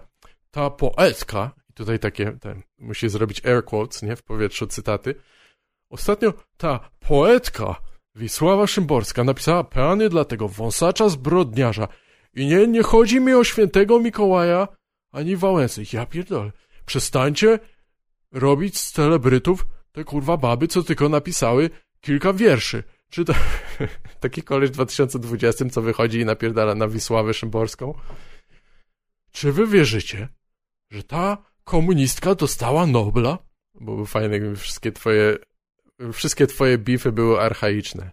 ta 0.50 0.70
poetka, 0.70 1.54
tutaj 1.74 1.98
takie, 1.98 2.32
ten, 2.32 2.62
musi 2.78 3.08
zrobić 3.08 3.46
air 3.46 3.64
quotes, 3.64 4.02
nie, 4.02 4.16
w 4.16 4.22
powietrzu 4.22 4.66
cytaty. 4.66 5.14
Ostatnio 5.90 6.32
ta 6.56 6.90
poetka 7.00 7.82
Wisława 8.14 8.66
Szymborska 8.66 9.24
napisała 9.24 9.64
peany 9.64 10.08
dla 10.08 10.24
tego 10.24 10.48
wąsacza 10.48 11.08
zbrodniarza 11.08 11.88
i 12.36 12.46
nie, 12.46 12.66
nie 12.66 12.82
chodzi 12.82 13.20
mi 13.20 13.34
o 13.34 13.44
świętego 13.44 14.00
Mikołaja 14.00 14.68
ani 15.12 15.36
Wałęsy. 15.36 15.82
Ja 15.92 16.06
pierdolę. 16.06 16.52
Przestańcie 16.86 17.58
robić 18.32 18.78
z 18.78 18.92
celebrytów 18.92 19.66
te 19.92 20.04
kurwa 20.04 20.36
baby, 20.36 20.68
co 20.68 20.82
tylko 20.82 21.08
napisały 21.08 21.70
kilka 22.00 22.32
wierszy. 22.32 22.82
Czy 23.10 23.24
to 23.24 23.34
taki 24.20 24.42
koleś 24.42 24.70
w 24.70 24.72
2020, 24.72 25.64
co 25.70 25.82
wychodzi 25.82 26.20
i 26.20 26.24
napierdala 26.24 26.74
na 26.74 26.88
Wisławę 26.88 27.34
Szymborską? 27.34 27.94
Czy 29.32 29.52
wy 29.52 29.66
wierzycie, 29.66 30.28
że 30.90 31.02
ta 31.02 31.38
komunistka 31.64 32.34
dostała 32.34 32.86
Nobla? 32.86 33.38
Byłoby 33.80 34.06
fajne, 34.06 34.40
gdyby 34.40 34.56
wszystkie 34.56 34.92
twoje, 34.92 35.36
wszystkie 36.12 36.46
twoje 36.46 36.78
bify 36.78 37.12
były 37.12 37.40
archaiczne. 37.40 38.10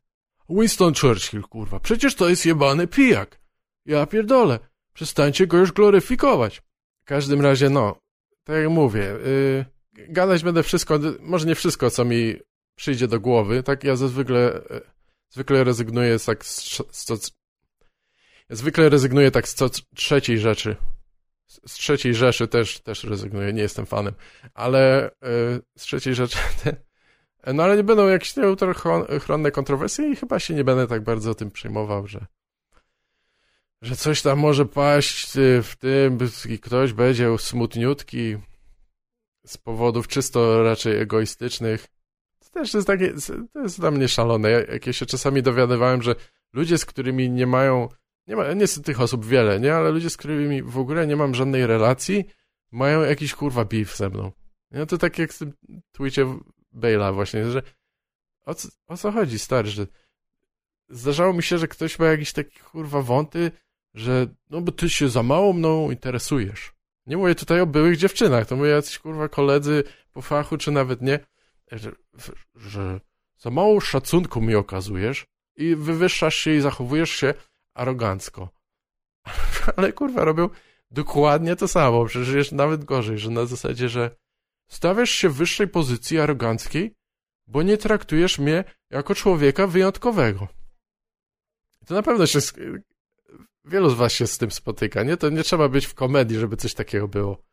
Winston 0.49 0.93
Churchill, 0.93 1.41
kurwa, 1.41 1.79
przecież 1.79 2.15
to 2.15 2.29
jest 2.29 2.45
jebany 2.45 2.87
pijak. 2.87 3.40
Ja 3.85 4.05
pierdolę, 4.05 4.59
przestańcie 4.93 5.47
go 5.47 5.57
już 5.57 5.71
gloryfikować. 5.71 6.61
W 7.01 7.05
każdym 7.05 7.41
razie, 7.41 7.69
no, 7.69 7.95
tak 8.43 8.55
jak 8.55 8.69
mówię, 8.69 9.15
yy, 9.25 9.65
gadać 9.93 10.43
będę 10.43 10.63
wszystko, 10.63 10.99
może 11.19 11.47
nie 11.47 11.55
wszystko, 11.55 11.89
co 11.89 12.05
mi 12.05 12.35
przyjdzie 12.75 13.07
do 13.07 13.19
głowy, 13.19 13.63
tak 13.63 13.83
ja 13.83 13.95
zwykle, 13.95 14.61
yy, 14.69 14.81
zwykle 15.29 15.63
rezygnuję 15.63 16.19
tak 16.19 16.45
z, 16.45 16.61
z, 16.91 17.05
z, 17.05 17.31
ja 18.49 18.55
zwykle 18.55 18.89
rezygnuję 18.89 19.31
tak 19.31 19.47
z 19.47 19.53
co 19.53 19.69
trzeciej 19.95 20.39
rzeczy, 20.39 20.75
z 21.47 21.73
trzeciej 21.73 22.15
Rzeszy 22.15 22.47
też, 22.47 22.79
też 22.79 23.03
rezygnuję, 23.03 23.53
nie 23.53 23.61
jestem 23.61 23.85
fanem, 23.85 24.13
ale 24.53 25.11
yy, 25.21 25.61
z 25.77 25.83
trzeciej 25.83 26.15
rzeczy, 26.15 26.37
no 27.53 27.63
ale 27.63 27.77
nie 27.77 27.83
będą 27.83 28.07
jakieś 28.07 28.35
nieuchronne 28.37 29.51
kontrowersje 29.51 30.11
i 30.11 30.15
chyba 30.15 30.39
się 30.39 30.53
nie 30.53 30.63
będę 30.63 30.87
tak 30.87 31.03
bardzo 31.03 31.35
tym 31.35 31.51
przejmował, 31.51 32.07
że 32.07 32.25
że 33.81 33.95
coś 33.95 34.21
tam 34.21 34.39
może 34.39 34.65
paść 34.65 35.37
y, 35.37 35.63
w 35.63 35.75
tym 35.75 36.17
i 36.49 36.59
ktoś 36.59 36.93
będzie 36.93 37.37
smutniutki 37.37 38.37
z 39.45 39.57
powodów 39.57 40.07
czysto 40.07 40.63
raczej 40.63 40.99
egoistycznych. 40.99 41.87
To 42.39 42.49
też 42.49 42.73
jest 42.73 42.87
takie, 42.87 43.13
to 43.53 43.59
jest 43.59 43.79
dla 43.79 43.91
mnie 43.91 44.07
szalone. 44.07 44.51
Jak 44.51 44.87
ja 44.87 44.93
się 44.93 45.05
czasami 45.05 45.43
dowiadywałem, 45.43 46.01
że 46.01 46.15
ludzie, 46.53 46.77
z 46.77 46.85
którymi 46.85 47.29
nie 47.29 47.47
mają 47.47 47.89
nie 48.27 48.35
ma, 48.35 48.53
nie 48.53 48.61
jest 48.61 48.85
tych 48.85 49.01
osób 49.01 49.25
wiele, 49.25 49.59
nie? 49.59 49.75
Ale 49.75 49.91
ludzie, 49.91 50.09
z 50.09 50.17
którymi 50.17 50.63
w 50.63 50.77
ogóle 50.77 51.07
nie 51.07 51.15
mam 51.15 51.35
żadnej 51.35 51.67
relacji, 51.67 52.25
mają 52.71 53.01
jakiś 53.01 53.35
kurwa 53.35 53.65
beef 53.65 53.95
ze 53.95 54.09
mną. 54.09 54.31
No 54.71 54.85
to 54.85 54.97
tak 54.97 55.19
jak 55.19 55.33
w 55.33 55.37
tym 55.37 55.53
tweetie 55.91 56.39
Bale'a 56.73 57.13
właśnie, 57.13 57.51
że 57.51 57.61
o 58.45 58.53
co, 58.53 58.69
o 58.87 58.97
co 58.97 59.11
chodzi, 59.11 59.39
stary, 59.39 59.69
że 59.69 59.87
zdarzało 60.89 61.33
mi 61.33 61.43
się, 61.43 61.57
że 61.57 61.67
ktoś 61.67 61.99
ma 61.99 62.05
jakieś 62.05 62.33
takie 62.33 62.59
kurwa 62.59 63.01
wąty, 63.01 63.51
że 63.93 64.27
no 64.49 64.61
bo 64.61 64.71
ty 64.71 64.89
się 64.89 65.09
za 65.09 65.23
mało 65.23 65.53
mną 65.53 65.91
interesujesz. 65.91 66.73
Nie 67.05 67.17
mówię 67.17 67.35
tutaj 67.35 67.61
o 67.61 67.65
byłych 67.65 67.97
dziewczynach, 67.97 68.47
to 68.47 68.55
mówię 68.55 68.69
jacyś 68.69 68.99
kurwa 68.99 69.29
koledzy 69.29 69.83
po 70.13 70.21
fachu, 70.21 70.57
czy 70.57 70.71
nawet 70.71 71.01
nie, 71.01 71.19
że, 71.71 71.91
że 72.55 72.99
za 73.37 73.49
mało 73.49 73.81
szacunku 73.81 74.41
mi 74.41 74.55
okazujesz 74.55 75.25
i 75.55 75.75
wywyższasz 75.75 76.35
się 76.35 76.53
i 76.53 76.61
zachowujesz 76.61 77.09
się 77.11 77.33
arogancko. 77.73 78.49
Ale 79.75 79.93
kurwa, 79.93 80.25
robią 80.25 80.49
dokładnie 80.91 81.55
to 81.55 81.67
samo, 81.67 82.05
przecież 82.05 82.33
jest 82.33 82.51
nawet 82.51 82.85
gorzej, 82.85 83.17
że 83.17 83.29
na 83.29 83.45
zasadzie, 83.45 83.89
że 83.89 84.15
stawiasz 84.67 85.09
się 85.09 85.29
w 85.29 85.35
wyższej 85.35 85.67
pozycji 85.67 86.19
aroganckiej, 86.19 86.93
bo 87.47 87.63
nie 87.63 87.77
traktujesz 87.77 88.39
mnie 88.39 88.63
jako 88.89 89.15
człowieka 89.15 89.67
wyjątkowego. 89.67 90.47
To 91.85 91.93
na 91.93 92.03
pewno 92.03 92.27
się... 92.27 92.39
Wielu 93.65 93.89
z 93.89 93.93
was 93.93 94.13
się 94.13 94.27
z 94.27 94.37
tym 94.37 94.51
spotyka, 94.51 95.03
nie? 95.03 95.17
To 95.17 95.29
nie 95.29 95.43
trzeba 95.43 95.69
być 95.69 95.85
w 95.85 95.93
komedii, 95.93 96.39
żeby 96.39 96.57
coś 96.57 96.73
takiego 96.73 97.07
było. 97.07 97.43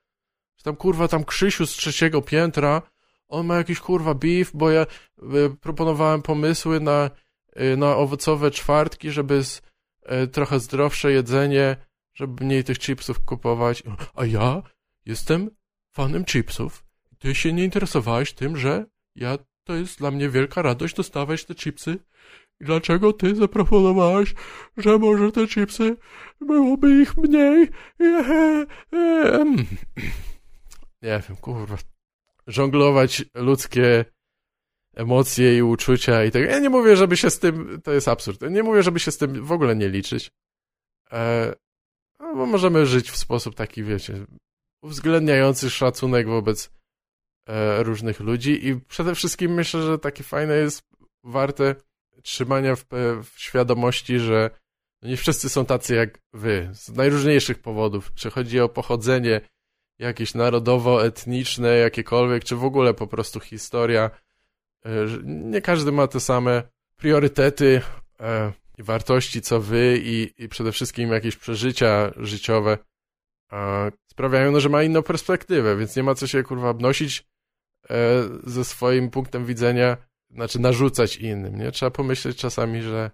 Tam 0.63 0.77
kurwa, 0.77 1.09
tam 1.09 1.25
Krzysiu 1.25 1.67
z 1.67 1.71
trzeciego 1.71 2.23
piętra, 2.23 2.83
on 3.29 3.47
ma 3.47 3.57
jakiś 3.57 3.81
kurwa 3.81 4.15
beef, 4.15 4.51
bo 4.55 4.71
ja 4.71 4.83
y, 4.83 5.57
proponowałem 5.61 6.23
pomysły 6.23 6.81
na, 6.81 7.11
y, 7.61 7.77
na 7.77 7.97
owocowe 7.97 8.51
czwartki, 8.51 9.11
żeby 9.11 9.45
z 9.45 9.63
E, 10.09 10.27
trochę 10.27 10.61
zdrowsze 10.61 11.13
jedzenie, 11.13 11.77
żeby 12.15 12.45
mniej 12.45 12.65
tych 12.65 12.79
chipsów 12.79 13.25
kupować. 13.25 13.83
A 14.15 14.25
ja 14.25 14.63
jestem 15.07 15.51
fanem 15.93 16.25
chipsów. 16.25 16.85
Ty 17.19 17.35
się 17.35 17.53
nie 17.53 17.65
interesowałeś 17.65 18.33
tym, 18.33 18.57
że 18.57 18.85
ja 19.15 19.39
to 19.65 19.75
jest 19.75 19.99
dla 19.99 20.11
mnie 20.11 20.29
wielka 20.29 20.63
radość 20.63 20.95
dostawać 20.95 21.45
te 21.45 21.55
chipsy. 21.55 21.99
Dlaczego 22.61 23.13
ty 23.13 23.35
zaproponowałeś, 23.35 24.35
że 24.77 24.99
może 24.99 25.33
te 25.33 25.47
chipsy 25.47 25.97
byłoby 26.41 27.03
ich 27.03 27.17
mniej? 27.17 27.69
Nie 31.03 31.23
wiem, 31.29 31.37
kurwa. 31.41 31.77
Żonglować 32.47 33.25
ludzkie 33.35 34.05
emocje 34.95 35.57
i 35.57 35.63
uczucia 35.63 36.25
i 36.25 36.31
tak. 36.31 36.43
Ja 36.43 36.59
nie 36.59 36.71
mówię, 36.71 36.97
żeby 36.97 37.17
się 37.17 37.31
z 37.31 37.39
tym, 37.39 37.81
to 37.85 37.93
jest 37.93 38.09
absurd, 38.09 38.41
nie 38.51 38.63
mówię, 38.63 38.83
żeby 38.83 39.01
się 39.01 39.11
z 39.11 39.19
tym 39.19 39.45
w 39.45 39.53
ogóle 39.53 39.77
nie 39.77 39.89
liczyć, 39.89 40.31
e, 41.13 41.55
bo 42.21 42.47
możemy 42.47 42.87
żyć 42.87 43.11
w 43.11 43.17
sposób 43.17 43.55
taki, 43.55 43.85
wiecie, 43.85 44.27
uwzględniający 44.83 45.71
szacunek 45.71 46.27
wobec 46.29 46.71
e, 47.49 47.83
różnych 47.83 48.21
ludzi 48.21 48.69
i 48.69 48.81
przede 48.81 49.15
wszystkim 49.15 49.55
myślę, 49.55 49.83
że 49.83 49.99
takie 49.99 50.25
fajne 50.25 50.57
jest 50.57 50.83
warte 51.25 51.75
trzymania 52.23 52.77
w, 52.77 52.85
w 53.23 53.33
świadomości, 53.37 54.19
że 54.19 54.51
nie 55.03 55.17
wszyscy 55.17 55.49
są 55.49 55.65
tacy 55.65 55.95
jak 55.95 56.19
wy, 56.33 56.69
z 56.73 56.89
najróżniejszych 56.89 57.59
powodów, 57.59 58.13
czy 58.15 58.31
chodzi 58.31 58.61
o 58.61 58.69
pochodzenie 58.69 59.41
jakieś 59.99 60.35
narodowo-etniczne, 60.35 61.77
jakiekolwiek, 61.77 62.45
czy 62.45 62.57
w 62.57 62.65
ogóle 62.65 62.95
po 62.95 63.07
prostu 63.07 63.41
historia, 63.41 64.11
E, 64.85 64.91
nie 65.25 65.61
każdy 65.61 65.93
ma 65.93 66.07
te 66.07 66.21
same 66.21 66.63
priorytety 66.97 67.81
e, 68.21 68.53
i 68.79 68.83
wartości 68.83 69.41
co 69.41 69.61
wy 69.61 70.01
i, 70.03 70.31
i 70.39 70.49
przede 70.49 70.73
wszystkim 70.73 71.13
jakieś 71.13 71.37
przeżycia 71.37 72.13
życiowe 72.17 72.79
sprawiają, 74.07 74.53
no, 74.53 74.61
że 74.61 74.69
ma 74.69 74.83
inną 74.83 75.03
perspektywę, 75.03 75.77
więc 75.77 75.97
nie 75.97 76.03
ma 76.03 76.15
co 76.15 76.27
się 76.27 76.43
kurwa 76.43 76.69
obnosić 76.69 77.25
e, 77.91 77.95
ze 78.45 78.65
swoim 78.65 79.11
punktem 79.11 79.47
widzenia, 79.47 79.97
znaczy 80.31 80.59
narzucać 80.59 81.17
innym, 81.17 81.59
nie? 81.59 81.73
Trzeba 81.73 81.91
pomyśleć 81.91 82.37
czasami, 82.37 82.83
że 82.83 83.11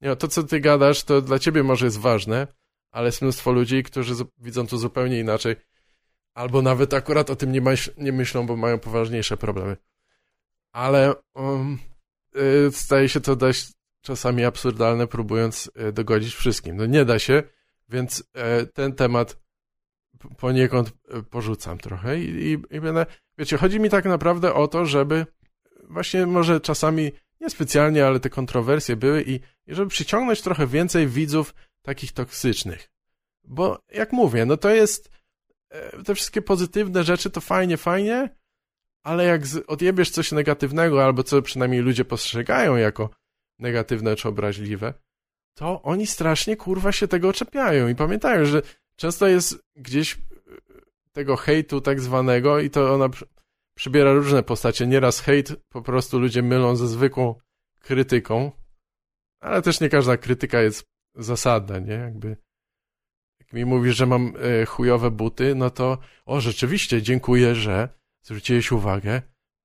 nie, 0.00 0.16
to 0.16 0.28
co 0.28 0.42
ty 0.42 0.60
gadasz, 0.60 1.04
to 1.04 1.22
dla 1.22 1.38
ciebie 1.38 1.62
może 1.62 1.84
jest 1.84 1.98
ważne, 1.98 2.46
ale 2.90 3.06
jest 3.06 3.22
mnóstwo 3.22 3.52
ludzi, 3.52 3.82
którzy 3.82 4.14
widzą 4.38 4.66
to 4.66 4.78
zupełnie 4.78 5.20
inaczej, 5.20 5.56
albo 6.34 6.62
nawet 6.62 6.94
akurat 6.94 7.30
o 7.30 7.36
tym 7.36 7.52
nie, 7.52 7.60
myśl, 7.60 7.90
nie 7.96 8.12
myślą, 8.12 8.46
bo 8.46 8.56
mają 8.56 8.78
poważniejsze 8.78 9.36
problemy 9.36 9.76
ale 10.72 11.14
um, 11.34 11.78
y, 12.36 12.72
staje 12.72 13.08
się 13.08 13.20
to 13.20 13.36
dość 13.36 13.72
czasami 14.00 14.44
absurdalne, 14.44 15.06
próbując 15.06 15.70
e, 15.74 15.92
dogodzić 15.92 16.34
wszystkim. 16.34 16.76
No 16.76 16.86
nie 16.86 17.04
da 17.04 17.18
się, 17.18 17.42
więc 17.88 18.24
e, 18.34 18.66
ten 18.66 18.92
temat 18.92 19.36
poniekąd 20.36 20.92
e, 21.08 21.22
porzucam 21.22 21.78
trochę 21.78 22.20
i, 22.20 22.28
i, 22.28 22.76
i 22.76 22.80
będę, 22.80 23.06
wiecie, 23.38 23.56
chodzi 23.56 23.80
mi 23.80 23.90
tak 23.90 24.04
naprawdę 24.04 24.54
o 24.54 24.68
to, 24.68 24.86
żeby 24.86 25.26
właśnie 25.90 26.26
może 26.26 26.60
czasami 26.60 27.12
niespecjalnie, 27.40 28.06
ale 28.06 28.20
te 28.20 28.30
kontrowersje 28.30 28.96
były 28.96 29.22
i, 29.22 29.34
i 29.66 29.74
żeby 29.74 29.90
przyciągnąć 29.90 30.42
trochę 30.42 30.66
więcej 30.66 31.06
widzów 31.06 31.54
takich 31.82 32.12
toksycznych. 32.12 32.90
Bo 33.44 33.78
jak 33.92 34.12
mówię, 34.12 34.46
no 34.46 34.56
to 34.56 34.70
jest 34.70 35.10
te 36.04 36.14
wszystkie 36.14 36.42
pozytywne 36.42 37.04
rzeczy 37.04 37.30
to 37.30 37.40
fajnie, 37.40 37.76
fajnie, 37.76 38.36
ale 39.02 39.24
jak 39.24 39.42
odjebiesz 39.66 40.10
coś 40.10 40.32
negatywnego, 40.32 41.04
albo 41.04 41.22
co 41.22 41.42
przynajmniej 41.42 41.80
ludzie 41.80 42.04
postrzegają 42.04 42.76
jako 42.76 43.10
negatywne 43.58 44.16
czy 44.16 44.28
obraźliwe, 44.28 44.94
to 45.54 45.82
oni 45.82 46.06
strasznie 46.06 46.56
kurwa 46.56 46.92
się 46.92 47.08
tego 47.08 47.28
oczepiają 47.28 47.88
i 47.88 47.94
pamiętają, 47.94 48.44
że 48.44 48.62
często 48.96 49.26
jest 49.26 49.58
gdzieś 49.76 50.14
e, 50.14 50.18
tego 51.12 51.36
hejtu 51.36 51.80
tak 51.80 52.00
zwanego 52.00 52.60
i 52.60 52.70
to 52.70 52.94
ona 52.94 53.08
przybiera 53.78 54.12
różne 54.12 54.42
postacie. 54.42 54.86
Nieraz 54.86 55.20
hejt 55.20 55.56
po 55.68 55.82
prostu 55.82 56.18
ludzie 56.18 56.42
mylą 56.42 56.76
ze 56.76 56.88
zwykłą 56.88 57.34
krytyką, 57.80 58.52
ale 59.40 59.62
też 59.62 59.80
nie 59.80 59.88
każda 59.88 60.16
krytyka 60.16 60.60
jest 60.60 60.84
zasadna, 61.14 61.78
nie? 61.78 61.92
Jakby 61.92 62.36
jak 63.40 63.52
mi 63.52 63.64
mówisz, 63.64 63.96
że 63.96 64.06
mam 64.06 64.32
e, 64.62 64.66
chujowe 64.66 65.10
buty, 65.10 65.54
no 65.54 65.70
to 65.70 65.98
o, 66.26 66.40
rzeczywiście, 66.40 67.02
dziękuję, 67.02 67.54
że 67.54 67.88
zwróciłeś 68.22 68.72
uwagę, 68.72 69.22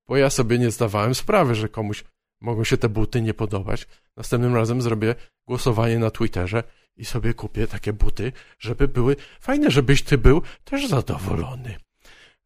bo 0.08 0.16
ja 0.16 0.30
sobie 0.30 0.58
nie 0.58 0.70
zdawałem 0.70 1.14
sprawy, 1.14 1.54
że 1.54 1.68
komuś 1.68 2.04
mogą 2.40 2.64
się 2.64 2.76
te 2.76 2.88
buty 2.88 3.22
nie 3.22 3.34
podobać. 3.34 3.86
Następnym 4.16 4.54
razem 4.54 4.82
zrobię 4.82 5.14
głosowanie 5.46 5.98
na 5.98 6.10
Twitterze 6.10 6.62
i 6.96 7.04
sobie 7.04 7.34
kupię 7.34 7.66
takie 7.66 7.92
buty, 7.92 8.32
żeby 8.58 8.88
były 8.88 9.16
fajne, 9.40 9.70
żebyś 9.70 10.02
ty 10.02 10.18
był 10.18 10.42
też 10.64 10.88
zadowolony. 10.88 11.76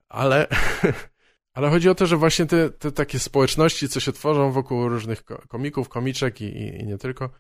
Ale, 0.09 0.47
ale 1.59 1.71
chodzi 1.71 1.89
o 1.89 1.95
to, 1.95 2.07
że 2.07 2.17
właśnie 2.17 2.47
te, 2.47 2.71
te 2.71 2.93
takie 2.93 3.19
społeczności, 3.19 3.89
co 3.89 4.01
się 4.01 4.13
tworzą 4.13 4.53
wokół 4.53 4.89
różnych 4.89 5.25
komików, 5.25 5.89
komiczek 5.89 6.41
i, 6.41 6.45
i, 6.45 6.81
i 6.81 6.87
nie 6.87 6.99
tylko, 6.99 7.31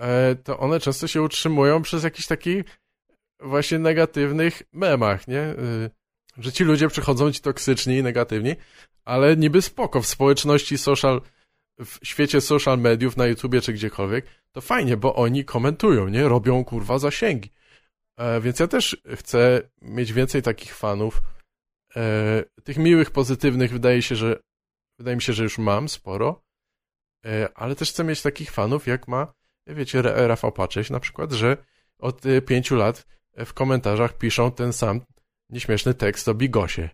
e, 0.00 0.34
to 0.34 0.58
one 0.58 0.80
często 0.80 1.06
się 1.06 1.22
utrzymują 1.22 1.82
przez 1.82 2.04
jakiś 2.04 2.26
taki 2.26 2.64
właśnie 3.40 3.78
negatywnych 3.78 4.62
memach, 4.72 5.28
nie? 5.28 5.40
Y, 5.40 5.90
że 6.38 6.52
ci 6.52 6.64
ludzie 6.64 6.88
przychodzą 6.88 7.32
ci 7.32 7.40
toksyczni 7.40 7.96
i 7.96 8.02
negatywni, 8.02 8.56
ale 9.04 9.36
niby 9.36 9.62
spoko 9.62 10.02
w 10.02 10.06
społeczności 10.06 10.78
social, 10.78 11.20
w 11.78 11.98
świecie 12.02 12.40
social 12.40 12.78
mediów, 12.78 13.16
na 13.16 13.26
YouTubie 13.26 13.60
czy 13.60 13.72
gdziekolwiek, 13.72 14.26
to 14.52 14.60
fajnie, 14.60 14.96
bo 14.96 15.14
oni 15.14 15.44
komentują, 15.44 16.08
nie? 16.08 16.28
Robią 16.28 16.64
kurwa 16.64 16.98
zasięgi. 16.98 17.50
E, 18.16 18.40
więc 18.40 18.58
ja 18.58 18.66
też 18.68 19.02
chcę 19.16 19.62
mieć 19.82 20.12
więcej 20.12 20.42
takich 20.42 20.74
fanów. 20.74 21.22
E, 21.96 22.44
tych 22.64 22.78
miłych, 22.78 23.10
pozytywnych 23.10 23.72
wydaje 23.72 24.02
się, 24.02 24.16
że 24.16 24.40
wydaje 24.98 25.16
mi 25.16 25.22
się, 25.22 25.32
że 25.32 25.42
już 25.42 25.58
mam 25.58 25.88
sporo, 25.88 26.42
e, 27.26 27.48
ale 27.54 27.76
też 27.76 27.90
chcę 27.90 28.04
mieć 28.04 28.22
takich 28.22 28.50
fanów, 28.50 28.86
jak 28.86 29.08
ma, 29.08 29.32
wiecie, 29.66 30.02
Rafał 30.02 30.52
Pacześ 30.52 30.90
na 30.90 31.00
przykład, 31.00 31.32
że 31.32 31.56
od 31.98 32.26
e, 32.26 32.42
pięciu 32.42 32.76
lat 32.76 33.06
w 33.36 33.52
komentarzach 33.52 34.18
piszą 34.18 34.52
ten 34.52 34.72
sam 34.72 35.00
nieśmieszny 35.50 35.94
tekst 35.94 36.28
o 36.28 36.34
Bigosie. 36.34 36.90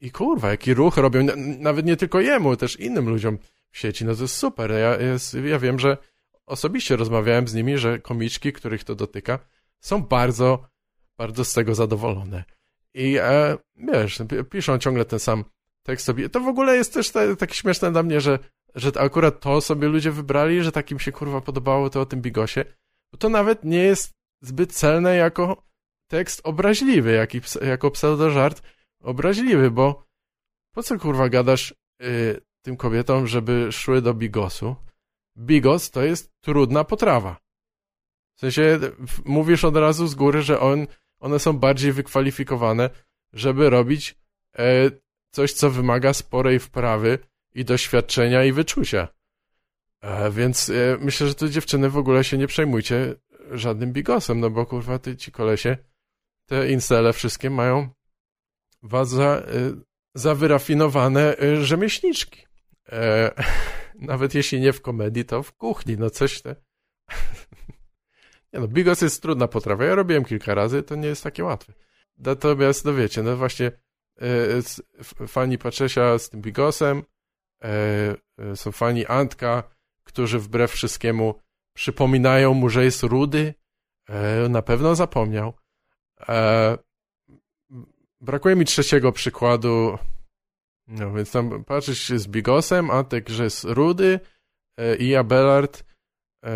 I 0.00 0.10
kurwa, 0.10 0.50
jaki 0.50 0.74
ruch 0.74 0.96
robią, 0.96 1.26
nawet 1.36 1.86
nie 1.86 1.96
tylko 1.96 2.20
jemu, 2.20 2.56
też 2.56 2.80
innym 2.80 3.08
ludziom 3.08 3.38
w 3.70 3.78
sieci, 3.78 4.04
no 4.04 4.14
to 4.14 4.22
jest 4.22 4.36
super. 4.36 4.70
Ja, 4.70 4.96
jest, 4.96 5.34
ja 5.34 5.58
wiem, 5.58 5.78
że 5.78 5.96
osobiście 6.46 6.96
rozmawiałem 6.96 7.48
z 7.48 7.54
nimi, 7.54 7.78
że 7.78 7.98
komiczki, 7.98 8.52
których 8.52 8.84
to 8.84 8.94
dotyka, 8.94 9.38
są 9.80 10.02
bardzo, 10.02 10.68
bardzo 11.16 11.44
z 11.44 11.52
tego 11.52 11.74
zadowolone. 11.74 12.44
I 12.98 13.16
e, 13.18 13.58
wiesz, 13.76 14.22
piszą 14.50 14.78
ciągle 14.78 15.04
ten 15.04 15.18
sam 15.18 15.44
tekst 15.82 16.06
sobie. 16.06 16.28
To 16.28 16.40
w 16.40 16.48
ogóle 16.48 16.76
jest 16.76 16.94
też 16.94 17.10
te, 17.10 17.36
takie 17.36 17.54
śmieszne 17.54 17.92
dla 17.92 18.02
mnie, 18.02 18.20
że, 18.20 18.38
że 18.74 18.90
akurat 18.96 19.40
to 19.40 19.60
sobie 19.60 19.88
ludzie 19.88 20.10
wybrali, 20.10 20.62
że 20.62 20.72
takim 20.72 20.98
się 20.98 21.12
kurwa 21.12 21.40
podobało 21.40 21.90
to 21.90 22.00
o 22.00 22.06
tym 22.06 22.22
Bigosie, 22.22 22.64
bo 23.12 23.18
to 23.18 23.28
nawet 23.28 23.64
nie 23.64 23.78
jest 23.78 24.14
zbyt 24.42 24.72
celne 24.72 25.16
jako 25.16 25.62
tekst 26.10 26.40
obraźliwy, 26.44 27.12
jaki, 27.12 27.40
jako 27.62 27.90
pseudożart 27.90 28.62
obraźliwy, 29.02 29.70
bo 29.70 30.04
po 30.74 30.82
co 30.82 30.98
kurwa 30.98 31.28
gadasz 31.28 31.74
y, 32.02 32.40
tym 32.62 32.76
kobietom, 32.76 33.26
żeby 33.26 33.72
szły 33.72 34.02
do 34.02 34.14
bigosu? 34.14 34.76
Bigos 35.38 35.90
to 35.90 36.02
jest 36.02 36.30
trudna 36.40 36.84
potrawa. 36.84 37.36
W 38.36 38.40
sensie 38.40 38.78
mówisz 39.24 39.64
od 39.64 39.76
razu 39.76 40.06
z 40.06 40.14
góry, 40.14 40.42
że 40.42 40.60
on, 40.60 40.86
one 41.20 41.38
są 41.38 41.52
bardziej 41.52 41.92
wykwalifikowane, 41.92 42.90
żeby 43.32 43.70
robić 43.70 44.18
e, 44.58 44.90
coś, 45.30 45.52
co 45.52 45.70
wymaga 45.70 46.12
sporej 46.12 46.58
wprawy 46.58 47.18
i 47.54 47.64
doświadczenia 47.64 48.44
i 48.44 48.52
wyczucia. 48.52 49.08
E, 50.00 50.30
więc 50.30 50.70
e, 50.70 50.96
myślę, 51.00 51.26
że 51.26 51.34
tu 51.34 51.48
dziewczyny 51.48 51.90
w 51.90 51.96
ogóle 51.96 52.24
się 52.24 52.38
nie 52.38 52.46
przejmujcie 52.46 53.14
żadnym 53.50 53.92
bigosem, 53.92 54.40
no 54.40 54.50
bo 54.50 54.66
kurwa 54.66 54.98
ty 54.98 55.16
ci 55.16 55.32
kolesie 55.32 55.76
te 56.46 56.70
incele 56.70 57.12
wszystkie 57.12 57.50
mają 57.50 57.88
was 58.82 59.08
za, 59.08 59.38
y, 59.38 59.74
za 60.14 60.34
wyrafinowane 60.34 61.42
y, 61.42 61.64
rzemieślniczki. 61.64 62.46
E, 62.92 63.30
nawet 64.10 64.34
jeśli 64.34 64.60
nie 64.60 64.72
w 64.72 64.82
komedii, 64.82 65.24
to 65.24 65.42
w 65.42 65.52
kuchni, 65.52 65.96
no 65.96 66.10
coś 66.10 66.42
te... 66.42 66.56
nie 68.52 68.60
no, 68.60 68.68
bigos 68.68 69.00
jest 69.00 69.22
trudna 69.22 69.48
potrawa. 69.48 69.84
Ja 69.84 69.94
robiłem 69.94 70.24
kilka 70.24 70.54
razy, 70.54 70.82
to 70.82 70.96
nie 70.96 71.08
jest 71.08 71.22
takie 71.22 71.44
łatwe. 71.44 71.72
Natomiast, 72.18 72.84
no 72.84 72.94
wiecie, 72.94 73.22
no 73.22 73.36
właśnie 73.36 73.72
e, 74.20 75.26
fani 75.28 75.58
Paczesia 75.58 76.18
z 76.18 76.30
tym 76.30 76.40
bigosem, 76.40 77.02
e, 77.64 78.56
są 78.56 78.72
fani 78.72 79.06
Antka, 79.06 79.62
którzy 80.04 80.38
wbrew 80.38 80.70
wszystkiemu 80.72 81.34
przypominają 81.72 82.54
mu, 82.54 82.68
że 82.68 82.84
jest 82.84 83.02
rudy. 83.02 83.54
Na 84.48 84.62
pewno 84.62 84.94
zapomniał. 84.94 85.52
Brakuje 88.20 88.56
mi 88.56 88.64
trzeciego 88.64 89.12
przykładu. 89.12 89.98
No 90.86 91.12
więc 91.12 91.32
tam 91.32 91.64
patrzysz 91.64 92.08
z 92.08 92.28
Bigosem, 92.28 92.90
Antek, 92.90 93.28
że 93.28 93.44
jest 93.44 93.64
Rudy 93.64 94.20
i 94.98 95.16
Abelard. 95.16 95.84
E, 96.44 96.50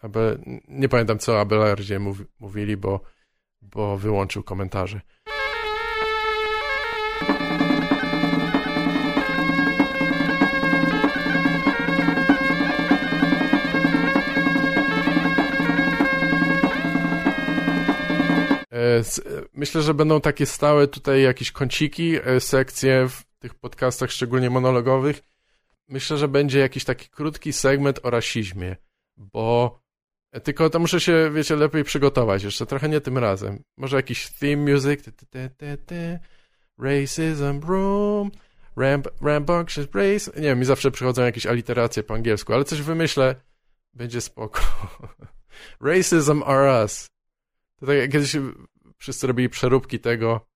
Abel, 0.00 0.42
nie 0.68 0.88
pamiętam 0.88 1.18
co 1.18 1.32
o 1.32 1.40
Abelardzie 1.40 1.98
mów, 1.98 2.22
mówili, 2.40 2.76
bo, 2.76 3.00
bo 3.62 3.96
wyłączył 3.96 4.42
komentarze. 4.42 5.00
E, 18.72 19.02
myślę, 19.52 19.82
że 19.82 19.94
będą 19.94 20.20
takie 20.20 20.46
stałe 20.46 20.88
tutaj 20.88 21.22
jakieś 21.22 21.52
kąciki, 21.52 22.16
e, 22.24 22.40
sekcje 22.40 23.08
w 23.08 23.24
tych 23.38 23.54
podcastach, 23.54 24.10
szczególnie 24.10 24.50
monologowych. 24.50 25.22
Myślę, 25.88 26.16
że 26.16 26.28
będzie 26.28 26.58
jakiś 26.58 26.84
taki 26.84 27.08
krótki 27.08 27.52
segment 27.52 28.00
o 28.02 28.10
rasizmie, 28.10 28.76
bo 29.16 29.78
e, 29.78 29.89
tylko 30.42 30.70
to 30.70 30.78
muszę 30.78 31.00
się, 31.00 31.30
wiecie, 31.34 31.56
lepiej 31.56 31.84
przygotować 31.84 32.42
jeszcze, 32.42 32.66
trochę 32.66 32.88
nie 32.88 33.00
tym 33.00 33.18
razem. 33.18 33.62
Może 33.76 33.96
jakiś 33.96 34.30
theme 34.30 34.72
music, 34.72 35.04
racism 36.78 37.60
room, 37.68 38.30
ramp, 38.76 39.08
race, 39.94 40.30
nie 40.36 40.42
wiem, 40.42 40.58
mi 40.58 40.64
zawsze 40.64 40.90
przychodzą 40.90 41.22
jakieś 41.22 41.46
aliteracje 41.46 42.02
po 42.02 42.14
angielsku, 42.14 42.54
ale 42.54 42.64
coś 42.64 42.82
wymyślę, 42.82 43.34
będzie 43.94 44.20
spoko. 44.20 44.60
Racism 45.80 46.42
are 46.46 46.82
us. 46.82 47.06
To 47.76 47.86
tak 47.86 47.96
jak 47.96 48.10
kiedyś 48.10 48.36
wszyscy 48.98 49.26
robili 49.26 49.48
przeróbki 49.48 50.00
tego, 50.00 50.46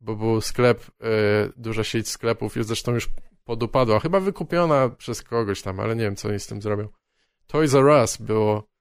bo 0.00 0.16
był 0.16 0.40
sklep, 0.40 0.86
yy, 1.00 1.52
duża 1.56 1.84
sieć 1.84 2.08
sklepów, 2.08 2.56
już 2.56 2.66
zresztą 2.66 2.94
już 2.94 3.08
podupadła, 3.44 4.00
chyba 4.00 4.20
wykupiona 4.20 4.88
przez 4.88 5.22
kogoś 5.22 5.62
tam, 5.62 5.80
ale 5.80 5.96
nie 5.96 6.02
wiem, 6.02 6.16
co 6.16 6.28
oni 6.28 6.40
z 6.40 6.46
tym 6.46 6.62
zrobią. 6.62 6.88
Toys 7.46 7.74
R 7.74 7.84
Us 7.84 8.16
było... 8.16 8.75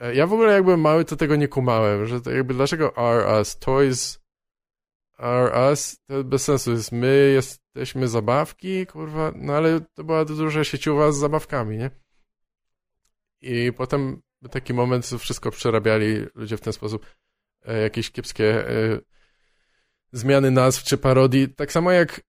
Yy, 0.00 0.14
ja 0.14 0.26
w 0.26 0.32
ogóle 0.32 0.52
jak 0.52 0.64
byłem 0.64 0.80
mały, 0.80 1.04
to 1.04 1.16
tego 1.16 1.36
nie 1.36 1.48
kumałem, 1.48 2.06
że 2.06 2.20
jakby 2.34 2.54
dlaczego 2.54 2.96
R 2.96 3.38
Us? 3.38 3.58
Toys 3.58 4.18
R 5.18 5.70
Us? 5.70 6.00
To 6.06 6.24
bez 6.24 6.44
sensu 6.44 6.70
jest, 6.70 6.92
my 6.92 7.32
jesteśmy 7.34 8.08
zabawki, 8.08 8.86
kurwa, 8.86 9.32
no 9.36 9.52
ale 9.52 9.80
to 9.80 10.04
była 10.04 10.24
duża 10.24 10.64
sieciowa 10.64 11.12
z 11.12 11.18
zabawkami, 11.18 11.78
nie? 11.78 11.90
I 13.40 13.72
potem 13.72 14.22
taki 14.50 14.74
moment, 14.74 15.08
że 15.08 15.18
wszystko 15.18 15.50
przerabiali 15.50 16.26
ludzie 16.34 16.56
w 16.56 16.60
ten 16.60 16.72
sposób. 16.72 17.06
E, 17.64 17.82
jakieś 17.82 18.10
kiepskie 18.10 18.68
e, 18.70 19.00
zmiany 20.12 20.50
nazw 20.50 20.84
czy 20.84 20.98
parodii. 20.98 21.48
Tak 21.48 21.72
samo 21.72 21.92
jak 21.92 22.20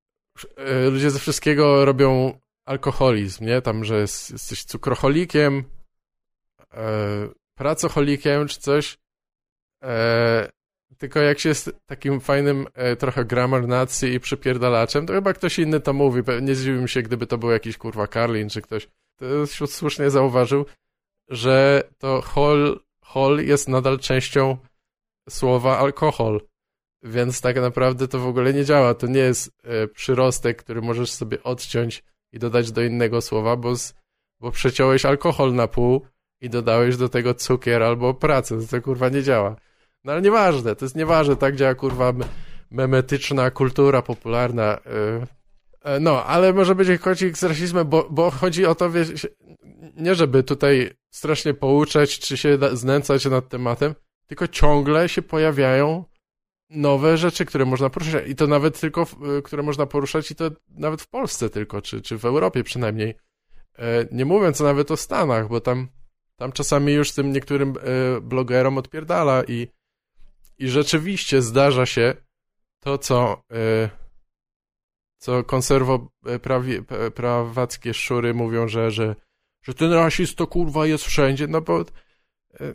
e, 0.57 0.89
ludzie 0.89 1.11
ze 1.11 1.19
wszystkiego 1.19 1.85
robią 1.85 2.39
alkoholizm, 2.65 3.45
nie? 3.45 3.61
Tam, 3.61 3.85
że 3.85 3.99
jest, 3.99 4.31
jesteś 4.31 4.63
cukroholikiem, 4.63 5.63
e, 6.73 7.29
pracocholikiem 7.55 8.47
czy 8.47 8.59
coś, 8.59 8.97
e, 9.83 10.49
tylko 10.97 11.19
jak 11.19 11.39
się 11.39 11.49
jest 11.49 11.71
takim 11.85 12.19
fajnym 12.19 12.67
e, 12.73 12.95
trochę 12.95 13.25
grammar 13.25 13.67
nacji 13.67 14.13
i 14.13 14.19
przypierdalaczem, 14.19 15.05
to 15.05 15.13
chyba 15.13 15.33
ktoś 15.33 15.59
inny 15.59 15.79
to 15.79 15.93
mówi. 15.93 16.21
Nie 16.41 16.55
zdziwiłbym 16.55 16.87
się, 16.87 17.01
gdyby 17.01 17.27
to 17.27 17.37
był 17.37 17.51
jakiś 17.51 17.77
kurwa 17.77 18.07
Karlin 18.07 18.49
czy 18.49 18.61
ktoś. 18.61 18.87
To 19.15 19.47
słusznie 19.67 20.09
zauważył, 20.09 20.65
że 21.29 21.83
to 21.97 22.21
hol, 22.21 22.79
hol 23.03 23.45
jest 23.45 23.67
nadal 23.67 23.99
częścią 23.99 24.57
słowa 25.29 25.79
alkohol. 25.79 26.41
Więc 27.03 27.41
tak 27.41 27.55
naprawdę 27.55 28.07
to 28.07 28.19
w 28.19 28.27
ogóle 28.27 28.53
nie 28.53 28.65
działa. 28.65 28.93
To 28.93 29.07
nie 29.07 29.19
jest 29.19 29.51
e, 29.63 29.87
przyrostek, 29.87 30.63
który 30.63 30.81
możesz 30.81 31.11
sobie 31.11 31.43
odciąć 31.43 32.03
i 32.31 32.39
dodać 32.39 32.71
do 32.71 32.83
innego 32.83 33.21
słowa, 33.21 33.55
bo, 33.55 33.75
z, 33.75 33.93
bo 34.39 34.51
przeciąłeś 34.51 35.05
alkohol 35.05 35.53
na 35.53 35.67
pół 35.67 36.05
i 36.43 36.49
dodałeś 36.49 36.97
do 36.97 37.09
tego 37.09 37.33
cukier 37.33 37.83
albo 37.83 38.13
pracę. 38.13 38.57
To, 38.71 38.81
kurwa 38.81 39.09
nie 39.09 39.23
działa. 39.23 39.55
No 40.03 40.11
ale 40.11 40.21
nieważne, 40.21 40.75
to 40.75 40.85
jest 40.85 40.95
nieważne, 40.95 41.35
tak 41.35 41.55
działa 41.55 41.75
kurwa 41.75 42.13
memetyczna 42.71 43.51
kultura 43.51 44.01
popularna. 44.01 44.79
Yy. 44.85 45.99
No, 45.99 46.25
ale 46.25 46.53
może 46.53 46.75
być 46.75 47.01
kocik 47.01 47.37
z 47.37 47.43
rasizmem, 47.43 47.89
bo, 47.89 48.07
bo 48.09 48.31
chodzi 48.31 48.65
o 48.65 48.75
to, 48.75 48.91
nie 49.95 50.15
żeby 50.15 50.43
tutaj 50.43 50.91
strasznie 51.11 51.53
pouczać, 51.53 52.19
czy 52.19 52.37
się 52.37 52.57
znęcać 52.73 53.25
nad 53.25 53.49
tematem, 53.49 53.95
tylko 54.27 54.47
ciągle 54.47 55.09
się 55.09 55.21
pojawiają 55.21 56.03
nowe 56.69 57.17
rzeczy, 57.17 57.45
które 57.45 57.65
można 57.65 57.89
poruszać. 57.89 58.27
I 58.27 58.35
to 58.35 58.47
nawet 58.47 58.79
tylko, 58.79 59.07
y, 59.37 59.41
które 59.41 59.63
można 59.63 59.85
poruszać, 59.85 60.31
i 60.31 60.35
to 60.35 60.51
nawet 60.69 61.01
w 61.01 61.07
Polsce 61.07 61.49
tylko, 61.49 61.81
czy, 61.81 62.01
czy 62.01 62.17
w 62.17 62.25
Europie 62.25 62.63
przynajmniej. 62.63 63.15
E, 63.79 64.07
nie 64.11 64.25
mówiąc 64.25 64.59
nawet 64.59 64.91
o 64.91 64.97
Stanach, 64.97 65.47
bo 65.47 65.61
tam, 65.61 65.87
tam 66.43 66.51
czasami 66.51 66.93
już 66.93 67.11
tym 67.11 67.31
niektórym 67.31 67.73
e, 67.77 67.81
blogerom 68.21 68.77
odpierdala 68.77 69.43
i, 69.43 69.67
i 70.57 70.69
rzeczywiście 70.69 71.41
zdarza 71.41 71.85
się 71.85 72.15
to, 72.79 72.97
co, 72.97 73.43
e, 73.51 73.89
co 75.17 75.43
konserwoprawackie 75.43 77.93
szury 77.93 78.33
mówią, 78.33 78.67
że, 78.67 78.91
że, 78.91 79.15
że 79.61 79.73
ten 79.73 79.93
rasizm 79.93 80.35
to 80.35 80.47
kurwa 80.47 80.87
jest 80.87 81.03
wszędzie, 81.03 81.47
no 81.47 81.61
bo 81.61 81.85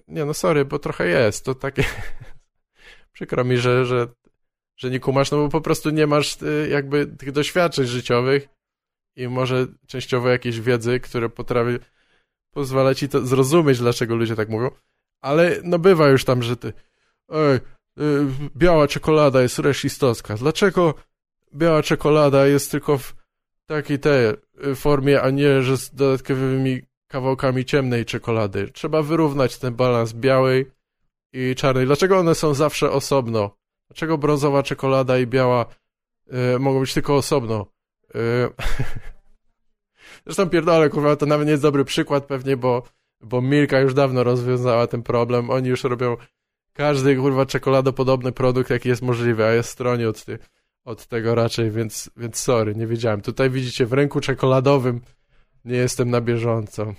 nie 0.09 0.25
no 0.25 0.35
sorry, 0.35 0.64
bo 0.64 0.79
trochę 0.79 1.07
jest, 1.07 1.45
to 1.45 1.55
takie 1.55 1.85
przykro 3.14 3.45
mi, 3.45 3.57
że, 3.57 3.87
że, 3.87 4.09
że 4.77 4.91
nie 4.91 5.01
kumasz, 5.01 5.31
no 5.31 5.37
bo 5.37 5.49
po 5.49 5.61
prostu 5.61 5.91
nie 5.91 6.07
masz 6.07 6.39
jakby 6.71 7.07
tych 7.07 7.33
doświadczeń 7.33 7.87
życiowych 7.87 8.49
i 9.16 9.29
może 9.29 9.66
częściowo 9.87 10.29
jakiejś 10.29 10.61
wiedzy, 10.61 11.01
które 11.01 11.29
potrafi 11.29 11.79
pozwala 12.51 12.95
ci 12.95 13.09
to 13.09 13.27
zrozumieć, 13.27 13.79
dlaczego 13.79 14.17
ludzie 14.17 14.37
tak 14.37 14.49
mówią, 14.49 14.71
ale 15.21 15.61
no 15.65 15.79
bywa 15.79 16.09
już 16.09 16.25
tam, 16.25 16.43
że 16.43 16.57
ty 16.57 16.73
ej, 17.29 17.57
y, 17.57 17.61
biała 18.57 18.89
czekolada 18.89 19.43
jest 19.43 19.59
rasistowska. 19.59 20.35
Dlaczego 20.35 20.95
biała 21.55 21.83
czekolada 21.83 22.47
jest 22.47 22.71
tylko 22.71 22.99
w 22.99 23.15
takiej 23.67 23.99
tej 23.99 24.27
y, 24.67 24.75
formie, 24.75 25.23
a 25.23 25.31
nie, 25.31 25.63
że 25.63 25.77
z 25.77 25.95
dodatkowymi 25.95 26.83
kawałkami 27.09 27.65
ciemnej 27.65 28.05
czekolady? 28.05 28.71
Trzeba 28.73 29.03
wyrównać 29.03 29.59
ten 29.59 29.75
balans 29.75 30.13
białej 30.13 30.71
i 31.33 31.55
czarnej. 31.55 31.87
Dlaczego 31.87 32.19
one 32.19 32.35
są 32.35 32.55
zawsze 32.55 32.91
osobno? 32.91 33.57
Dlaczego 33.89 34.19
brązowa 34.19 34.63
czekolada 34.63 35.19
i 35.19 35.27
biała 35.27 35.67
y, 36.55 36.59
mogą 36.59 36.81
być 36.81 36.95
tylko 36.95 37.17
osobno? 37.17 37.67
Y, 38.15 38.19
zresztą 40.29 40.51
pierdolę, 40.51 40.91
kurwa, 40.91 41.16
to 41.16 41.26
nawet 41.26 41.47
nie 41.47 41.51
jest 41.51 41.62
dobry 41.62 41.85
przykład 41.85 42.24
pewnie, 42.24 42.57
bo, 42.57 42.83
bo 43.20 43.43
Milka 43.43 43.81
już 43.81 43.95
dawno 43.95 44.24
rozwiązała 44.24 44.87
ten 44.87 45.03
problem. 45.03 45.51
Oni 45.51 45.68
już 45.68 45.85
robią 45.85 46.16
każdy, 46.72 47.16
kurwa, 47.16 47.47
czekoladopodobny 47.47 48.33
produkt, 48.33 48.70
jaki 48.70 48.89
jest 48.89 49.03
możliwy, 49.03 49.45
a 49.45 49.53
jest 49.53 49.70
stronie 49.70 50.09
od, 50.09 50.24
ty, 50.24 50.39
od 50.85 51.07
tego 51.07 51.35
raczej, 51.35 51.70
więc, 51.70 52.11
więc 52.16 52.37
sorry, 52.37 52.74
nie 52.74 52.87
wiedziałem. 52.87 53.20
Tutaj 53.20 53.51
widzicie, 53.51 53.87
w 53.87 53.93
rynku 53.93 54.20
czekoladowym 54.20 55.01
nie 55.64 55.76
jestem 55.76 56.11
na 56.11 56.20
bieżąco. 56.20 56.95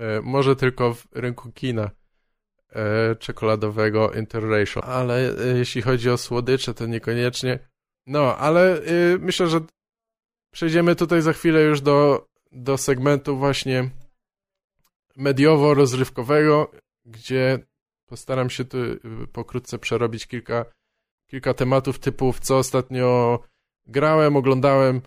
Y, 0.00 0.22
może 0.22 0.56
tylko 0.56 0.94
w 0.94 1.06
rynku 1.12 1.52
kina 1.52 1.90
e, 2.72 3.16
czekoladowego 3.16 4.12
Interracial. 4.12 4.82
Ale 4.86 5.38
e, 5.38 5.58
jeśli 5.58 5.82
chodzi 5.82 6.10
o 6.10 6.18
słodycze, 6.18 6.74
to 6.74 6.86
niekoniecznie. 6.86 7.58
No, 8.06 8.36
ale 8.36 8.76
e, 8.76 8.82
myślę, 9.20 9.48
że 9.48 9.60
przejdziemy 10.52 10.96
tutaj 10.96 11.22
za 11.22 11.32
chwilę 11.32 11.62
już 11.62 11.80
do, 11.80 12.26
do 12.52 12.78
segmentu 12.78 13.36
właśnie 13.36 13.90
mediowo-rozrywkowego, 15.16 16.70
gdzie 17.04 17.58
postaram 18.06 18.50
się 18.50 18.64
tu 18.64 18.78
e, 18.78 18.98
pokrótce 19.32 19.78
przerobić 19.78 20.26
kilka, 20.26 20.64
kilka 21.30 21.54
tematów 21.54 21.98
typu 21.98 22.34
co 22.40 22.58
ostatnio 22.58 23.40
grałem, 23.86 24.36
oglądałem 24.36 25.00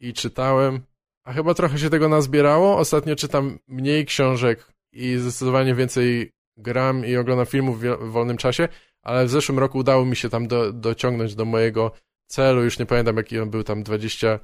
i 0.00 0.12
czytałem. 0.12 0.80
A 1.24 1.32
chyba 1.32 1.54
trochę 1.54 1.78
się 1.78 1.90
tego 1.90 2.08
nazbierało. 2.08 2.78
Ostatnio 2.78 3.16
czytam 3.16 3.58
mniej 3.68 4.06
książek 4.06 4.72
i 4.92 5.16
zdecydowanie 5.16 5.74
więcej 5.74 6.30
gram 6.56 7.06
i 7.06 7.16
oglądam 7.16 7.46
filmów 7.46 7.80
w 7.80 8.10
wolnym 8.10 8.36
czasie, 8.36 8.68
ale 9.02 9.26
w 9.26 9.30
zeszłym 9.30 9.58
roku 9.58 9.78
udało 9.78 10.04
mi 10.04 10.16
się 10.16 10.28
tam 10.28 10.48
do, 10.48 10.72
dociągnąć 10.72 11.34
do 11.34 11.44
mojego 11.44 11.92
celu, 12.26 12.64
już 12.64 12.78
nie 12.78 12.86
pamiętam 12.86 13.16
jaki 13.16 13.38
on 13.38 13.50
był, 13.50 13.64
tam 13.64 13.82
20, 13.82 14.40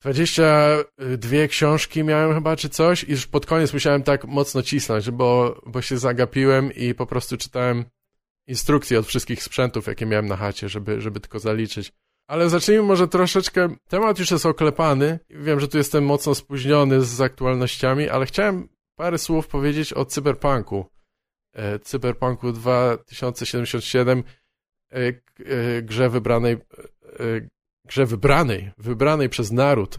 22 0.00 1.48
książki 1.48 2.04
miałem 2.04 2.34
chyba, 2.34 2.56
czy 2.56 2.68
coś 2.68 3.04
i 3.04 3.10
już 3.10 3.26
pod 3.26 3.46
koniec 3.46 3.72
musiałem 3.72 4.02
tak 4.02 4.24
mocno 4.24 4.62
cisnąć, 4.62 5.10
bo, 5.10 5.60
bo 5.66 5.82
się 5.82 5.98
zagapiłem 5.98 6.72
i 6.72 6.94
po 6.94 7.06
prostu 7.06 7.36
czytałem 7.36 7.84
instrukcje 8.46 8.98
od 8.98 9.06
wszystkich 9.06 9.42
sprzętów, 9.42 9.86
jakie 9.86 10.06
miałem 10.06 10.26
na 10.26 10.36
chacie, 10.36 10.68
żeby, 10.68 11.00
żeby 11.00 11.20
tylko 11.20 11.38
zaliczyć. 11.38 11.92
Ale 12.26 12.48
zacznijmy 12.50 12.82
może 12.82 13.08
troszeczkę, 13.08 13.68
temat 13.88 14.18
już 14.18 14.30
jest 14.30 14.46
oklepany, 14.46 15.18
wiem, 15.30 15.60
że 15.60 15.68
tu 15.68 15.78
jestem 15.78 16.04
mocno 16.04 16.34
spóźniony 16.34 17.02
z 17.04 17.20
aktualnościami, 17.20 18.08
ale 18.08 18.26
chciałem 18.26 18.68
parę 18.96 19.18
słów 19.18 19.48
powiedzieć 19.48 19.92
o 19.92 20.04
cyberpunku. 20.04 20.86
E, 21.52 21.78
Cyberpunku 21.78 22.52
2077 22.52 24.22
e, 24.92 24.96
e, 24.96 25.12
grze 25.82 26.10
wybranej 26.10 26.56
grze 27.90 28.06
wybranej, 28.06 28.70
wybranej 28.78 29.28
przez 29.28 29.52
naród 29.52 29.98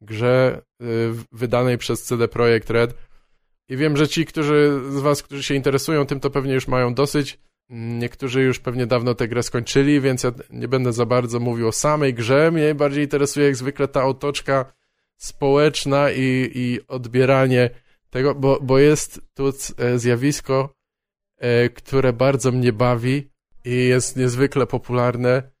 grze 0.00 0.62
wydanej 1.32 1.78
przez 1.78 2.02
CD 2.02 2.28
Projekt 2.28 2.70
Red. 2.70 2.94
I 3.68 3.76
wiem, 3.76 3.96
że 3.96 4.08
ci, 4.08 4.26
którzy 4.26 4.80
z 4.90 5.00
was, 5.00 5.22
którzy 5.22 5.42
się 5.42 5.54
interesują 5.54 6.06
tym, 6.06 6.20
to 6.20 6.30
pewnie 6.30 6.54
już 6.54 6.68
mają 6.68 6.94
dosyć. 6.94 7.38
Niektórzy 7.70 8.42
już 8.42 8.58
pewnie 8.58 8.86
dawno 8.86 9.14
tę 9.14 9.28
grę 9.28 9.42
skończyli, 9.42 10.00
więc 10.00 10.22
ja 10.22 10.32
nie 10.50 10.68
będę 10.68 10.92
za 10.92 11.06
bardzo 11.06 11.40
mówił 11.40 11.68
o 11.68 11.72
samej 11.72 12.14
grze, 12.14 12.50
mnie 12.50 12.74
bardziej 12.74 13.04
interesuje 13.04 13.46
jak 13.46 13.56
zwykle 13.56 13.88
ta 13.88 14.04
otoczka 14.04 14.72
społeczna 15.16 16.10
i, 16.10 16.50
i 16.54 16.80
odbieranie 16.88 17.70
tego, 18.10 18.34
bo, 18.34 18.58
bo 18.62 18.78
jest 18.78 19.20
tu 19.34 19.52
e, 19.78 19.98
zjawisko, 19.98 20.74
e, 21.38 21.68
które 21.68 22.12
bardzo 22.12 22.52
mnie 22.52 22.72
bawi 22.72 23.30
i 23.64 23.74
jest 23.74 24.16
niezwykle 24.16 24.66
popularne. 24.66 25.36
e, 25.36 25.55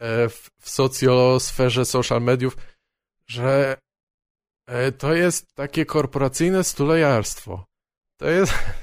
w, 0.00 0.50
w 0.60 0.70
socjosferze 0.70 1.84
social 1.84 2.22
mediów, 2.22 2.56
że 3.26 3.76
to 4.98 5.14
jest 5.14 5.54
takie 5.54 5.86
korporacyjne 5.86 6.64
stulejarstwo. 6.64 7.64
To 8.16 8.28
jest, 8.28 8.52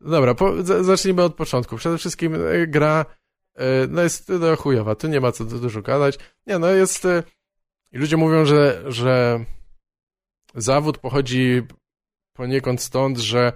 w 0.00 0.10
dobra, 0.10 0.34
po, 0.34 0.62
zacznijmy 0.62 1.22
od 1.22 1.34
początku. 1.34 1.76
Przede 1.76 1.98
wszystkim 1.98 2.36
gra 2.66 3.04
no 3.88 4.02
jest 4.02 4.28
no, 4.28 4.56
chujowa, 4.56 4.94
tu 4.94 5.08
nie 5.08 5.20
ma 5.20 5.32
co 5.32 5.44
dużo 5.44 5.82
gadać. 5.82 6.18
Nie, 6.46 6.58
no 6.58 6.68
jest... 6.68 7.06
I 7.92 7.98
ludzie 7.98 8.16
mówią, 8.16 8.44
że, 8.44 8.84
że 8.86 9.44
zawód 10.54 10.98
pochodzi 10.98 11.62
poniekąd 12.32 12.82
stąd, 12.82 13.18
że, 13.18 13.52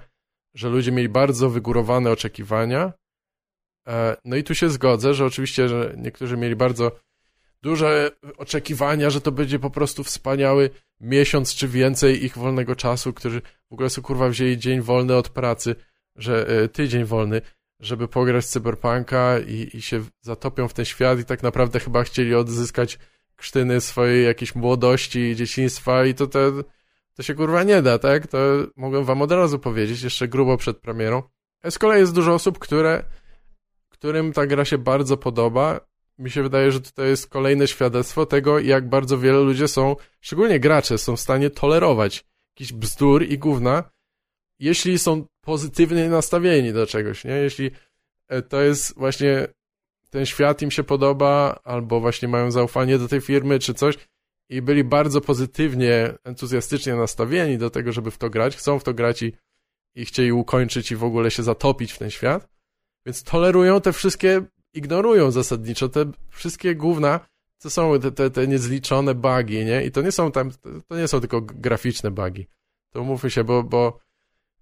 że 0.54 0.68
ludzie 0.68 0.92
mieli 0.92 1.08
bardzo 1.08 1.50
wygórowane 1.50 2.10
oczekiwania. 2.10 2.92
E, 3.88 4.16
no 4.24 4.36
i 4.36 4.44
tu 4.44 4.54
się 4.54 4.70
zgodzę, 4.70 5.14
że 5.14 5.24
oczywiście, 5.24 5.68
że 5.68 5.94
niektórzy 5.96 6.36
mieli 6.36 6.56
bardzo 6.56 6.92
duże 7.62 8.10
oczekiwania, 8.36 9.10
że 9.10 9.20
to 9.20 9.32
będzie 9.32 9.58
po 9.58 9.70
prostu 9.70 10.04
wspaniały 10.04 10.70
miesiąc 11.00 11.54
czy 11.54 11.68
więcej 11.68 12.24
ich 12.24 12.38
wolnego 12.38 12.76
czasu, 12.76 13.12
którzy 13.12 13.40
w 13.70 13.72
ogóle 13.72 13.90
sobie 13.90 14.06
kurwa 14.06 14.28
wzięli 14.28 14.58
dzień 14.58 14.80
wolny 14.80 15.16
od 15.16 15.28
pracy, 15.28 15.76
że 16.16 16.48
e, 16.48 16.68
tydzień 16.68 17.04
wolny, 17.04 17.40
żeby 17.80 18.08
pograć 18.08 18.46
Cyberpunka 18.46 19.38
i, 19.38 19.76
i 19.76 19.82
się 19.82 20.00
zatopią 20.20 20.68
w 20.68 20.74
ten 20.74 20.84
świat 20.84 21.20
i 21.20 21.24
tak 21.24 21.42
naprawdę 21.42 21.80
chyba 21.80 22.02
chcieli 22.02 22.34
odzyskać 22.34 22.98
krztyny 23.36 23.80
swojej 23.80 24.24
jakiejś 24.26 24.54
młodości 24.54 25.18
i 25.18 25.36
dzieciństwa 25.36 26.04
i 26.04 26.14
to 26.14 26.26
te 26.26 26.52
to 27.14 27.22
się 27.22 27.34
kurwa 27.34 27.62
nie 27.62 27.82
da, 27.82 27.98
tak? 27.98 28.26
To 28.26 28.38
mogę 28.76 29.04
wam 29.04 29.22
od 29.22 29.32
razu 29.32 29.58
powiedzieć, 29.58 30.02
jeszcze 30.02 30.28
grubo 30.28 30.56
przed 30.56 30.78
premierą. 30.78 31.22
Z 31.70 31.78
kolei 31.78 32.00
jest 32.00 32.14
dużo 32.14 32.34
osób, 32.34 32.58
które, 32.58 33.04
którym 34.02 34.32
ta 34.32 34.46
gra 34.46 34.64
się 34.64 34.78
bardzo 34.78 35.16
podoba. 35.16 35.80
Mi 36.18 36.30
się 36.30 36.42
wydaje, 36.42 36.72
że 36.72 36.80
tutaj 36.80 37.08
jest 37.08 37.28
kolejne 37.28 37.68
świadectwo 37.68 38.26
tego, 38.26 38.58
jak 38.58 38.88
bardzo 38.88 39.18
wiele 39.18 39.38
ludzie 39.38 39.68
są, 39.68 39.96
szczególnie 40.20 40.60
gracze, 40.60 40.98
są 40.98 41.16
w 41.16 41.20
stanie 41.20 41.50
tolerować 41.50 42.24
jakiś 42.54 42.72
bzdur 42.72 43.22
i 43.22 43.38
gówna, 43.38 43.90
jeśli 44.58 44.98
są 44.98 45.26
pozytywnie 45.40 46.08
nastawieni 46.08 46.72
do 46.72 46.86
czegoś, 46.86 47.24
nie? 47.24 47.30
Jeśli 47.32 47.70
e, 48.28 48.42
to 48.42 48.60
jest 48.62 48.98
właśnie 48.98 49.46
ten 50.10 50.26
świat 50.26 50.62
im 50.62 50.70
się 50.70 50.84
podoba, 50.84 51.60
albo 51.64 52.00
właśnie 52.00 52.28
mają 52.28 52.50
zaufanie 52.50 52.98
do 52.98 53.08
tej 53.08 53.20
firmy, 53.20 53.58
czy 53.58 53.74
coś 53.74 53.98
i 54.48 54.62
byli 54.62 54.84
bardzo 54.84 55.20
pozytywnie, 55.20 56.14
entuzjastycznie 56.24 56.94
nastawieni 56.94 57.58
do 57.58 57.70
tego, 57.70 57.92
żeby 57.92 58.10
w 58.10 58.18
to 58.18 58.30
grać, 58.30 58.56
chcą 58.56 58.78
w 58.78 58.84
to 58.84 58.94
grać 58.94 59.22
i, 59.22 59.32
i 59.94 60.04
chcieli 60.04 60.32
ukończyć 60.32 60.90
i 60.90 60.96
w 60.96 61.04
ogóle 61.04 61.30
się 61.30 61.42
zatopić 61.42 61.92
w 61.92 61.98
ten 61.98 62.10
świat, 62.10 62.51
więc 63.06 63.22
tolerują 63.22 63.80
te 63.80 63.92
wszystkie, 63.92 64.42
ignorują 64.74 65.30
zasadniczo 65.30 65.88
te 65.88 66.10
wszystkie 66.30 66.74
główne, 66.74 67.20
to 67.62 67.70
są 67.70 68.00
te, 68.00 68.12
te, 68.12 68.30
te 68.30 68.48
niezliczone 68.48 69.14
bugi, 69.14 69.64
nie? 69.64 69.84
I 69.84 69.90
to 69.90 70.02
nie 70.02 70.12
są 70.12 70.32
tam, 70.32 70.50
to 70.88 70.96
nie 70.96 71.08
są 71.08 71.20
tylko 71.20 71.40
graficzne 71.40 72.10
bugi. 72.10 72.46
To 72.90 73.04
mówmy 73.04 73.30
się, 73.30 73.44
bo, 73.44 73.62
bo 73.62 73.98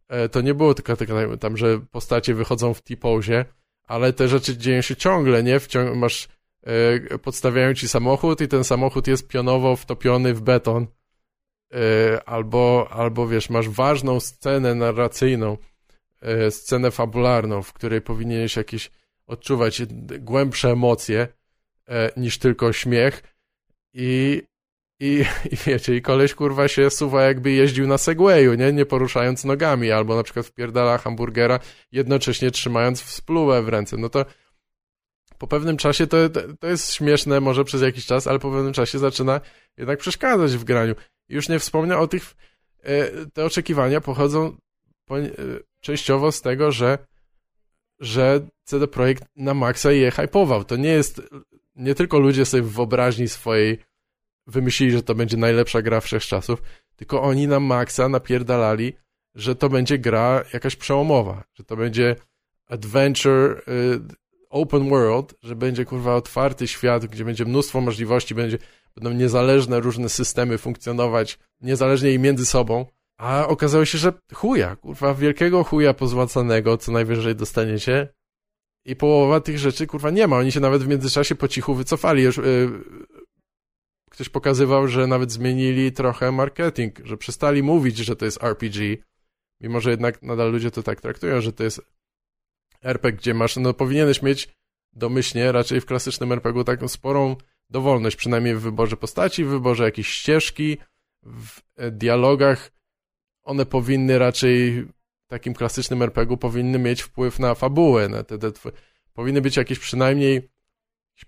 e, 0.08 0.28
to 0.28 0.40
nie 0.40 0.54
było 0.54 0.74
tylko, 0.74 0.96
tylko 0.96 1.36
tam, 1.36 1.56
że 1.56 1.80
postacie 1.90 2.34
wychodzą 2.34 2.74
w 2.74 2.82
T-pozie, 2.82 3.44
ale 3.84 4.12
te 4.12 4.28
rzeczy 4.28 4.56
dzieją 4.56 4.82
się 4.82 4.96
ciągle, 4.96 5.42
nie? 5.42 5.60
Wciąg 5.60 5.96
masz, 5.96 6.28
e, 6.62 7.18
podstawiają 7.18 7.74
ci 7.74 7.88
samochód 7.88 8.40
i 8.40 8.48
ten 8.48 8.64
samochód 8.64 9.06
jest 9.06 9.28
pionowo 9.28 9.76
wtopiony 9.76 10.34
w 10.34 10.40
beton. 10.40 10.86
E, 11.74 12.28
albo, 12.28 12.88
albo 12.90 13.28
wiesz, 13.28 13.50
masz 13.50 13.68
ważną 13.68 14.20
scenę 14.20 14.74
narracyjną, 14.74 15.56
scenę 16.50 16.90
fabularną, 16.90 17.62
w 17.62 17.72
której 17.72 18.00
powinieneś 18.00 18.56
jakieś 18.56 18.90
odczuwać 19.26 19.82
głębsze 20.18 20.70
emocje, 20.70 21.28
E, 21.90 22.12
niż 22.16 22.38
tylko 22.38 22.72
śmiech 22.72 23.22
i, 23.94 24.42
i, 25.00 25.24
i 25.52 25.56
wiecie, 25.66 25.96
i 25.96 26.02
koleś 26.02 26.34
kurwa 26.34 26.68
się 26.68 26.90
suwa 26.90 27.22
jakby 27.22 27.50
jeździł 27.50 27.86
na 27.86 27.98
Segwayu, 27.98 28.54
nie? 28.54 28.72
Nie 28.72 28.86
poruszając 28.86 29.44
nogami, 29.44 29.90
albo 29.90 30.16
na 30.16 30.22
przykład 30.22 30.46
wpierdala 30.46 30.98
hamburgera, 30.98 31.58
jednocześnie 31.92 32.50
trzymając 32.50 33.02
spluwę 33.02 33.62
w 33.62 33.68
ręce. 33.68 33.96
No 33.96 34.08
to 34.08 34.24
po 35.38 35.46
pewnym 35.46 35.76
czasie 35.76 36.06
to, 36.06 36.16
to 36.60 36.66
jest 36.66 36.94
śmieszne 36.94 37.40
może 37.40 37.64
przez 37.64 37.82
jakiś 37.82 38.06
czas, 38.06 38.26
ale 38.26 38.38
po 38.38 38.50
pewnym 38.50 38.72
czasie 38.72 38.98
zaczyna 38.98 39.40
jednak 39.76 39.98
przeszkadzać 39.98 40.56
w 40.56 40.64
graniu. 40.64 40.94
Już 41.28 41.48
nie 41.48 41.58
wspomnę 41.58 41.98
o 41.98 42.06
tych, 42.06 42.34
e, 42.82 43.26
te 43.26 43.44
oczekiwania 43.44 44.00
pochodzą 44.00 44.56
e, 45.10 45.16
częściowo 45.80 46.32
z 46.32 46.40
tego, 46.40 46.72
że 46.72 46.98
że 48.00 48.46
CD 48.64 48.88
Projekt 48.88 49.24
na 49.36 49.54
maksa 49.54 49.92
je 49.92 50.10
hypował. 50.10 50.64
To 50.64 50.76
nie 50.76 50.88
jest 50.88 51.22
nie 51.76 51.94
tylko 51.94 52.18
ludzie 52.18 52.44
sobie 52.44 52.62
w 52.62 52.72
wyobraźni 52.72 53.28
swojej 53.28 53.78
wymyślili, 54.46 54.92
że 54.92 55.02
to 55.02 55.14
będzie 55.14 55.36
najlepsza 55.36 55.82
gra 55.82 56.00
wszechczasów, 56.00 56.62
tylko 56.96 57.22
oni 57.22 57.46
na 57.46 57.60
maksa 57.60 58.08
napierdalali, 58.08 58.92
że 59.34 59.56
to 59.56 59.68
będzie 59.68 59.98
gra 59.98 60.44
jakaś 60.52 60.76
przełomowa, 60.76 61.44
że 61.54 61.64
to 61.64 61.76
będzie 61.76 62.16
adventure, 62.66 63.62
y, 63.68 64.00
open 64.50 64.88
world, 64.88 65.34
że 65.42 65.56
będzie 65.56 65.84
kurwa 65.84 66.14
otwarty 66.14 66.68
świat, 66.68 67.06
gdzie 67.06 67.24
będzie 67.24 67.44
mnóstwo 67.44 67.80
możliwości, 67.80 68.34
będzie, 68.34 68.58
będą 68.94 69.12
niezależne 69.12 69.80
różne 69.80 70.08
systemy 70.08 70.58
funkcjonować 70.58 71.38
niezależnie 71.60 72.12
i 72.12 72.18
między 72.18 72.46
sobą, 72.46 72.86
a 73.20 73.46
okazało 73.46 73.84
się, 73.84 73.98
że 73.98 74.12
chuja, 74.34 74.76
kurwa, 74.76 75.14
wielkiego 75.14 75.64
chuja 75.64 75.94
pozłacanego, 75.94 76.76
co 76.76 76.92
najwyżej 76.92 77.36
dostaniecie, 77.36 78.08
i 78.84 78.96
połowa 78.96 79.40
tych 79.40 79.58
rzeczy, 79.58 79.86
kurwa, 79.86 80.10
nie 80.10 80.26
ma. 80.26 80.38
Oni 80.38 80.52
się 80.52 80.60
nawet 80.60 80.82
w 80.82 80.88
międzyczasie 80.88 81.34
po 81.34 81.48
cichu 81.48 81.74
wycofali. 81.74 82.22
Już, 82.22 82.36
yy, 82.36 82.70
ktoś 84.10 84.28
pokazywał, 84.28 84.88
że 84.88 85.06
nawet 85.06 85.32
zmienili 85.32 85.92
trochę 85.92 86.32
marketing, 86.32 86.98
że 87.04 87.16
przestali 87.16 87.62
mówić, 87.62 87.96
że 87.96 88.16
to 88.16 88.24
jest 88.24 88.44
RPG, 88.44 88.96
mimo 89.60 89.80
że 89.80 89.90
jednak 89.90 90.22
nadal 90.22 90.52
ludzie 90.52 90.70
to 90.70 90.82
tak 90.82 91.00
traktują, 91.00 91.40
że 91.40 91.52
to 91.52 91.64
jest 91.64 91.80
RPG, 92.82 93.18
gdzie 93.18 93.34
masz, 93.34 93.56
no 93.56 93.74
powinieneś 93.74 94.22
mieć 94.22 94.48
domyślnie, 94.92 95.52
raczej 95.52 95.80
w 95.80 95.86
klasycznym 95.86 96.32
RPG 96.32 96.64
taką 96.64 96.88
sporą 96.88 97.36
dowolność, 97.70 98.16
przynajmniej 98.16 98.54
w 98.54 98.60
wyborze 98.60 98.96
postaci, 98.96 99.44
w 99.44 99.48
wyborze 99.48 99.84
jakiejś 99.84 100.08
ścieżki, 100.08 100.78
w 101.22 101.60
e, 101.76 101.90
dialogach. 101.90 102.79
One 103.50 103.66
powinny 103.66 104.18
raczej 104.18 104.84
takim 105.26 105.54
klasycznym 105.54 106.02
RPG-u 106.02 106.36
powinny 106.36 106.78
mieć 106.78 107.02
wpływ 107.02 107.38
na 107.38 107.54
fabułę. 107.54 108.08
Na 108.08 108.22
te, 108.22 108.38
te, 108.38 108.52
powinny 109.12 109.40
być 109.40 109.56
jakieś 109.56 109.78
przynajmniej 109.78 110.50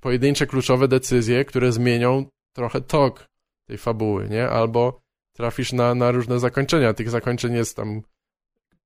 pojedyncze 0.00 0.46
kluczowe 0.46 0.88
decyzje, 0.88 1.44
które 1.44 1.72
zmienią 1.72 2.26
trochę 2.52 2.80
tok 2.80 3.28
tej 3.66 3.78
fabuły, 3.78 4.28
nie? 4.28 4.48
Albo 4.48 5.02
trafisz 5.32 5.72
na, 5.72 5.94
na 5.94 6.10
różne 6.10 6.40
zakończenia. 6.40 6.94
Tych 6.94 7.10
zakończeń 7.10 7.54
jest 7.54 7.76
tam 7.76 8.02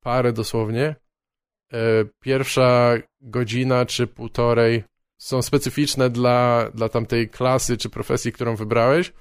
parę 0.01 0.33
dosłownie. 0.33 0.97
E, 1.73 1.79
pierwsza 2.21 2.95
godzina 3.21 3.87
czy 3.87 4.07
półtorej 4.07 4.85
są 5.19 5.43
specyficzne 5.43 6.11
dla, 6.11 6.71
dla 6.75 6.89
tamtej 6.89 7.29
klasy 7.29 7.77
czy 7.77 7.91
profesji, 7.91 8.33
którą 8.33 8.57
wybrałeś, 8.57 9.13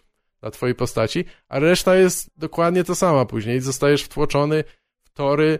dla 0.45 0.51
twojej 0.51 0.75
postaci, 0.75 1.25
a 1.49 1.59
reszta 1.59 1.95
jest 1.95 2.29
dokładnie 2.37 2.83
to 2.83 2.95
sama 2.95 3.25
później. 3.25 3.61
Zostajesz 3.61 4.03
wtłoczony 4.03 4.63
w 5.03 5.09
tory 5.09 5.59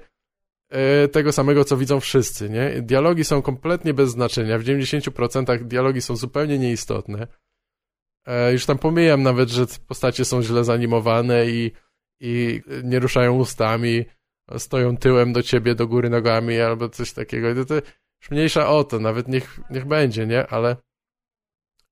E, 0.70 1.08
tego 1.08 1.32
samego, 1.32 1.66
co 1.66 1.78
widzą 1.78 2.00
wszyscy, 2.00 2.50
nie? 2.50 2.82
Dialogi 2.82 3.24
są 3.24 3.42
kompletnie 3.42 3.94
bez 3.94 4.10
znaczenia. 4.10 4.60
W 4.60 4.64
90% 4.64 5.64
dialogi 5.64 6.02
są 6.02 6.16
zupełnie 6.16 6.60
nieistotne. 6.60 7.28
E, 8.26 8.52
już 8.52 8.66
tam 8.66 8.78
pomijam 8.78 9.24
nawet, 9.24 9.50
że 9.50 9.66
postacie 9.88 10.26
są 10.26 10.42
źle 10.44 10.64
zanimowane 10.64 11.50
i, 11.50 11.72
i 12.20 12.62
nie 12.84 13.00
ruszają 13.00 13.36
ustami, 13.36 14.06
stoją 14.58 14.98
tyłem 14.98 15.34
do 15.34 15.44
ciebie, 15.44 15.76
do 15.76 15.88
góry 15.88 16.10
nogami 16.10 16.60
albo 16.60 16.90
coś 16.90 17.12
takiego. 17.12 17.56
To, 17.56 17.66
to 17.66 17.76
już 18.22 18.32
mniejsza 18.32 18.70
o 18.70 18.84
to, 18.84 19.00
nawet 19.00 19.28
niech, 19.28 19.60
niech 19.70 19.86
będzie, 19.86 20.28
nie? 20.28 20.48
Ale, 20.48 20.76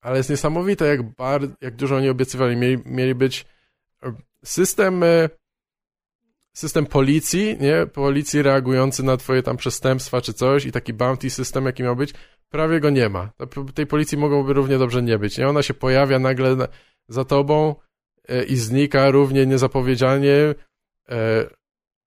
ale 0.04 0.18
jest 0.18 0.30
niesamowite, 0.30 0.86
jak, 0.86 1.04
bar, 1.04 1.42
jak 1.62 1.76
dużo 1.76 1.96
oni 1.96 2.10
obiecywali. 2.10 2.56
Mieli, 2.56 2.78
mieli 2.86 3.16
być 3.16 3.46
system 4.44 5.04
system 6.54 6.86
policji, 6.86 7.58
nie? 7.60 7.86
Policji 7.86 8.42
reagujący 8.42 9.04
na 9.04 9.18
twoje 9.18 9.44
tam 9.44 9.58
przestępstwa 9.58 10.22
czy 10.22 10.34
coś 10.34 10.66
i 10.66 10.72
taki 10.72 10.94
bounty 10.94 11.30
system, 11.30 11.66
jaki 11.66 11.84
miał 11.84 11.96
być, 11.96 12.14
prawie 12.50 12.80
go 12.80 12.90
nie 12.90 13.10
ma. 13.10 13.30
Tej 13.74 13.88
policji 13.88 14.18
mogłoby 14.18 14.54
równie 14.54 14.78
dobrze 14.78 15.02
nie 15.02 15.20
być, 15.20 15.38
nie? 15.38 15.48
Ona 15.48 15.64
się 15.64 15.74
pojawia 15.74 16.20
nagle 16.20 16.56
za 17.08 17.26
tobą 17.26 17.76
e, 18.28 18.44
i 18.44 18.56
znika 18.56 19.10
równie 19.10 19.46
niezapowiedzianie. 19.46 20.56
E, 21.10 21.46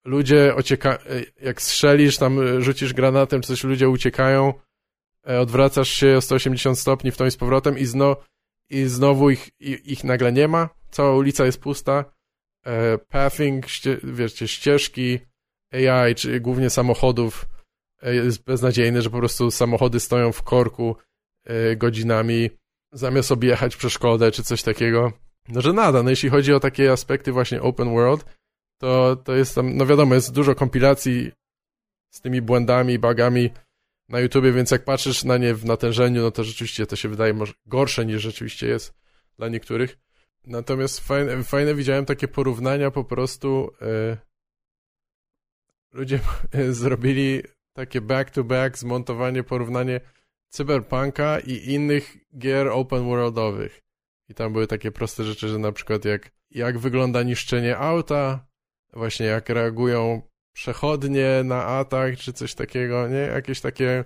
ludzie 0.05 0.55
ocieka... 0.55 0.95
E, 0.95 1.45
jak 1.45 1.63
strzelisz, 1.63 2.19
tam 2.19 2.63
rzucisz 2.63 2.95
granatem 2.95 3.41
czy 3.41 3.49
coś, 3.49 3.65
ludzie 3.65 3.89
uciekają, 3.89 4.55
odwracasz 5.27 5.89
się 5.89 6.17
o 6.17 6.21
180 6.21 6.79
stopni 6.79 7.11
w 7.11 7.17
tą 7.17 7.27
i 7.27 7.31
z 7.31 7.37
powrotem 7.37 7.79
i, 7.79 7.85
zno... 7.85 8.17
i 8.71 8.85
znowu 8.85 9.31
ich, 9.31 9.51
ich 9.61 10.05
nagle 10.05 10.33
nie 10.33 10.49
ma. 10.49 10.69
Cała 10.91 11.17
ulica 11.17 11.45
jest 11.45 11.61
pusta 11.61 12.05
E, 12.67 12.99
pathing, 12.99 13.67
ście, 13.69 13.99
wiecie, 14.05 14.49
ścieżki 14.49 15.19
AI, 15.73 16.15
czy 16.15 16.41
głównie 16.41 16.71
samochodów 16.71 17.47
e, 18.03 18.15
jest 18.15 18.45
beznadziejny, 18.45 19.03
że 19.03 19.11
po 19.11 19.19
prostu 19.19 19.51
samochody 19.51 20.01
stoją 20.01 20.33
w 20.33 20.43
korku 20.43 20.97
e, 21.45 21.77
godzinami, 21.77 22.51
zamiast 22.93 23.33
objechać 23.33 23.77
przeszkodę, 23.77 24.31
czy 24.31 24.43
coś 24.43 24.63
takiego. 24.63 25.13
No, 25.49 25.61
że 25.61 25.73
nada. 25.73 26.03
No, 26.03 26.11
jeśli 26.11 26.29
chodzi 26.29 26.53
o 26.53 26.61
takie 26.61 26.93
aspekty 26.93 27.33
właśnie 27.33 27.63
open 27.63 27.95
world, 27.95 28.25
to, 28.81 29.17
to 29.17 29.35
jest 29.35 29.55
tam, 29.55 29.77
no 29.77 29.87
wiadomo, 29.87 30.15
jest 30.15 30.33
dużo 30.33 30.55
kompilacji 30.55 31.33
z 32.11 32.21
tymi 32.21 32.43
błędami, 32.43 32.99
bugami 32.99 33.51
na 34.09 34.21
YouTubie, 34.21 34.53
więc 34.53 34.71
jak 34.71 34.85
patrzysz 34.85 35.25
na 35.25 35.39
nie 35.39 35.55
w 35.55 35.65
natężeniu, 35.65 36.23
no 36.23 36.31
to 36.31 36.45
rzeczywiście 36.45 36.87
to 36.87 36.97
się 36.97 37.09
wydaje 37.09 37.35
może 37.35 37.53
gorsze 37.67 38.07
niż 38.07 38.23
rzeczywiście 38.23 38.67
jest 38.67 38.95
dla 39.39 39.49
niektórych. 39.49 39.99
Natomiast 40.47 41.01
fajne, 41.01 41.45
fajne 41.45 41.75
widziałem 41.75 42.05
takie 42.05 42.29
porównania 42.29 42.91
po 42.91 43.05
prostu. 43.05 43.71
E, 43.83 44.17
ludzie 45.93 46.21
zrobili 46.71 47.43
takie 47.73 48.01
back-to-back 48.01 48.79
zmontowanie, 48.79 49.43
porównanie 49.43 50.01
Cyberpunka 50.49 51.39
i 51.41 51.73
innych 51.73 52.17
gier 52.39 52.69
open 52.69 53.05
worldowych. 53.05 53.83
I 54.29 54.35
tam 54.35 54.53
były 54.53 54.67
takie 54.67 54.93
proste 54.93 55.25
rzeczy, 55.25 55.49
że 55.49 55.59
na 55.59 55.73
przykład 55.73 56.05
jak, 56.05 56.31
jak 56.51 56.79
wygląda 56.79 57.23
niszczenie 57.23 57.79
auta, 57.79 58.47
właśnie 58.93 59.27
jak 59.27 59.49
reagują 59.49 60.23
przechodnie 60.57 61.43
na 61.45 61.65
atak, 61.65 62.17
czy 62.17 62.33
coś 62.33 62.55
takiego, 62.55 63.09
nie? 63.09 63.17
Jakieś 63.17 63.61
takie 63.61 64.05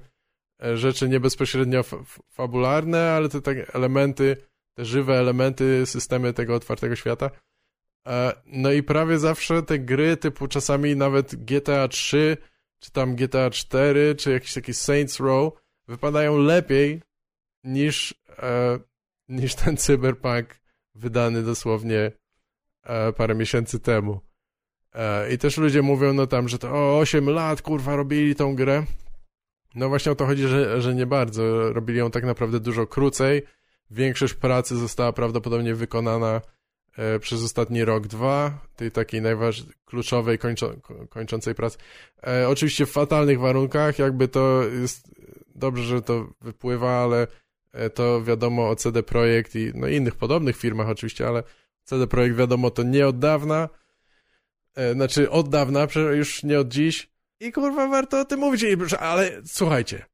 e, 0.63 0.77
rzeczy 0.77 1.09
nie 1.09 1.21
bezpośrednio 1.21 1.85
fabularne, 2.31 3.11
ale 3.13 3.29
te 3.29 3.41
takie 3.41 3.75
elementy 3.75 4.37
te 4.75 4.85
żywe 4.85 5.19
elementy, 5.19 5.87
systemy 5.87 6.33
tego 6.33 6.55
otwartego 6.55 6.97
świata. 6.97 7.31
E, 8.09 8.33
no 8.47 8.73
i 8.73 8.83
prawie 8.83 9.19
zawsze 9.19 9.63
te 9.63 9.79
gry 9.79 10.17
typu 10.17 10.49
czasami 10.49 10.97
nawet 10.97 11.45
GTA 11.45 11.89
3, 11.89 12.37
czy 12.81 12.91
tam 12.91 13.17
GTA 13.17 13.51
4, 13.51 14.15
czy 14.15 14.33
jakiś 14.33 14.55
taki 14.55 14.75
Saints 14.75 15.21
Row 15.21 15.53
wypadają 15.89 16.39
lepiej 16.39 17.03
niż, 17.65 18.15
e, 18.39 18.79
niż 19.29 19.55
ten 19.55 19.77
Cyberpunk 19.85 20.61
wydany 20.95 21.43
dosłownie 21.43 22.13
parę 23.17 23.35
miesięcy 23.35 23.81
temu. 23.81 24.30
E, 24.95 25.33
I 25.33 25.39
też 25.39 25.57
ludzie 25.57 25.83
mówią, 25.83 26.13
no 26.13 26.27
tam, 26.27 26.49
że 26.49 26.59
to 26.59 26.71
o 26.71 26.99
8 26.99 27.31
lat, 27.31 27.63
kurwa, 27.63 27.97
robili 27.97 28.35
tą 28.35 28.55
grę. 28.55 28.85
No 29.75 29.89
właśnie 29.89 30.13
o 30.13 30.15
to 30.15 30.27
chodzi, 30.27 30.49
że, 30.49 30.83
że 30.83 30.95
nie 30.95 31.07
bardzo. 31.07 31.73
Robili 31.73 31.99
ją 31.99 32.11
tak 32.11 32.25
naprawdę 32.25 32.61
dużo 32.61 32.87
krócej. 32.87 33.43
Większość 33.91 34.35
pracy 34.35 34.77
została 34.77 35.13
prawdopodobnie 35.13 35.75
wykonana 35.75 36.41
e, 36.97 37.19
przez 37.19 37.43
ostatni 37.43 37.85
rok, 37.85 38.07
dwa, 38.07 38.59
tej 38.77 38.91
takiej 38.91 39.23
najważniejszej, 39.23 39.75
kluczowej, 39.85 40.39
kończą, 40.39 40.81
kończącej 41.09 41.55
pracy. 41.55 41.79
E, 42.27 42.49
oczywiście 42.49 42.87
w 42.87 42.91
fatalnych 42.91 43.41
warunkach, 43.41 43.99
jakby 43.99 44.29
to 44.29 44.63
jest 44.63 45.15
dobrze, 45.55 45.83
że 45.83 46.03
to 46.03 46.27
wypływa, 46.41 46.91
ale 46.91 47.27
e, 47.73 47.91
to 47.91 48.23
wiadomo 48.23 48.69
o 48.69 48.77
CD 48.77 49.03
Projekt 49.03 49.57
i 49.57 49.73
no, 49.75 49.89
innych 49.89 50.17
podobnych 50.17 50.57
firmach 50.57 50.89
oczywiście, 50.89 51.29
ale 51.29 51.43
CD 51.85 52.07
Projekt 52.07 52.37
wiadomo 52.37 52.71
to 52.71 52.83
nie 52.83 53.07
od 53.07 53.19
dawna, 53.19 53.69
znaczy 54.95 55.31
od 55.31 55.49
dawna, 55.49 55.87
już 56.17 56.43
nie 56.43 56.61
od 56.61 56.69
dziś 56.69 57.11
i 57.41 57.53
kurwa 57.53 57.89
warto 57.89 58.21
o 58.21 58.25
tym 58.25 58.41
mówić, 58.41 58.65
ale 59.01 59.31
słuchajcie, 59.45 60.05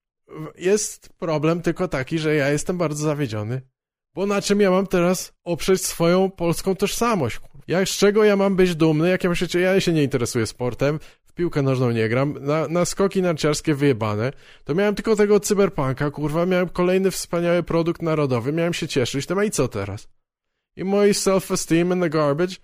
jest 0.59 1.09
problem 1.19 1.63
tylko 1.63 1.89
taki, 1.89 2.19
że 2.19 2.35
ja 2.35 2.49
jestem 2.49 2.79
bardzo 2.79 3.05
zawiedziony, 3.05 3.63
bo 4.15 4.27
na 4.27 4.43
czym 4.43 4.61
ja 4.61 4.71
mam 4.71 4.87
teraz 4.87 5.33
oprzeć 5.45 5.87
swoją 5.87 6.31
polską 6.31 6.77
tożsamość? 6.77 7.41
Jak, 7.69 7.89
z 7.89 7.97
czego 7.97 8.25
ja 8.25 8.37
mam 8.37 8.57
być 8.57 8.75
dumny? 8.75 9.09
Jak 9.09 9.25
ja 9.25 9.31
ja 9.61 9.81
się 9.81 9.93
nie 9.93 10.03
interesuję 10.03 10.47
sportem, 10.47 11.01
w 11.25 11.33
piłkę 11.33 11.63
nożną 11.63 11.91
nie 11.91 12.09
gram, 12.09 12.35
na, 12.41 12.69
na 12.69 12.85
skoki 12.85 13.23
narciarskie 13.23 13.75
wyjebane, 13.75 14.33
to 14.65 14.75
miałem 14.75 14.95
tylko 14.95 15.17
tego 15.17 15.41
cyberpunka, 15.41 16.11
kurwa, 16.11 16.47
miałem 16.47 16.69
kolejny 16.69 17.11
wspaniały 17.11 17.63
produkt 17.63 18.03
narodowy, 18.03 18.53
miałem 18.53 18.75
się 18.75 18.89
cieszyć, 18.89 19.27
to 19.27 19.39
a 19.39 19.45
i 19.45 19.51
co 19.51 19.69
teraz? 19.69 20.09
I 20.77 20.85
mój 20.85 21.11
self-esteem 21.11 21.95
in 21.95 22.01
the 22.01 22.11
garbage, 22.11 22.57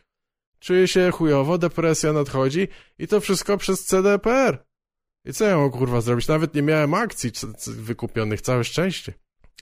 czuję 0.62 0.88
się 0.88 1.10
chujowo, 1.10 1.58
depresja 1.58 2.12
nadchodzi 2.12 2.68
i 2.98 3.06
to 3.06 3.20
wszystko 3.20 3.56
przez 3.56 3.84
CDPR. 3.84 4.64
I 5.24 5.32
co 5.32 5.44
ja 5.44 5.68
kurwa 5.70 6.00
zrobić? 6.00 6.28
Nawet 6.28 6.54
nie 6.54 6.62
miałem 6.62 6.94
akcji 6.94 7.30
wykupionych, 7.66 8.40
całe 8.40 8.64
szczęście. 8.64 9.12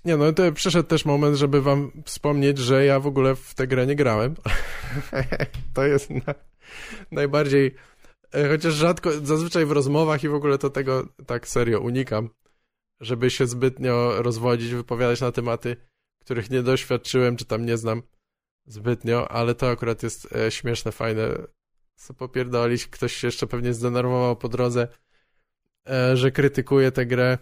Nie 0.05 0.17
no, 0.17 0.33
to 0.33 0.53
przyszedł 0.53 0.89
też 0.89 1.05
moment, 1.05 1.37
żeby 1.37 1.63
wam 1.63 2.03
wspomnieć, 2.05 2.59
że 2.59 2.85
ja 2.85 3.01
w 3.01 3.07
ogóle 3.07 3.37
w 3.37 3.55
tę 3.55 3.67
grę 3.67 3.87
nie 3.87 3.97
grałem. 3.97 4.35
to 5.75 5.85
jest 5.85 6.11
na, 6.11 6.35
najbardziej... 7.11 7.75
E, 8.35 8.49
chociaż 8.49 8.75
rzadko, 8.75 9.11
zazwyczaj 9.13 9.67
w 9.67 9.73
rozmowach 9.73 10.25
i 10.25 10.29
w 10.29 10.35
ogóle 10.35 10.59
to 10.59 10.71
tego 10.71 11.09
tak 11.27 11.49
serio 11.49 11.81
unikam, 11.81 12.31
żeby 13.01 13.31
się 13.31 13.47
zbytnio 13.47 14.23
rozwodzić, 14.23 14.75
wypowiadać 14.75 15.21
na 15.21 15.33
tematy, 15.33 15.77
których 16.21 16.51
nie 16.51 16.63
doświadczyłem, 16.63 17.37
czy 17.37 17.45
tam 17.45 17.67
nie 17.67 17.77
znam 17.77 18.03
zbytnio, 18.73 19.31
ale 19.31 19.55
to 19.55 19.71
akurat 19.71 20.03
jest 20.03 20.33
e, 20.37 20.51
śmieszne, 20.51 20.93
fajne. 20.93 21.29
Co 21.97 22.15
popierdolić, 22.15 22.87
ktoś 22.87 23.13
się 23.13 23.27
jeszcze 23.29 23.47
pewnie 23.47 23.75
zdenerwował 23.75 24.37
po 24.37 24.49
drodze, 24.49 24.89
e, 25.89 26.17
że 26.17 26.31
krytykuje 26.31 26.93
tę 26.93 27.07
grę, 27.07 27.39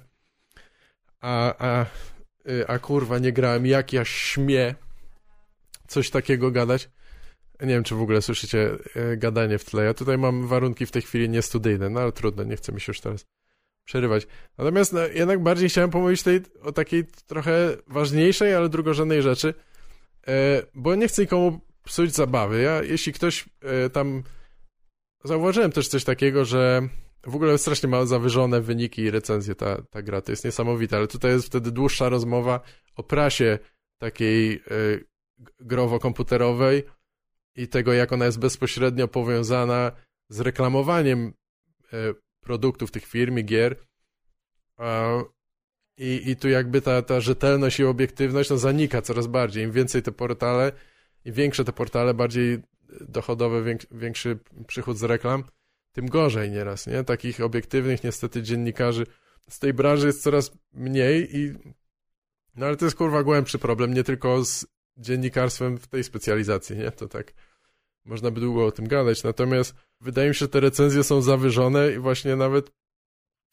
a, 1.21 1.55
a 1.59 1.87
Y, 2.51 2.69
a 2.69 2.79
kurwa 2.79 3.19
nie 3.19 3.33
grałem, 3.33 3.67
jak 3.67 3.93
ja 3.93 4.05
śmie 4.05 4.75
coś 5.89 6.11
takiego 6.11 6.51
gadać. 6.51 6.91
Nie 7.61 7.69
wiem, 7.69 7.85
czy 7.85 7.95
w 7.95 8.03
ogóle 8.03 8.23
słyszycie 8.23 8.71
y, 9.13 9.17
gadanie 9.17 9.59
w 9.59 9.65
tle. 9.65 9.85
Ja 9.85 9.95
tutaj 9.95 10.19
mam 10.19 10.47
warunki 10.47 10.87
w 10.87 10.91
tej 10.91 11.03
chwili 11.03 11.29
niestudyjne, 11.29 11.89
no 11.89 12.01
ale 12.01 12.13
trudno, 12.13 12.45
nie 12.45 12.57
chcę 12.57 12.73
mi 12.73 12.81
się 12.81 12.91
już 12.91 13.01
teraz 13.01 13.27
przerywać. 13.85 14.27
Natomiast 14.59 14.93
no, 14.93 15.01
jednak 15.07 15.43
bardziej 15.43 15.69
chciałem 15.69 15.91
pomówić 15.91 16.23
tej, 16.23 16.41
o 16.63 16.73
takiej 16.73 17.05
trochę 17.27 17.77
ważniejszej, 17.87 18.55
ale 18.55 18.69
drugorzędnej 18.69 19.23
rzeczy, 19.23 19.55
bo 20.75 20.95
nie 20.95 21.09
chcę 21.09 21.23
nikomu 21.23 21.61
psuć 21.85 22.15
zabawy. 22.15 22.63
Ja, 22.63 22.83
jeśli 22.83 23.13
ktoś 23.13 23.49
tam... 23.93 24.23
Zauważyłem 25.25 25.73
też 25.73 25.89
coś 25.89 26.05
takiego, 26.05 26.45
że 26.45 26.89
w 27.27 27.37
ogóle 27.37 27.59
strasznie 27.59 27.89
ma 27.89 28.07
zawyżone 28.07 28.61
wyniki 28.61 29.03
i 29.03 29.11
recenzje 29.11 29.55
ta, 29.55 29.83
ta 29.83 30.03
gra, 30.03 30.21
to 30.21 30.33
jest 30.33 30.45
niesamowite, 30.45 30.97
ale 30.97 31.07
tutaj 31.07 31.31
jest 31.31 31.47
wtedy 31.47 31.71
dłuższa 31.71 32.09
rozmowa 32.09 32.61
o 32.97 33.03
prasie 33.03 33.59
takiej 33.99 34.53
y, 34.55 35.05
growo-komputerowej 35.61 36.83
i 37.57 37.69
tego, 37.69 37.93
jak 37.93 38.13
ona 38.13 38.25
jest 38.25 38.39
bezpośrednio 38.39 39.09
powiązana 39.09 39.93
z 40.29 40.41
reklamowaniem 40.41 41.33
produktów 42.41 42.91
tych 42.91 43.07
firm 43.07 43.39
i 43.39 43.45
gier. 43.45 43.77
I, 45.99 46.31
I 46.31 46.37
tu 46.37 46.49
jakby 46.49 46.81
ta, 46.81 47.03
ta 47.03 47.21
rzetelność 47.21 47.81
i 47.81 47.85
obiektywność 47.85 48.51
no, 48.51 48.59
zanika 48.59 49.03
coraz 49.03 49.27
bardziej. 49.27 49.65
Im 49.65 49.73
więcej 49.73 50.03
te 50.03 50.13
portale, 50.13 50.73
im 51.25 51.35
większe 51.35 51.65
te 51.65 51.73
portale, 51.73 52.15
bardziej 52.15 52.59
dochodowe, 53.01 53.77
większy 53.91 54.39
przychód 54.67 54.99
z 54.99 55.03
reklam, 55.03 55.45
tym 55.93 56.07
gorzej 56.07 56.51
nieraz, 56.51 56.87
nie? 56.87 57.05
Takich 57.05 57.41
obiektywnych 57.41 58.05
niestety 58.05 58.43
dziennikarzy 58.43 59.07
z 59.49 59.59
tej 59.59 59.75
branży 59.75 60.07
jest 60.07 60.23
coraz 60.23 60.53
mniej 60.73 61.37
i 61.37 61.55
no 62.57 62.67
ale 62.67 62.77
to 62.77 62.85
jest 62.85 62.97
kurwa 62.97 63.23
głębszy 63.23 63.59
problem, 63.59 63.95
nie 63.95 64.05
tylko 64.05 64.45
z 64.45 64.67
dziennikarstwem 64.97 65.79
w 65.79 65.87
tej 65.87 66.05
specjalizacji, 66.05 66.77
nie? 66.77 66.91
To 66.91 67.09
tak 67.09 67.33
można 68.05 68.31
by 68.31 68.41
długo 68.41 68.67
o 68.67 68.73
tym 68.73 68.89
gadać, 68.89 69.23
natomiast 69.23 69.75
wydaje 70.01 70.29
mi 70.29 70.35
się, 70.35 70.39
że 70.39 70.49
te 70.49 70.61
recenzje 70.61 71.05
są 71.05 71.23
zawyżone 71.23 71.93
i 71.93 71.99
właśnie 71.99 72.37
nawet 72.37 72.71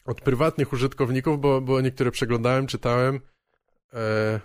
od 0.06 0.20
prywatnych 0.20 0.72
użytkowników, 0.72 1.40
bo, 1.40 1.60
bo 1.60 1.80
niektóre 1.80 2.10
przeglądałem, 2.10 2.66
czytałem. 2.66 3.20
E, 3.92 4.40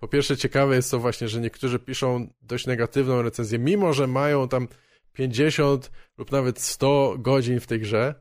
po 0.00 0.08
pierwsze 0.08 0.36
ciekawe 0.36 0.76
jest 0.76 0.90
to 0.90 0.98
właśnie, 0.98 1.28
że 1.28 1.40
niektórzy 1.40 1.78
piszą 1.78 2.28
dość 2.42 2.66
negatywną 2.66 3.22
recenzję, 3.22 3.58
mimo 3.58 3.92
że 3.92 4.06
mają 4.06 4.48
tam 4.48 4.68
50 5.12 5.90
lub 6.18 6.32
nawet 6.32 6.60
100 6.60 7.16
godzin 7.18 7.60
w 7.60 7.66
tej 7.66 7.80
grze 7.80 8.14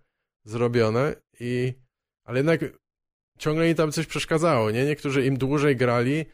zrobione 0.43 1.15
i 1.39 1.73
ale 2.23 2.39
jednak 2.39 2.61
ciągle 3.37 3.69
im 3.69 3.75
tam 3.75 3.91
coś 3.91 4.05
przeszkadzało, 4.05 4.71
nie? 4.71 4.85
Niektórzy 4.85 5.25
im 5.25 5.37
dłużej 5.37 5.75
grali, 5.75 6.25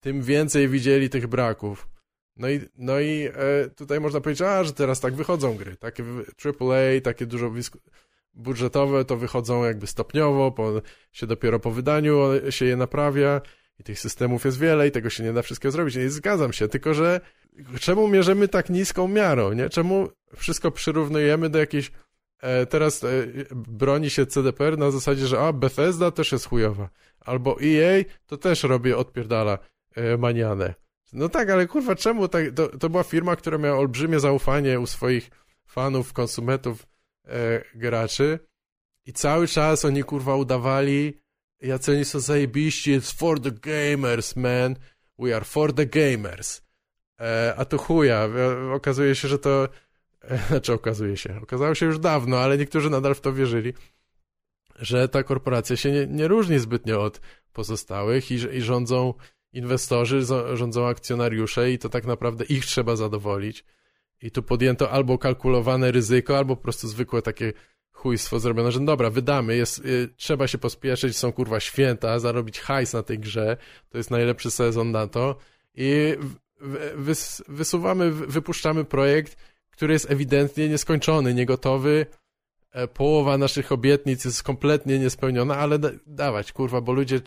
tym 0.00 0.22
więcej 0.22 0.68
widzieli 0.68 1.10
tych 1.10 1.26
braków. 1.26 1.88
No 2.36 2.50
i, 2.50 2.60
no 2.76 3.00
i 3.00 3.28
e, 3.34 3.70
tutaj 3.76 4.00
można 4.00 4.20
powiedzieć, 4.20 4.42
a, 4.42 4.64
że 4.64 4.72
teraz 4.72 5.00
tak 5.00 5.14
wychodzą 5.14 5.56
gry. 5.56 5.76
Takie 5.76 6.04
AAA, 6.44 7.00
takie 7.02 7.26
dużo 7.26 7.50
budżetowe 8.34 9.04
to 9.04 9.16
wychodzą 9.16 9.64
jakby 9.64 9.86
stopniowo, 9.86 10.52
po, 10.52 10.72
się 11.12 11.26
dopiero 11.26 11.60
po 11.60 11.70
wydaniu 11.70 12.18
się 12.50 12.64
je 12.64 12.76
naprawia 12.76 13.40
i 13.78 13.82
tych 13.82 14.00
systemów 14.00 14.44
jest 14.44 14.58
wiele 14.58 14.88
i 14.88 14.90
tego 14.90 15.10
się 15.10 15.24
nie 15.24 15.32
da 15.32 15.42
wszystkiego 15.42 15.72
zrobić. 15.72 15.96
I 15.96 16.08
zgadzam 16.08 16.52
się, 16.52 16.68
tylko 16.68 16.94
że 16.94 17.20
czemu 17.80 18.08
mierzymy 18.08 18.48
tak 18.48 18.70
niską 18.70 19.08
miarą, 19.08 19.52
nie? 19.52 19.68
Czemu 19.68 20.08
wszystko 20.36 20.70
przyrównujemy 20.70 21.50
do 21.50 21.58
jakiejś 21.58 21.92
e, 22.40 22.66
teraz 22.66 23.04
e, 23.04 23.08
broni 23.54 24.10
się 24.10 24.26
CDPR 24.26 24.78
na 24.78 24.90
zasadzie, 24.90 25.26
że 25.26 25.40
a, 25.40 25.52
Bethesda 25.52 26.10
też 26.10 26.32
jest 26.32 26.46
chujowa, 26.46 26.88
albo 27.20 27.56
EA 27.62 28.04
to 28.26 28.36
też 28.36 28.62
robi 28.62 28.92
odpierdala 28.92 29.58
e, 29.94 30.16
manianę. 30.16 30.74
No 31.12 31.28
tak, 31.28 31.50
ale 31.50 31.66
kurwa, 31.66 31.96
czemu 31.96 32.28
tak, 32.28 32.44
to, 32.54 32.68
to 32.78 32.90
była 32.90 33.02
firma, 33.02 33.36
która 33.36 33.58
miała 33.58 33.78
olbrzymie 33.78 34.20
zaufanie 34.20 34.80
u 34.80 34.86
swoich 34.86 35.30
fanów, 35.66 36.12
konsumentów, 36.12 36.86
e, 37.30 37.64
graczy 37.74 38.38
i 39.06 39.12
cały 39.12 39.48
czas 39.48 39.84
oni 39.84 40.04
kurwa 40.04 40.36
udawali, 40.36 41.20
jacy 41.60 41.92
oni 41.92 42.04
są 42.04 42.20
zajebiści, 42.20 42.98
it's 42.98 43.14
for 43.18 43.40
the 43.40 43.50
gamers, 43.50 44.36
man, 44.36 44.76
we 45.18 45.36
are 45.36 45.44
for 45.44 45.72
the 45.72 45.86
gamers. 45.86 46.62
E, 47.20 47.54
a 47.56 47.64
tu 47.64 47.78
chuja. 47.78 48.28
E, 48.28 48.72
okazuje 48.72 49.14
się, 49.14 49.28
że 49.28 49.38
to... 49.38 49.68
E, 50.22 50.38
znaczy 50.48 50.72
okazuje 50.72 51.16
się. 51.16 51.40
Okazało 51.42 51.74
się 51.74 51.86
już 51.86 51.98
dawno, 51.98 52.38
ale 52.38 52.58
niektórzy 52.58 52.90
nadal 52.90 53.14
w 53.14 53.20
to 53.20 53.32
wierzyli, 53.32 53.74
że 54.76 55.08
ta 55.08 55.22
korporacja 55.22 55.76
się 55.76 55.92
nie, 55.92 56.06
nie 56.06 56.28
różni 56.28 56.58
zbytnio 56.58 57.02
od 57.02 57.20
pozostałych 57.52 58.30
i, 58.30 58.34
i 58.34 58.62
rządzą 58.62 59.14
inwestorzy, 59.52 60.22
rządzą 60.54 60.86
akcjonariusze 60.86 61.72
i 61.72 61.78
to 61.78 61.88
tak 61.88 62.04
naprawdę 62.04 62.44
ich 62.44 62.66
trzeba 62.66 62.96
zadowolić. 62.96 63.64
I 64.22 64.30
tu 64.30 64.42
podjęto 64.42 64.90
albo 64.90 65.18
kalkulowane 65.18 65.90
ryzyko, 65.90 66.38
albo 66.38 66.56
po 66.56 66.62
prostu 66.62 66.88
zwykłe 66.88 67.22
takie 67.22 67.52
chujstwo 67.92 68.40
zrobione, 68.40 68.72
że 68.72 68.80
dobra, 68.80 69.10
wydamy, 69.10 69.56
jest, 69.56 69.78
y, 69.78 70.08
trzeba 70.16 70.46
się 70.46 70.58
pospieszyć, 70.58 71.16
są 71.16 71.32
kurwa 71.32 71.60
święta, 71.60 72.18
zarobić 72.18 72.60
hajs 72.60 72.92
na 72.92 73.02
tej 73.02 73.18
grze, 73.18 73.56
to 73.88 73.98
jest 73.98 74.10
najlepszy 74.10 74.50
sezon 74.50 74.90
na 74.90 75.06
to 75.06 75.36
i 75.74 76.16
wys, 76.96 77.42
wysuwamy, 77.48 78.10
wypuszczamy 78.10 78.84
projekt, 78.84 79.36
który 79.70 79.92
jest 79.92 80.10
ewidentnie 80.10 80.68
nieskończony, 80.68 81.34
niegotowy. 81.34 82.06
E, 82.72 82.88
połowa 82.88 83.38
naszych 83.38 83.72
obietnic 83.72 84.24
jest 84.24 84.42
kompletnie 84.42 84.98
niespełniona, 84.98 85.56
ale 85.56 85.78
da, 85.78 85.90
dawać, 86.06 86.52
kurwa, 86.52 86.80
bo 86.80 86.92
ludzie 86.92 87.20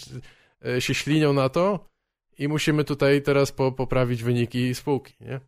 e, 0.66 0.82
się 0.82 0.94
ślinią 0.94 1.34
na 1.34 1.50
to 1.50 1.89
i 2.38 2.48
musimy 2.48 2.84
tutaj 2.84 3.22
teraz 3.22 3.52
po, 3.52 3.72
poprawić 3.72 4.24
wyniki 4.24 4.76
spółki, 4.76 5.14
nie? 5.22 5.39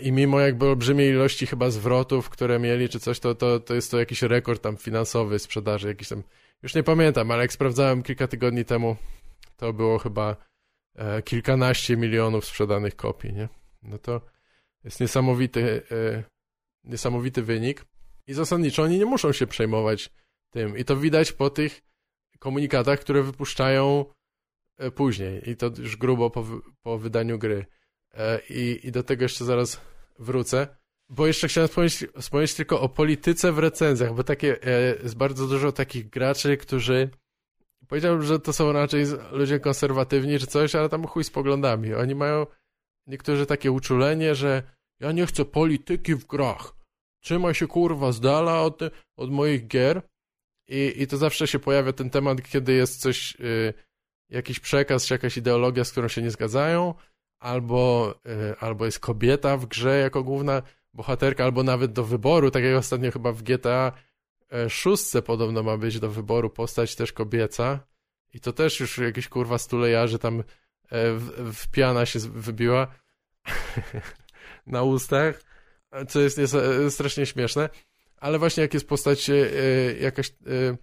I 0.00 0.12
mimo 0.12 0.40
jakby 0.40 0.66
olbrzymiej 0.66 1.10
ilości 1.10 1.46
chyba 1.46 1.70
zwrotów, 1.70 2.30
które 2.30 2.58
mieli 2.58 2.88
czy 2.88 3.00
coś, 3.00 3.20
to, 3.20 3.34
to, 3.34 3.60
to 3.60 3.74
jest 3.74 3.90
to 3.90 3.98
jakiś 3.98 4.22
rekord 4.22 4.62
tam 4.62 4.76
finansowy 4.76 5.38
sprzedaży, 5.38 5.88
jakiś 5.88 6.08
tam, 6.08 6.22
już 6.62 6.74
nie 6.74 6.82
pamiętam, 6.82 7.30
ale 7.30 7.42
jak 7.42 7.52
sprawdzałem 7.52 8.02
kilka 8.02 8.28
tygodni 8.28 8.64
temu, 8.64 8.96
to 9.56 9.72
było 9.72 9.98
chyba 9.98 10.36
E, 10.96 11.22
kilkanaście 11.22 11.96
milionów 11.96 12.44
sprzedanych 12.44 12.96
kopii, 12.96 13.32
nie? 13.32 13.48
No 13.82 13.98
to 13.98 14.20
jest 14.84 15.00
niesamowity, 15.00 15.82
e, 15.90 16.22
niesamowity 16.84 17.42
wynik 17.42 17.84
i 18.26 18.34
zasadniczo 18.34 18.82
oni 18.82 18.98
nie 18.98 19.06
muszą 19.06 19.32
się 19.32 19.46
przejmować 19.46 20.10
tym. 20.50 20.78
I 20.78 20.84
to 20.84 20.96
widać 20.96 21.32
po 21.32 21.50
tych 21.50 21.82
komunikatach, 22.38 23.00
które 23.00 23.22
wypuszczają 23.22 24.04
e, 24.78 24.90
później 24.90 25.50
i 25.50 25.56
to 25.56 25.70
już 25.78 25.96
grubo 25.96 26.30
po, 26.30 26.44
po 26.82 26.98
wydaniu 26.98 27.38
gry. 27.38 27.66
E, 28.16 28.40
I, 28.50 28.80
I 28.86 28.92
do 28.92 29.02
tego 29.02 29.22
jeszcze 29.22 29.44
zaraz 29.44 29.80
wrócę. 30.18 30.68
Bo 31.08 31.26
jeszcze 31.26 31.48
chciałem 31.48 31.68
wspomnieć, 31.68 32.04
wspomnieć 32.20 32.54
tylko 32.54 32.80
o 32.80 32.88
polityce 32.88 33.52
w 33.52 33.58
recenzjach, 33.58 34.14
bo 34.14 34.24
takie, 34.24 34.62
e, 34.62 34.96
jest 35.02 35.16
bardzo 35.16 35.46
dużo 35.46 35.72
takich 35.72 36.08
graczy, 36.10 36.56
którzy 36.56 37.10
powiedziałbym, 37.88 38.22
że 38.22 38.40
to 38.40 38.52
są 38.52 38.72
raczej 38.72 39.04
ludzie 39.32 39.60
konserwatywni 39.60 40.38
czy 40.38 40.46
coś, 40.46 40.74
ale 40.74 40.88
tam 40.88 41.06
chuj 41.06 41.24
z 41.24 41.30
poglądami. 41.30 41.94
Oni 41.94 42.14
mają 42.14 42.46
niektórzy 43.06 43.46
takie 43.46 43.72
uczulenie, 43.72 44.34
że 44.34 44.62
ja 45.00 45.12
nie 45.12 45.26
chcę 45.26 45.44
polityki 45.44 46.14
w 46.14 46.26
grach. 46.26 46.76
Trzymaj 47.20 47.54
się 47.54 47.66
kurwa 47.66 48.12
z 48.12 48.20
dala 48.20 48.62
od, 48.62 48.80
od 49.16 49.30
moich 49.30 49.66
gier. 49.66 50.02
I, 50.68 50.92
I 50.96 51.06
to 51.06 51.16
zawsze 51.16 51.46
się 51.46 51.58
pojawia 51.58 51.92
ten 51.92 52.10
temat, 52.10 52.42
kiedy 52.42 52.72
jest 52.72 53.00
coś, 53.00 53.36
y, 53.40 53.74
jakiś 54.30 54.60
przekaz 54.60 55.06
czy 55.06 55.14
jakaś 55.14 55.36
ideologia, 55.36 55.84
z 55.84 55.92
którą 55.92 56.08
się 56.08 56.22
nie 56.22 56.30
zgadzają, 56.30 56.94
albo, 57.38 58.14
y, 58.26 58.58
albo 58.60 58.84
jest 58.84 59.00
kobieta 59.00 59.56
w 59.56 59.66
grze 59.66 59.98
jako 59.98 60.22
główna 60.22 60.62
bohaterka, 60.94 61.44
albo 61.44 61.62
nawet 61.62 61.92
do 61.92 62.04
wyboru, 62.04 62.50
tak 62.50 62.64
jak 62.64 62.76
ostatnio 62.76 63.10
chyba 63.10 63.32
w 63.32 63.42
GTA 63.42 63.92
6 64.68 65.04
podobno 65.24 65.62
ma 65.62 65.76
być 65.76 66.00
do 66.00 66.10
wyboru 66.10 66.50
postać 66.50 66.96
też 66.96 67.12
kobieca. 67.12 67.80
I 68.34 68.40
to 68.40 68.52
też 68.52 68.80
już 68.80 68.98
jakieś 68.98 69.28
kurwa 69.28 69.58
stulejarzy 69.58 70.18
tam 70.18 70.40
e, 70.40 70.44
w, 71.12 71.54
w 71.54 71.68
piana 71.68 72.06
się 72.06 72.18
wybiła 72.18 72.86
na 74.66 74.82
ustach, 74.82 75.42
co 76.08 76.20
jest 76.20 76.40
strasznie 76.90 77.26
śmieszne. 77.26 77.68
Ale 78.16 78.38
właśnie 78.38 78.62
jak 78.62 78.74
jest 78.74 78.88
postać 78.88 79.30
e, 79.30 79.34
jakaś 80.00 80.28
e, 80.30 80.76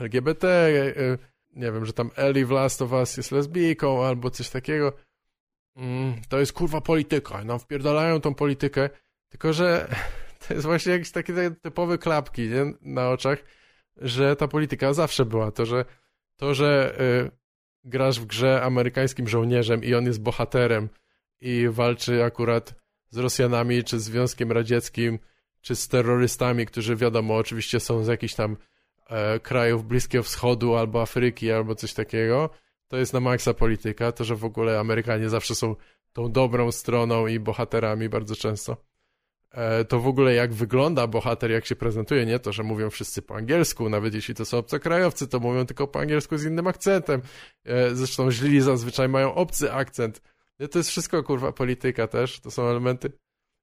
LGBT, 0.00 0.72
nie 1.50 1.72
wiem, 1.72 1.86
że 1.86 1.92
tam 1.92 2.10
Ellie 2.16 2.46
w 2.46 2.50
Last 2.50 2.82
of 2.82 2.92
Us 2.92 3.16
jest 3.16 3.32
lesbijką 3.32 4.04
albo 4.04 4.30
coś 4.30 4.50
takiego, 4.50 4.92
mm, 5.76 6.14
to 6.28 6.40
jest 6.40 6.52
kurwa 6.52 6.80
polityka. 6.80 7.44
Nam 7.44 7.58
wpierdalają 7.58 8.20
tą 8.20 8.34
politykę, 8.34 8.90
tylko 9.28 9.52
że 9.52 9.88
to 10.48 10.54
jest 10.54 10.66
właśnie 10.66 10.92
jakieś 10.92 11.10
takie 11.10 11.50
typowe 11.50 11.98
klapki 11.98 12.48
nie? 12.48 12.74
na 12.80 13.10
oczach, 13.10 13.44
że 13.96 14.36
ta 14.36 14.48
polityka 14.48 14.92
zawsze 14.92 15.24
była. 15.24 15.50
To, 15.50 15.66
że, 15.66 15.84
to, 16.36 16.54
że 16.54 17.00
y, 17.00 17.30
grasz 17.84 18.20
w 18.20 18.26
grze 18.26 18.62
amerykańskim 18.62 19.28
żołnierzem 19.28 19.84
i 19.84 19.94
on 19.94 20.06
jest 20.06 20.22
bohaterem 20.22 20.88
i 21.40 21.68
walczy 21.68 22.24
akurat 22.24 22.74
z 23.10 23.18
Rosjanami, 23.18 23.84
czy 23.84 24.00
z 24.00 24.04
Związkiem 24.04 24.52
Radzieckim, 24.52 25.18
czy 25.60 25.76
z 25.76 25.88
terrorystami, 25.88 26.66
którzy 26.66 26.96
wiadomo, 26.96 27.36
oczywiście 27.36 27.80
są 27.80 28.04
z 28.04 28.08
jakichś 28.08 28.34
tam 28.34 28.56
e, 29.08 29.40
krajów 29.40 29.84
Bliskiego 29.84 30.22
Wschodu 30.22 30.76
albo 30.76 31.02
Afryki, 31.02 31.52
albo 31.52 31.74
coś 31.74 31.94
takiego, 31.94 32.50
to 32.92 32.98
jest 32.98 33.12
na 33.12 33.20
maksa 33.20 33.54
polityka. 33.54 34.12
To, 34.12 34.24
że 34.24 34.36
w 34.36 34.44
ogóle 34.44 34.80
Amerykanie 34.80 35.28
zawsze 35.28 35.54
są 35.54 35.76
tą 36.12 36.32
dobrą 36.32 36.72
stroną 36.72 37.26
i 37.26 37.40
bohaterami 37.40 38.08
bardzo 38.08 38.36
często. 38.36 38.76
E, 39.50 39.84
to 39.84 40.00
w 40.00 40.06
ogóle 40.06 40.34
jak 40.34 40.52
wygląda 40.52 41.06
bohater, 41.06 41.50
jak 41.50 41.66
się 41.66 41.76
prezentuje, 41.76 42.26
nie 42.26 42.38
to, 42.38 42.52
że 42.52 42.62
mówią 42.62 42.90
wszyscy 42.90 43.22
po 43.22 43.34
angielsku, 43.34 43.88
nawet 43.88 44.14
jeśli 44.14 44.34
to 44.34 44.44
są 44.44 44.58
obcokrajowcy, 44.58 45.28
to 45.28 45.40
mówią 45.40 45.66
tylko 45.66 45.86
po 45.86 46.00
angielsku 46.00 46.38
z 46.38 46.44
innym 46.44 46.66
akcentem. 46.66 47.22
E, 47.64 47.94
zresztą 47.94 48.30
źli 48.30 48.60
zazwyczaj 48.60 49.08
mają 49.08 49.34
obcy 49.34 49.72
akcent. 49.72 50.22
To 50.70 50.78
jest 50.78 50.90
wszystko, 50.90 51.22
kurwa, 51.22 51.52
polityka 51.52 52.06
też, 52.06 52.40
to 52.40 52.50
są 52.50 52.66
elementy 52.66 53.12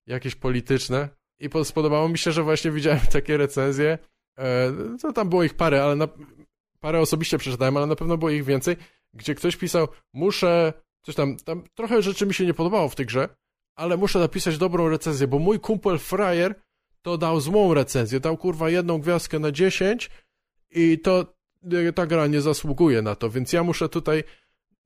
jakieś 0.07 0.35
polityczne. 0.35 1.09
I 1.39 1.49
spodobało 1.63 2.09
mi 2.09 2.17
się, 2.17 2.31
że 2.31 2.43
właśnie 2.43 2.71
widziałem 2.71 3.01
takie 3.17 3.37
recenzje, 3.37 3.97
e, 4.39 4.73
to 5.01 5.13
tam 5.13 5.29
było 5.29 5.43
ich 5.43 5.53
parę, 5.53 5.83
ale 5.83 5.95
na, 5.95 6.07
parę 6.79 6.99
osobiście 6.99 7.37
przeczytałem, 7.37 7.77
ale 7.77 7.87
na 7.87 7.95
pewno 7.95 8.17
było 8.17 8.31
ich 8.31 8.45
więcej, 8.45 8.77
gdzie 9.13 9.35
ktoś 9.35 9.55
pisał, 9.55 9.87
muszę, 10.13 10.73
coś 11.01 11.15
tam, 11.15 11.37
tam 11.37 11.63
trochę 11.75 12.01
rzeczy 12.01 12.25
mi 12.25 12.33
się 12.33 12.45
nie 12.45 12.53
podobało 12.53 12.89
w 12.89 12.95
tej 12.95 13.05
grze, 13.05 13.29
ale 13.75 13.97
muszę 13.97 14.19
napisać 14.19 14.57
dobrą 14.57 14.89
recenzję, 14.89 15.27
bo 15.27 15.39
mój 15.39 15.59
kumpel 15.59 15.99
Frajer 15.99 16.55
to 17.01 17.17
dał 17.17 17.39
złą 17.39 17.73
recenzję, 17.73 18.19
dał 18.19 18.37
kurwa 18.37 18.69
jedną 18.69 18.99
gwiazdkę 18.99 19.39
na 19.39 19.51
10 19.51 20.09
i 20.71 20.99
to 20.99 21.33
e, 21.71 21.93
ta 21.93 22.05
gra 22.05 22.27
nie 22.27 22.41
zasługuje 22.41 23.01
na 23.01 23.15
to, 23.15 23.29
więc 23.29 23.53
ja 23.53 23.63
muszę 23.63 23.89
tutaj 23.89 24.23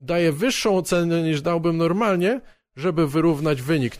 daję 0.00 0.32
wyższą 0.32 0.76
ocenę 0.76 1.22
niż 1.22 1.42
dałbym 1.42 1.76
normalnie, 1.76 2.40
żeby 2.76 3.08
wyrównać 3.08 3.62
wynik, 3.62 3.96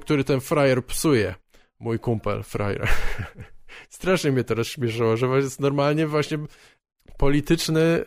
który 0.00 0.24
ten 0.24 0.40
frajer 0.40 0.86
psuje. 0.86 1.34
Mój 1.78 1.98
kumpel 1.98 2.42
frajer. 2.42 2.88
Strasznie 3.88 4.32
mnie 4.32 4.44
to 4.44 4.54
rozśmieszyło, 4.54 5.16
że 5.16 5.26
jest 5.26 5.60
normalnie 5.60 6.06
właśnie 6.06 6.38
polityczny 7.16 8.04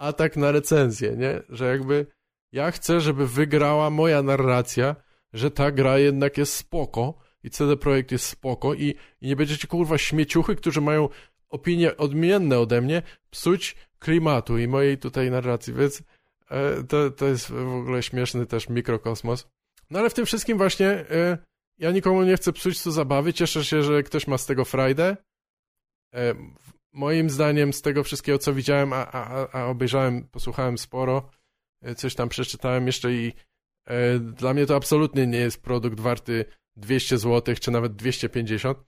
atak 0.00 0.36
na 0.36 0.52
recenzję, 0.52 1.16
nie? 1.16 1.42
Że 1.48 1.66
jakby 1.68 2.06
ja 2.52 2.70
chcę, 2.70 3.00
żeby 3.00 3.26
wygrała 3.26 3.90
moja 3.90 4.22
narracja, 4.22 4.96
że 5.32 5.50
ta 5.50 5.70
gra 5.70 5.98
jednak 5.98 6.38
jest 6.38 6.54
spoko 6.54 7.18
i 7.42 7.50
CD 7.50 7.76
Projekt 7.76 8.12
jest 8.12 8.24
spoko 8.24 8.74
i, 8.74 8.94
i 9.20 9.28
nie 9.28 9.36
będziecie 9.36 9.68
kurwa 9.68 9.98
śmieciuchy, 9.98 10.56
którzy 10.56 10.80
mają 10.80 11.08
opinie 11.48 11.96
odmienne 11.96 12.58
ode 12.58 12.80
mnie, 12.80 13.02
psuć 13.30 13.76
klimatu 13.98 14.58
i 14.58 14.68
mojej 14.68 14.98
tutaj 14.98 15.30
narracji, 15.30 15.74
więc 15.74 16.02
e, 16.50 16.84
to, 16.84 17.10
to 17.10 17.26
jest 17.26 17.50
w 17.50 17.74
ogóle 17.74 18.02
śmieszny 18.02 18.46
też 18.46 18.68
mikrokosmos. 18.68 19.48
No 19.90 19.98
ale 19.98 20.10
w 20.10 20.14
tym 20.14 20.26
wszystkim 20.26 20.58
właśnie 20.58 20.88
e, 20.88 21.38
ja 21.78 21.90
nikomu 21.90 22.22
nie 22.22 22.36
chcę 22.36 22.52
psuć 22.52 22.82
tu 22.82 22.90
zabawy, 22.90 23.32
cieszę 23.32 23.64
się, 23.64 23.82
że 23.82 24.02
ktoś 24.02 24.26
ma 24.26 24.38
z 24.38 24.46
tego 24.46 24.64
frajdę. 24.64 25.16
E, 26.14 26.34
moim 26.92 27.30
zdaniem 27.30 27.72
z 27.72 27.82
tego 27.82 28.04
wszystkiego, 28.04 28.38
co 28.38 28.54
widziałem, 28.54 28.92
a, 28.92 29.06
a, 29.12 29.48
a 29.52 29.66
obejrzałem, 29.66 30.28
posłuchałem 30.28 30.78
sporo, 30.78 31.30
e, 31.82 31.94
coś 31.94 32.14
tam 32.14 32.28
przeczytałem 32.28 32.86
jeszcze 32.86 33.12
i 33.12 33.32
E, 33.90 34.18
dla 34.18 34.54
mnie 34.54 34.66
to 34.66 34.76
absolutnie 34.76 35.26
nie 35.26 35.38
jest 35.38 35.62
produkt 35.62 36.00
warty 36.00 36.44
200 36.76 37.18
zł, 37.18 37.54
czy 37.60 37.70
nawet 37.70 37.96
250. 37.96 38.78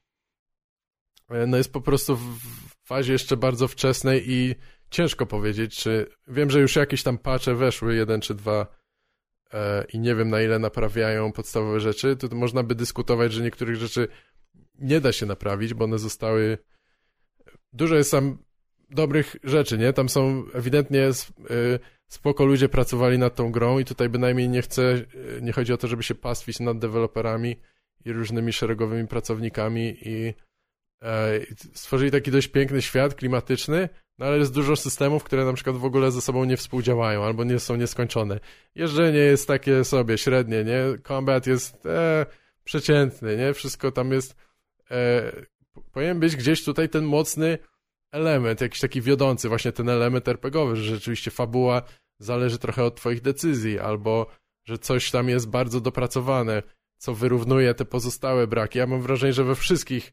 E, 1.30 1.46
no 1.46 1.56
jest 1.56 1.72
po 1.72 1.80
prostu 1.80 2.16
w 2.16 2.38
fazie 2.84 3.12
jeszcze 3.12 3.36
bardzo 3.36 3.68
wczesnej 3.68 4.30
i 4.30 4.54
ciężko 4.90 5.26
powiedzieć, 5.26 5.76
czy... 5.76 6.06
Wiem, 6.28 6.50
że 6.50 6.60
już 6.60 6.76
jakieś 6.76 7.02
tam 7.02 7.18
patche 7.18 7.54
weszły, 7.54 7.94
jeden 7.94 8.20
czy 8.20 8.34
dwa 8.34 8.66
e, 9.52 9.84
i 9.92 9.98
nie 9.98 10.14
wiem 10.14 10.30
na 10.30 10.42
ile 10.42 10.58
naprawiają 10.58 11.32
podstawowe 11.32 11.80
rzeczy, 11.80 12.16
to 12.16 12.36
można 12.36 12.62
by 12.62 12.74
dyskutować, 12.74 13.32
że 13.32 13.42
niektórych 13.42 13.76
rzeczy 13.76 14.08
nie 14.78 15.00
da 15.00 15.12
się 15.12 15.26
naprawić, 15.26 15.74
bo 15.74 15.84
one 15.84 15.98
zostały... 15.98 16.58
Dużo 17.72 17.94
jest 17.94 18.10
tam 18.10 18.38
dobrych 18.90 19.36
rzeczy, 19.44 19.78
nie? 19.78 19.92
Tam 19.92 20.08
są 20.08 20.44
ewidentnie 20.54 21.10
spoko 22.12 22.44
ludzie 22.44 22.68
pracowali 22.68 23.18
nad 23.18 23.34
tą 23.34 23.52
grą 23.52 23.78
i 23.78 23.84
tutaj 23.84 24.08
bynajmniej 24.08 24.48
nie 24.48 24.62
chcę, 24.62 25.04
nie 25.42 25.52
chodzi 25.52 25.72
o 25.72 25.76
to, 25.76 25.88
żeby 25.88 26.02
się 26.02 26.14
pastwić 26.14 26.60
nad 26.60 26.78
deweloperami 26.78 27.56
i 28.04 28.12
różnymi 28.12 28.52
szeregowymi 28.52 29.08
pracownikami 29.08 29.96
i 30.02 30.34
e, 31.02 31.40
stworzyli 31.74 32.10
taki 32.10 32.30
dość 32.30 32.48
piękny 32.48 32.82
świat 32.82 33.14
klimatyczny, 33.14 33.88
no 34.18 34.26
ale 34.26 34.38
jest 34.38 34.54
dużo 34.54 34.76
systemów, 34.76 35.24
które 35.24 35.44
na 35.44 35.52
przykład 35.52 35.76
w 35.76 35.84
ogóle 35.84 36.10
ze 36.10 36.20
sobą 36.20 36.44
nie 36.44 36.56
współdziałają 36.56 37.24
albo 37.24 37.44
nie 37.44 37.58
są 37.58 37.76
nieskończone. 37.76 38.40
Jeżdżenie 38.74 39.18
jest 39.18 39.48
takie 39.48 39.84
sobie, 39.84 40.18
średnie, 40.18 40.64
nie? 40.64 40.82
Combat 41.08 41.46
jest 41.46 41.86
e, 41.86 42.26
przeciętny, 42.64 43.36
nie? 43.36 43.54
Wszystko 43.54 43.92
tam 43.92 44.12
jest 44.12 44.36
e, 44.90 45.32
powinien 45.92 46.20
być 46.20 46.36
gdzieś 46.36 46.64
tutaj 46.64 46.88
ten 46.88 47.04
mocny 47.04 47.58
element, 48.12 48.60
jakiś 48.60 48.80
taki 48.80 49.00
wiodący, 49.00 49.48
właśnie 49.48 49.72
ten 49.72 49.88
element 49.88 50.28
RPGowy, 50.28 50.76
że 50.76 50.82
rzeczywiście 50.82 51.30
fabuła 51.30 51.82
zależy 52.18 52.58
trochę 52.58 52.84
od 52.84 52.96
twoich 52.96 53.20
decyzji, 53.20 53.78
albo 53.78 54.26
że 54.64 54.78
coś 54.78 55.10
tam 55.10 55.28
jest 55.28 55.48
bardzo 55.48 55.80
dopracowane, 55.80 56.62
co 56.96 57.14
wyrównuje 57.14 57.74
te 57.74 57.84
pozostałe 57.84 58.46
braki. 58.46 58.78
Ja 58.78 58.86
mam 58.86 59.02
wrażenie, 59.02 59.32
że 59.32 59.44
we 59.44 59.54
wszystkich 59.54 60.12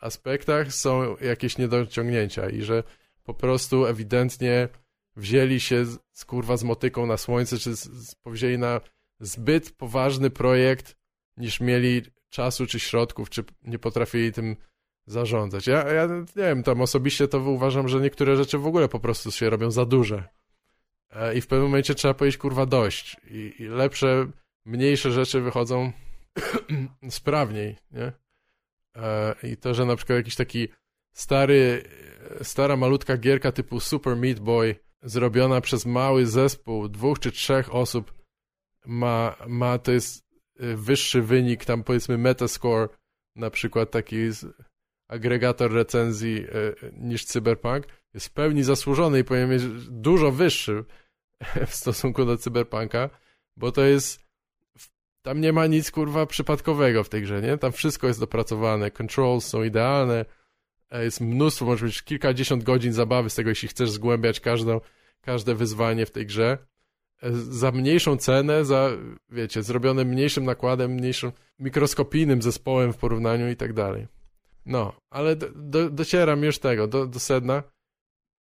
aspektach 0.00 0.72
są 0.72 1.16
jakieś 1.20 1.58
niedociągnięcia 1.58 2.50
i 2.50 2.62
że 2.62 2.82
po 3.24 3.34
prostu 3.34 3.86
ewidentnie 3.86 4.68
wzięli 5.16 5.60
się 5.60 5.84
z, 6.12 6.24
kurwa 6.24 6.56
z 6.56 6.64
motyką 6.64 7.06
na 7.06 7.16
słońce, 7.16 7.58
czy 7.58 7.76
z, 7.76 7.82
z, 7.82 8.14
powzięli 8.14 8.58
na 8.58 8.80
zbyt 9.20 9.70
poważny 9.70 10.30
projekt, 10.30 10.96
niż 11.36 11.60
mieli 11.60 12.02
czasu 12.28 12.66
czy 12.66 12.80
środków, 12.80 13.30
czy 13.30 13.44
nie 13.62 13.78
potrafili 13.78 14.32
tym 14.32 14.56
zarządzać. 15.10 15.66
Ja, 15.66 15.92
ja 15.92 16.06
nie 16.06 16.24
wiem, 16.36 16.62
tam 16.62 16.80
osobiście 16.80 17.28
to 17.28 17.38
uważam, 17.38 17.88
że 17.88 18.00
niektóre 18.00 18.36
rzeczy 18.36 18.58
w 18.58 18.66
ogóle 18.66 18.88
po 18.88 19.00
prostu 19.00 19.30
się 19.30 19.50
robią 19.50 19.70
za 19.70 19.84
duże. 19.84 20.28
E, 21.10 21.34
I 21.34 21.40
w 21.40 21.46
pewnym 21.46 21.68
momencie 21.68 21.94
trzeba 21.94 22.14
powiedzieć, 22.14 22.38
kurwa, 22.38 22.66
dość. 22.66 23.16
I, 23.30 23.54
i 23.58 23.64
lepsze, 23.64 24.26
mniejsze 24.64 25.12
rzeczy 25.12 25.40
wychodzą 25.40 25.92
sprawniej, 27.10 27.76
nie? 27.90 28.12
E, 28.96 29.34
I 29.42 29.56
to, 29.56 29.74
że 29.74 29.84
na 29.84 29.96
przykład 29.96 30.16
jakiś 30.16 30.36
taki 30.36 30.68
stary, 31.12 31.84
stara 32.42 32.76
malutka 32.76 33.16
gierka 33.16 33.52
typu 33.52 33.80
Super 33.80 34.16
Meat 34.16 34.40
Boy 34.40 34.76
zrobiona 35.02 35.60
przez 35.60 35.86
mały 35.86 36.26
zespół 36.26 36.88
dwóch 36.88 37.18
czy 37.18 37.32
trzech 37.32 37.74
osób 37.74 38.14
ma, 38.86 39.36
ma 39.46 39.78
to 39.78 39.92
jest 39.92 40.24
e, 40.58 40.76
wyższy 40.76 41.22
wynik, 41.22 41.64
tam 41.64 41.84
powiedzmy 41.84 42.18
metascore 42.18 42.88
na 43.36 43.50
przykład 43.50 43.90
taki 43.90 44.16
agregator 45.10 45.72
recenzji 45.72 46.44
e, 46.44 46.46
niż 46.92 47.24
Cyberpunk, 47.24 47.86
jest 48.14 48.26
w 48.26 48.30
pełni 48.30 48.62
zasłużony 48.62 49.18
i 49.18 49.24
powinien 49.24 49.50
mieć 49.50 49.62
dużo 49.88 50.32
wyższy 50.32 50.84
w 51.66 51.74
stosunku 51.74 52.24
do 52.24 52.36
Cyberpunka, 52.36 53.10
bo 53.56 53.72
to 53.72 53.84
jest 53.84 54.30
tam 55.22 55.40
nie 55.40 55.52
ma 55.52 55.66
nic 55.66 55.90
kurwa 55.90 56.26
przypadkowego 56.26 57.04
w 57.04 57.08
tej 57.08 57.22
grze, 57.22 57.42
nie? 57.42 57.58
Tam 57.58 57.72
wszystko 57.72 58.06
jest 58.06 58.20
dopracowane, 58.20 58.90
controls 58.90 59.46
są 59.46 59.62
idealne, 59.62 60.24
e, 60.90 61.04
jest 61.04 61.20
mnóstwo, 61.20 61.64
może 61.64 61.86
być 61.86 62.02
kilkadziesiąt 62.02 62.64
godzin 62.64 62.92
zabawy 62.92 63.30
z 63.30 63.34
tego, 63.34 63.48
jeśli 63.48 63.68
chcesz 63.68 63.90
zgłębiać 63.90 64.40
każde 65.20 65.54
wyzwanie 65.54 66.06
w 66.06 66.10
tej 66.10 66.26
grze. 66.26 66.58
E, 67.22 67.32
za 67.32 67.72
mniejszą 67.72 68.16
cenę, 68.16 68.64
za, 68.64 68.90
wiecie, 69.30 69.62
zrobione 69.62 70.04
mniejszym 70.04 70.44
nakładem, 70.44 70.90
mniejszym 70.90 71.32
mikroskopijnym 71.58 72.42
zespołem 72.42 72.92
w 72.92 72.96
porównaniu 72.96 73.50
i 73.50 73.56
tak 73.56 73.72
dalej. 73.72 74.19
No, 74.66 74.92
ale 75.10 75.36
do, 75.36 75.46
do, 75.54 75.90
docieram 75.90 76.42
już 76.42 76.58
tego, 76.58 76.86
do, 76.86 77.06
do 77.06 77.20
sedna. 77.20 77.62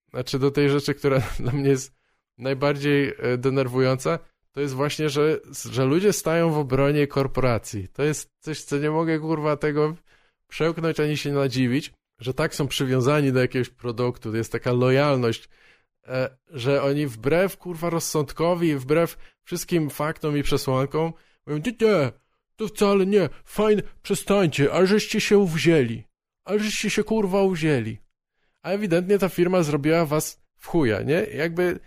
Znaczy 0.09 0.39
do 0.39 0.51
tej 0.51 0.70
rzeczy, 0.70 0.93
która 0.93 1.22
dla 1.39 1.51
mnie 1.51 1.70
jest 1.70 1.97
najbardziej 2.38 3.13
e, 3.18 3.38
denerwująca, 3.38 4.20
to 4.51 4.61
jest 4.61 4.74
właśnie, 4.74 5.09
że, 5.09 5.39
że 5.72 5.86
ludzie 5.86 6.13
stają 6.13 6.49
w 6.49 6.57
obronie 6.57 7.07
korporacji. 7.07 7.88
To 7.88 8.03
jest 8.03 8.30
coś, 8.39 8.63
co 8.63 8.78
nie 8.78 8.89
mogę 8.89 9.20
kurwa 9.20 9.57
tego 9.57 9.95
przełknąć 10.47 10.99
ani 10.99 11.18
się 11.18 11.32
nadziwić, 11.32 11.93
że 12.20 12.34
tak 12.34 12.55
są 12.55 12.68
przywiązani 12.68 13.32
do 13.32 13.39
jakiegoś 13.39 13.70
produktu, 13.70 14.32
to 14.32 14.38
jest 14.38 14.51
taka 14.51 14.72
lojalność, 14.72 15.49
e, 16.07 16.38
że 16.49 16.84
oni 16.84 17.07
wbrew 17.07 17.57
kurwa 17.57 17.89
rozsądkowi, 17.89 18.76
wbrew 18.76 19.18
wszystkim 19.43 19.89
faktom 19.89 20.38
i 20.38 20.43
przesłankom 20.43 21.13
mówią, 21.47 21.61
nie, 21.65 21.88
nie, 21.88 22.11
to 22.55 22.68
wcale 22.68 23.05
nie, 23.05 23.30
fajne, 23.43 23.82
przestańcie, 24.01 24.74
ale 24.74 24.88
żeście 24.88 25.22
się 25.22 25.38
uwzięli, 25.38 26.03
ale 26.47 26.59
żeście 26.59 26.89
się 26.89 27.03
kurwa 27.03 27.41
uwzięli. 27.41 27.97
A 28.61 28.69
ewidentnie 28.69 29.19
ta 29.19 29.29
firma 29.29 29.63
zrobiła 29.63 30.05
was 30.05 30.41
w 30.55 30.67
chuja, 30.67 31.01
nie? 31.01 31.23
Jakby 31.23 31.79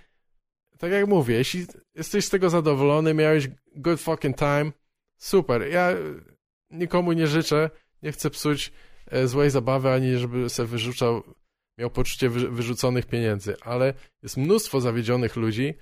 tak 0.79 0.93
jak 0.93 1.07
mówię, 1.07 1.35
jeśli 1.35 1.67
jesteś 1.95 2.25
z 2.25 2.31
tego 2.31 2.51
zadowolony, 2.51 3.15
miałeś 3.15 3.49
good 3.77 4.01
fucking 4.01 4.37
time, 4.37 4.73
super. 5.17 5.63
Ja 5.63 5.91
nikomu 6.71 7.13
nie 7.13 7.27
życzę, 7.27 7.71
nie 8.03 8.13
chcę 8.13 8.31
psuć 8.31 8.73
e, 9.07 9.29
złej 9.29 9.51
zabawy, 9.51 9.91
ani 9.91 10.17
żeby 10.17 10.49
sobie 10.49 10.67
wyrzucał, 10.67 11.23
miał 11.79 11.91
poczucie 11.91 12.29
wyrzuconych 12.29 13.07
pieniędzy, 13.07 13.57
ale 13.61 13.95
jest 14.23 14.37
mnóstwo 14.37 14.81
zawiedzionych 14.81 15.37
ludzi 15.37 15.75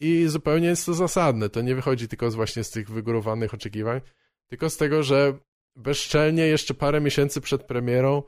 i 0.00 0.26
zupełnie 0.26 0.68
jest 0.68 0.86
to 0.86 0.94
zasadne. 0.94 1.48
To 1.48 1.60
nie 1.60 1.74
wychodzi 1.74 2.08
tylko 2.08 2.30
z 2.30 2.34
właśnie 2.34 2.64
z 2.64 2.70
tych 2.70 2.90
wygórowanych 2.90 3.54
oczekiwań, 3.54 4.00
tylko 4.48 4.70
z 4.70 4.76
tego, 4.76 5.02
że 5.02 5.38
bezczelnie 5.76 6.46
jeszcze 6.46 6.74
parę 6.74 7.00
miesięcy 7.00 7.40
przed 7.40 7.62
premierą 7.62 8.22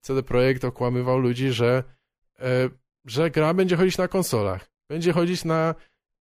CD 0.00 0.20
e, 0.20 0.22
Projekt 0.22 0.64
okłamywał 0.64 1.18
ludzi, 1.18 1.52
że, 1.52 1.84
e, 2.38 2.68
że 3.04 3.30
gra 3.30 3.54
będzie 3.54 3.76
chodzić 3.76 3.98
na 3.98 4.08
konsolach 4.08 4.76
będzie 4.88 5.12
chodzić 5.12 5.44
na... 5.44 5.74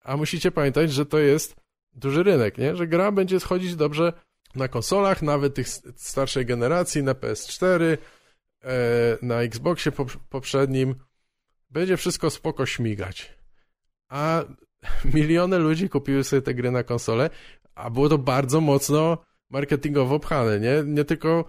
A 0.02 0.16
musicie 0.16 0.50
pamiętać, 0.50 0.92
że 0.92 1.06
to 1.06 1.18
jest 1.18 1.56
duży 1.92 2.22
rynek, 2.22 2.58
nie? 2.58 2.76
Że 2.76 2.86
gra 2.86 3.12
będzie 3.12 3.40
chodzić 3.40 3.76
dobrze 3.76 4.12
na 4.54 4.68
konsolach, 4.68 5.22
nawet 5.22 5.54
tych 5.54 5.68
starszej 5.96 6.46
generacji, 6.46 7.02
na 7.02 7.14
PS4, 7.14 7.82
e, 7.84 7.98
na 9.22 9.42
Xboxie 9.42 9.92
poprzednim. 10.30 10.94
Będzie 11.70 11.96
wszystko 11.96 12.30
spoko 12.30 12.66
śmigać. 12.66 13.34
A 14.08 14.44
miliony 15.14 15.58
ludzi 15.58 15.88
kupiły 15.88 16.24
sobie 16.24 16.42
te 16.42 16.54
gry 16.54 16.70
na 16.70 16.82
konsole, 16.82 17.30
a 17.74 17.90
było 17.90 18.08
to 18.08 18.18
bardzo 18.18 18.60
mocno 18.60 19.18
marketingowo 19.54 20.20
pchane, 20.20 20.60
nie? 20.60 20.82
Nie 20.86 21.04
tylko 21.04 21.44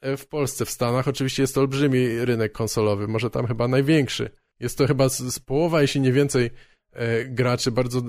e, 0.00 0.16
w 0.16 0.26
Polsce, 0.26 0.64
w 0.64 0.70
Stanach 0.70 1.08
oczywiście 1.08 1.42
jest 1.42 1.54
to 1.54 1.60
olbrzymi 1.60 2.24
rynek 2.24 2.52
konsolowy, 2.52 3.08
może 3.08 3.30
tam 3.30 3.46
chyba 3.46 3.68
największy. 3.68 4.30
Jest 4.60 4.78
to 4.78 4.86
chyba 4.86 5.08
z, 5.08 5.18
z 5.18 5.38
połowa, 5.38 5.82
jeśli 5.82 6.00
nie 6.00 6.12
więcej 6.12 6.50
e, 6.92 7.24
graczy, 7.24 7.70
bardzo, 7.70 8.02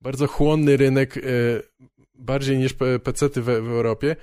bardzo 0.00 0.26
chłonny 0.26 0.76
rynek, 0.76 1.16
e, 1.16 1.20
bardziej 2.14 2.58
niż 2.58 2.74
PC-ty 3.02 3.42
w, 3.42 3.44
w, 3.44 3.48
Europie. 3.48 4.16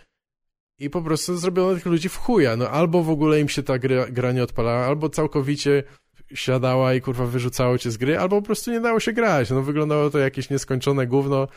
I 0.79 0.89
po 0.89 1.01
prostu 1.01 1.37
zrobiono 1.37 1.73
tych 1.73 1.85
ludzi 1.85 2.09
w 2.09 2.17
chuja. 2.17 2.55
No 2.55 2.69
albo 2.69 3.03
w 3.03 3.09
ogóle 3.09 3.39
im 3.39 3.49
się 3.49 3.63
ta 3.63 3.79
gra, 3.79 4.05
gra 4.09 4.31
nie 4.31 4.43
odpalała, 4.43 4.85
albo 4.85 5.09
całkowicie 5.09 5.83
siadała 6.33 6.93
i 6.93 7.01
kurwa 7.01 7.25
wyrzucało 7.25 7.77
cię 7.77 7.91
z 7.91 7.97
gry, 7.97 8.19
albo 8.19 8.41
po 8.41 8.45
prostu 8.45 8.71
nie 8.71 8.81
dało 8.81 8.99
się 8.99 9.13
grać. 9.13 9.49
No 9.49 9.61
wyglądało 9.61 10.09
to 10.09 10.19
jakieś 10.19 10.49
nieskończone 10.49 11.07
gówno 11.07 11.47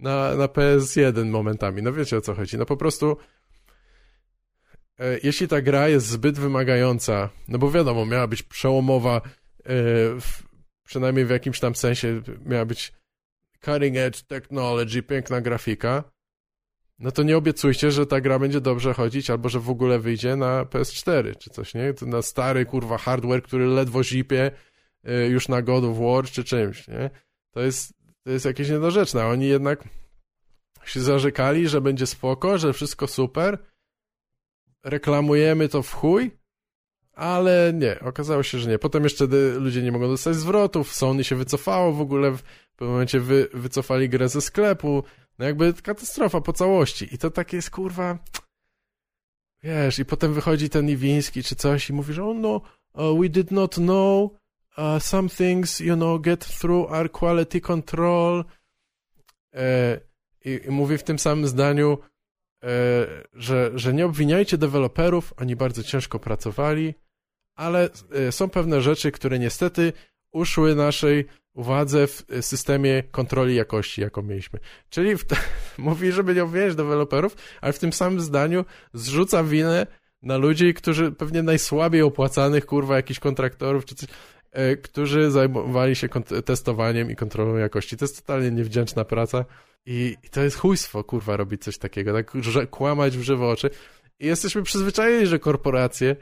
na, 0.00 0.34
na 0.34 0.46
PS1 0.46 1.26
momentami. 1.26 1.82
No 1.82 1.92
wiecie 1.92 2.16
o 2.16 2.20
co 2.20 2.34
chodzi. 2.34 2.58
No 2.58 2.66
po 2.66 2.76
prostu 2.76 3.16
e, 4.98 5.18
jeśli 5.22 5.48
ta 5.48 5.62
gra 5.62 5.88
jest 5.88 6.06
zbyt 6.06 6.38
wymagająca, 6.38 7.28
no 7.48 7.58
bo 7.58 7.70
wiadomo, 7.70 8.06
miała 8.06 8.26
być 8.26 8.42
przełomowa 8.42 9.20
E, 9.68 10.20
w, 10.20 10.42
przynajmniej 10.84 11.26
w 11.26 11.30
jakimś 11.30 11.60
tam 11.60 11.74
sensie 11.74 12.22
miała 12.46 12.64
być 12.64 12.92
cutting 13.60 13.96
edge 13.96 14.22
technology, 14.22 15.02
piękna 15.02 15.40
grafika, 15.40 16.04
no 16.98 17.10
to 17.10 17.22
nie 17.22 17.36
obiecujcie, 17.36 17.90
że 17.90 18.06
ta 18.06 18.20
gra 18.20 18.38
będzie 18.38 18.60
dobrze 18.60 18.94
chodzić, 18.94 19.30
albo 19.30 19.48
że 19.48 19.60
w 19.60 19.70
ogóle 19.70 19.98
wyjdzie 19.98 20.36
na 20.36 20.64
PS4 20.64 21.38
czy 21.38 21.50
coś, 21.50 21.74
nie? 21.74 21.94
To 21.94 22.06
na 22.06 22.22
stary, 22.22 22.66
kurwa, 22.66 22.98
hardware, 22.98 23.42
który 23.42 23.66
ledwo 23.66 24.04
zipie 24.04 24.50
e, 25.04 25.26
już 25.26 25.48
na 25.48 25.62
God 25.62 25.84
of 25.84 25.98
War 25.98 26.24
czy 26.24 26.44
czymś, 26.44 26.88
nie? 26.88 27.10
To 27.50 27.60
jest, 27.60 27.94
to 28.28 28.32
jest 28.32 28.44
jakieś 28.44 28.70
niedorzeczne. 28.70 29.26
Oni 29.26 29.46
jednak 29.46 29.84
się 30.84 31.00
zarzekali, 31.00 31.68
że 31.68 31.80
będzie 31.80 32.06
spoko, 32.06 32.58
że 32.58 32.72
wszystko 32.72 33.06
super, 33.06 33.58
reklamujemy 34.84 35.68
to 35.68 35.82
w 35.82 35.94
chuj, 35.94 36.30
ale 37.12 37.72
nie, 37.74 38.00
okazało 38.00 38.42
się, 38.42 38.58
że 38.58 38.70
nie. 38.70 38.78
Potem 38.78 39.04
jeszcze 39.04 39.26
ludzie 39.58 39.82
nie 39.82 39.92
mogą 39.92 40.08
dostać 40.08 40.36
zwrotów, 40.36 40.94
Sony 40.94 41.24
się 41.24 41.36
wycofało 41.36 41.92
w 41.92 42.00
ogóle, 42.00 42.32
w 42.32 42.42
pewnym 42.76 42.92
momencie 42.92 43.20
wy, 43.20 43.48
wycofali 43.54 44.08
grę 44.08 44.28
ze 44.28 44.40
sklepu, 44.40 45.04
no 45.38 45.44
jakby 45.44 45.74
katastrofa 45.74 46.40
po 46.40 46.52
całości. 46.52 47.14
I 47.14 47.18
to 47.18 47.30
takie 47.30 47.56
jest, 47.56 47.70
kurwa, 47.70 48.18
wiesz, 49.62 49.98
i 49.98 50.04
potem 50.04 50.34
wychodzi 50.34 50.70
ten 50.70 50.88
Iwiński 50.88 51.42
czy 51.42 51.56
coś 51.56 51.90
i 51.90 51.92
mówi, 51.92 52.14
że 52.14 52.24
oh 52.24 52.38
no, 52.40 52.60
uh, 52.94 53.20
we 53.20 53.28
did 53.28 53.50
not 53.50 53.74
know, 53.74 54.30
uh, 54.78 55.02
some 55.02 55.28
things, 55.28 55.80
you 55.80 55.96
know, 55.96 56.18
get 56.18 56.44
through 56.44 56.92
our 56.92 57.10
quality 57.10 57.60
control. 57.60 58.44
E, 59.54 60.00
i, 60.44 60.60
I 60.66 60.70
mówi 60.70 60.98
w 60.98 61.02
tym 61.02 61.18
samym 61.18 61.46
zdaniu, 61.46 61.98
e, 62.64 62.68
że, 63.34 63.70
że 63.74 63.94
nie 63.94 64.06
obwiniajcie 64.06 64.58
deweloperów, 64.58 65.34
oni 65.36 65.56
bardzo 65.56 65.82
ciężko 65.82 66.18
pracowali, 66.18 66.94
ale 67.56 67.88
e, 68.12 68.32
są 68.32 68.50
pewne 68.50 68.80
rzeczy, 68.80 69.12
które 69.12 69.38
niestety 69.38 69.92
uszły 70.32 70.74
naszej 70.74 71.26
uwadze 71.54 72.06
w 72.06 72.24
systemie 72.40 73.02
kontroli 73.02 73.54
jakości, 73.54 74.00
jaką 74.00 74.22
mieliśmy. 74.22 74.58
Czyli 74.90 75.16
w, 75.16 75.24
mówi, 75.78 76.12
żeby 76.12 76.34
nie 76.34 76.44
obwiniać 76.44 76.74
deweloperów, 76.74 77.36
ale 77.60 77.72
w 77.72 77.78
tym 77.78 77.92
samym 77.92 78.20
zdaniu 78.20 78.64
zrzuca 78.94 79.44
winę 79.44 79.86
na 80.22 80.36
ludzi, 80.36 80.74
którzy 80.74 81.12
pewnie 81.12 81.42
najsłabiej 81.42 82.02
opłacanych, 82.02 82.66
kurwa, 82.66 82.96
jakichś 82.96 83.20
kontraktorów, 83.20 83.84
czy 83.84 83.94
coś, 83.94 84.08
którzy 84.82 85.30
zajmowali 85.30 85.96
się 85.96 86.08
testowaniem 86.44 87.10
i 87.10 87.16
kontrolą 87.16 87.56
jakości. 87.56 87.96
To 87.96 88.04
jest 88.04 88.16
totalnie 88.26 88.50
niewdzięczna 88.50 89.04
praca 89.04 89.44
i, 89.86 90.16
i 90.24 90.28
to 90.28 90.42
jest 90.42 90.56
chujstwo, 90.56 91.04
kurwa, 91.04 91.36
robić 91.36 91.64
coś 91.64 91.78
takiego, 91.78 92.12
tak 92.12 92.32
że, 92.40 92.66
kłamać 92.66 93.18
w 93.18 93.22
żywe 93.22 93.46
oczy. 93.46 93.70
I 94.20 94.26
jesteśmy 94.26 94.62
przyzwyczajeni, 94.62 95.26
że 95.26 95.38
korporacje 95.38 96.16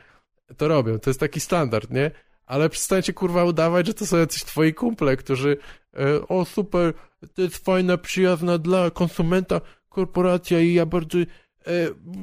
to 0.57 0.69
robią. 0.69 0.99
To 0.99 1.11
jest 1.11 1.21
taki 1.21 1.41
standard, 1.41 1.91
nie? 1.91 2.11
Ale 2.47 2.69
przestańcie 2.69 3.13
kurwa 3.13 3.45
udawać, 3.45 3.87
że 3.87 3.95
to 3.95 4.07
są 4.07 4.17
jacyś 4.17 4.45
twoi 4.45 4.75
kumple, 4.75 5.17
którzy 5.17 5.57
e, 5.97 6.29
o 6.29 6.45
super, 6.45 6.95
to 7.35 7.43
jest 7.43 7.65
fajna, 7.65 7.99
przyjazna 7.99 8.59
dla 8.59 8.91
konsumenta 8.91 9.61
korporacja 9.89 10.61
i 10.61 10.75
ja 10.75 10.87
bardzo 10.87 11.19
e, 11.19 11.25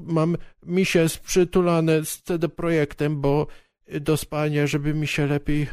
mam 0.05 0.37
misie 0.65 1.05
przytulane 1.23 2.05
z 2.05 2.21
CD 2.21 2.49
Projektem, 2.49 3.21
bo 3.21 3.47
do 4.01 4.17
spania, 4.17 4.67
żeby 4.67 4.93
mi 4.93 5.07
się 5.07 5.27
lepiej 5.27 5.67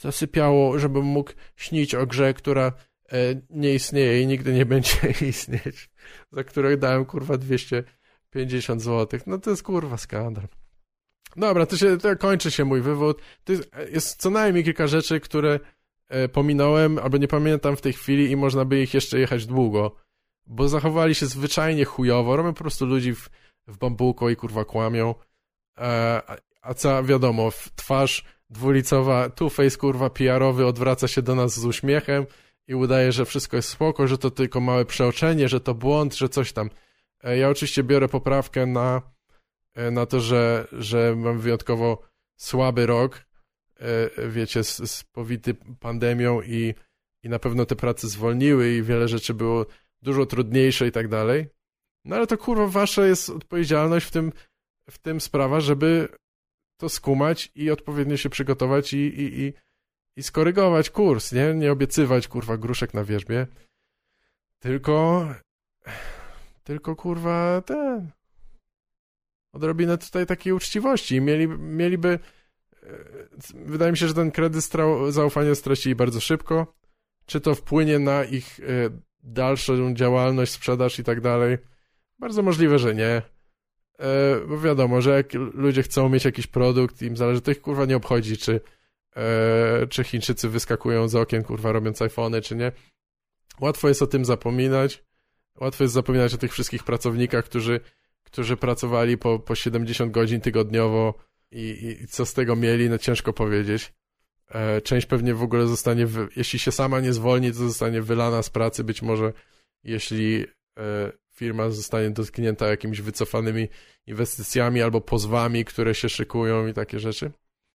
zasypiało, 0.00 0.78
żebym 0.78 1.04
mógł 1.04 1.32
śnić 1.56 1.94
o 1.94 2.06
grze, 2.06 2.34
która 2.34 2.72
e, 3.12 3.16
nie 3.50 3.74
istnieje 3.74 4.22
i 4.22 4.26
nigdy 4.26 4.52
nie 4.52 4.66
będzie 4.66 4.96
istnieć, 5.28 5.90
za 6.32 6.44
którą 6.44 6.76
dałem 6.76 7.04
kurwa 7.04 7.36
250 7.36 8.82
zł. 8.82 9.20
No 9.26 9.38
to 9.38 9.50
jest 9.50 9.62
kurwa 9.62 9.96
skandal. 9.96 10.44
Dobra, 11.36 11.66
to, 11.66 11.76
się, 11.76 11.98
to 11.98 12.16
kończy 12.16 12.50
się 12.50 12.64
mój 12.64 12.80
wywód. 12.80 13.22
To 13.44 13.52
jest, 13.52 13.70
jest 13.92 14.20
co 14.22 14.30
najmniej 14.30 14.64
kilka 14.64 14.86
rzeczy, 14.86 15.20
które 15.20 15.60
e, 16.08 16.28
pominąłem, 16.28 16.98
albo 16.98 17.16
nie 17.16 17.28
pamiętam 17.28 17.76
w 17.76 17.80
tej 17.80 17.92
chwili 17.92 18.30
i 18.30 18.36
można 18.36 18.64
by 18.64 18.82
ich 18.82 18.94
jeszcze 18.94 19.18
jechać 19.20 19.46
długo, 19.46 19.96
bo 20.46 20.68
zachowali 20.68 21.14
się 21.14 21.26
zwyczajnie 21.26 21.84
chujowo, 21.84 22.36
robią 22.36 22.54
po 22.54 22.60
prostu 22.60 22.86
ludzi 22.86 23.14
w, 23.14 23.30
w 23.66 23.78
bambuko 23.78 24.30
i 24.30 24.36
kurwa 24.36 24.64
kłamią, 24.64 25.14
e, 25.78 26.22
a 26.62 26.74
co 26.74 27.04
wiadomo, 27.04 27.50
w 27.50 27.70
twarz 27.76 28.24
dwulicowa 28.50 29.28
Two-Face 29.28 29.78
kurwa 29.78 30.10
PR-owy 30.10 30.66
odwraca 30.66 31.08
się 31.08 31.22
do 31.22 31.34
nas 31.34 31.60
z 31.60 31.64
uśmiechem 31.64 32.26
i 32.68 32.74
udaje, 32.74 33.12
że 33.12 33.24
wszystko 33.24 33.56
jest 33.56 33.68
spoko, 33.68 34.06
że 34.06 34.18
to 34.18 34.30
tylko 34.30 34.60
małe 34.60 34.84
przeoczenie, 34.84 35.48
że 35.48 35.60
to 35.60 35.74
błąd, 35.74 36.16
że 36.16 36.28
coś 36.28 36.52
tam. 36.52 36.70
E, 37.22 37.38
ja 37.38 37.48
oczywiście 37.48 37.82
biorę 37.82 38.08
poprawkę 38.08 38.66
na 38.66 39.02
e, 39.74 39.90
na 39.90 40.06
to, 40.06 40.20
że, 40.20 40.66
że 40.72 41.16
mam 41.16 41.38
wyjątkowo 41.38 42.02
słaby 42.36 42.86
rok, 42.86 43.26
e, 43.80 44.28
wiecie, 44.28 44.64
spowity 44.64 45.54
pandemią 45.80 46.42
i, 46.42 46.74
i 47.22 47.28
na 47.28 47.38
pewno 47.38 47.66
te 47.66 47.76
prace 47.76 48.08
zwolniły 48.08 48.74
i 48.74 48.82
wiele 48.82 49.08
rzeczy 49.08 49.34
było 49.34 49.66
dużo 50.02 50.26
trudniejsze 50.26 50.86
i 50.86 50.92
tak 50.92 51.08
dalej. 51.08 51.46
No 52.04 52.16
ale 52.16 52.26
to 52.26 52.38
kurwa 52.38 52.66
wasza 52.66 53.06
jest 53.06 53.30
odpowiedzialność 53.30 54.06
w 54.06 54.10
tym, 54.10 54.32
w 54.90 54.98
tym 54.98 55.20
sprawa, 55.20 55.60
żeby 55.60 56.08
to 56.80 56.88
skumać 56.88 57.52
i 57.54 57.70
odpowiednio 57.70 58.16
się 58.16 58.30
przygotować 58.30 58.92
i, 58.92 58.96
i, 58.96 59.40
i, 59.40 59.52
i 60.16 60.22
skorygować 60.22 60.90
kurs, 60.90 61.32
nie? 61.32 61.54
Nie 61.54 61.72
obiecywać 61.72 62.28
kurwa 62.28 62.56
gruszek 62.56 62.94
na 62.94 63.04
wierzbie, 63.04 63.46
tylko 64.58 65.26
tylko 66.64 66.96
kurwa 66.96 67.62
ten 67.62 68.10
odrobinę 69.52 69.98
tutaj 69.98 70.26
takiej 70.26 70.52
uczciwości. 70.52 71.20
Mieli, 71.20 71.48
mieliby 71.48 72.18
e, 72.82 72.88
wydaje 73.54 73.92
mi 73.92 73.98
się, 73.98 74.08
że 74.08 74.14
ten 74.14 74.30
kredyt 74.30 74.70
zaufania 75.08 75.54
stracili 75.54 75.94
bardzo 75.94 76.20
szybko. 76.20 76.74
Czy 77.26 77.40
to 77.40 77.54
wpłynie 77.54 77.98
na 77.98 78.24
ich 78.24 78.60
e, 78.60 78.62
dalszą 79.22 79.94
działalność, 79.94 80.52
sprzedaż 80.52 80.98
i 80.98 81.04
tak 81.04 81.20
dalej? 81.20 81.58
Bardzo 82.18 82.42
możliwe, 82.42 82.78
że 82.78 82.94
nie. 82.94 83.22
E, 84.00 84.40
bo 84.48 84.58
wiadomo, 84.58 85.00
że 85.00 85.10
jak 85.10 85.34
ludzie 85.34 85.82
chcą 85.82 86.08
mieć 86.08 86.24
jakiś 86.24 86.46
produkt, 86.46 87.02
im 87.02 87.16
zależy, 87.16 87.40
to 87.40 87.50
ich 87.50 87.60
kurwa 87.60 87.84
nie 87.84 87.96
obchodzi, 87.96 88.36
czy, 88.36 88.60
czy 89.90 90.04
Chińczycy 90.04 90.48
wyskakują 90.48 91.08
z 91.08 91.14
okien, 91.14 91.42
kurwa, 91.42 91.72
robiąc 91.72 92.02
iPhony, 92.02 92.40
czy 92.42 92.56
nie. 92.56 92.72
Łatwo 93.60 93.88
jest 93.88 94.02
o 94.02 94.06
tym 94.06 94.24
zapominać. 94.24 95.04
Łatwo 95.60 95.84
jest 95.84 95.94
zapominać 95.94 96.34
o 96.34 96.38
tych 96.38 96.52
wszystkich 96.52 96.84
pracownikach, 96.84 97.44
którzy, 97.44 97.80
którzy 98.24 98.56
pracowali 98.56 99.18
po, 99.18 99.38
po 99.38 99.54
70 99.54 100.12
godzin 100.12 100.40
tygodniowo 100.40 101.14
i, 101.50 101.96
i 102.02 102.06
co 102.06 102.26
z 102.26 102.34
tego 102.34 102.56
mieli, 102.56 102.90
no 102.90 102.98
ciężko 102.98 103.32
powiedzieć. 103.32 103.92
E, 104.48 104.80
część 104.80 105.06
pewnie 105.06 105.34
w 105.34 105.42
ogóle 105.42 105.66
zostanie, 105.66 106.06
jeśli 106.36 106.58
się 106.58 106.72
sama 106.72 107.00
nie 107.00 107.12
zwolni, 107.12 107.52
to 107.52 107.58
zostanie 107.58 108.02
wylana 108.02 108.42
z 108.42 108.50
pracy, 108.50 108.84
być 108.84 109.02
może 109.02 109.32
jeśli 109.84 110.46
e, 110.78 111.12
firma 111.40 111.70
zostanie 111.70 112.10
dotknięta 112.10 112.68
jakimiś 112.68 113.00
wycofanymi 113.00 113.68
inwestycjami 114.06 114.82
albo 114.82 115.00
pozwami, 115.00 115.64
które 115.64 115.94
się 115.94 116.08
szykują 116.08 116.66
i 116.66 116.72
takie 116.72 116.98
rzeczy. 116.98 117.30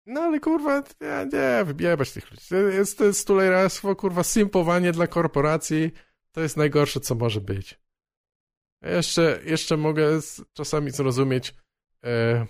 No 0.06 0.22
ale 0.22 0.40
kurwa, 0.40 0.84
nie, 1.02 1.30
nie 1.34 1.66
wybierać 1.66 2.12
tych 2.12 2.32
ludzi. 2.32 2.76
Jest 2.78 2.98
to 2.98 3.14
stuleractwo, 3.14 3.96
kurwa, 3.96 4.24
simpowanie 4.24 4.92
dla 4.92 5.08
korporacji, 5.08 5.92
to 6.32 6.42
jest 6.42 6.58
najgorsze, 6.58 7.00
co 7.00 7.16
może 7.16 7.42
być. 7.42 7.80
Jeszcze, 8.82 9.40
jeszcze 9.46 9.78
mogę 9.78 10.20
czasami 10.54 10.92
zrozumieć 10.92 11.56
e, 12.06 12.46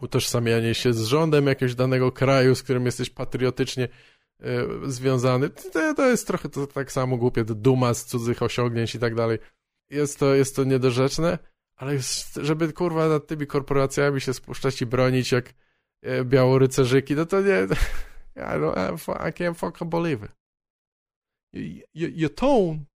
utożsamianie 0.00 0.74
się 0.74 0.92
z 0.92 1.04
rządem 1.04 1.46
jakiegoś 1.46 1.74
danego 1.74 2.12
kraju, 2.12 2.54
z 2.54 2.62
którym 2.62 2.86
jesteś 2.86 3.10
patriotycznie 3.10 3.88
e, 4.40 4.66
związany. 4.86 5.50
To, 5.50 5.94
to 5.94 6.06
jest 6.06 6.26
trochę 6.26 6.48
to 6.48 6.66
tak 6.66 6.92
samo 6.92 7.16
głupie, 7.16 7.44
to 7.44 7.54
duma 7.54 7.94
z 7.94 8.04
cudzych 8.04 8.42
osiągnięć 8.42 8.94
i 8.94 8.98
tak 8.98 9.14
dalej. 9.14 9.38
Jest 9.90 10.18
to, 10.18 10.34
jest 10.34 10.56
to 10.56 10.64
niedorzeczne, 10.64 11.38
ale 11.76 11.98
żeby 12.36 12.72
kurwa 12.72 13.08
nad 13.08 13.26
tymi 13.26 13.46
korporacjami 13.46 14.20
się 14.20 14.34
spuszczać 14.34 14.82
i 14.82 14.86
bronić 14.86 15.32
jak 15.32 15.54
e, 16.02 16.24
białorycerzyki, 16.24 17.14
no 17.14 17.26
to 17.26 17.40
nie... 17.40 17.66
I, 18.36 18.56
I 19.28 19.32
can't 19.32 19.54
fucking 19.54 19.90
believe 19.90 20.24
it 20.24 20.30
your 21.94 22.28
tone 22.28 22.86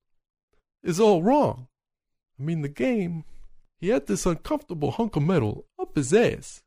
is 0.84 1.00
all 1.00 1.22
wrong. 1.22 1.68
I 2.40 2.44
mean, 2.44 2.62
the 2.62 2.70
game, 2.70 3.24
he 3.82 3.90
had 3.90 4.08
this 4.08 4.26
uncomfortable 4.26 4.92
hunk 4.92 5.18
of 5.18 5.24
metal 5.24 5.66
up 5.78 5.96
his 5.96 6.14
ass. 6.14 6.64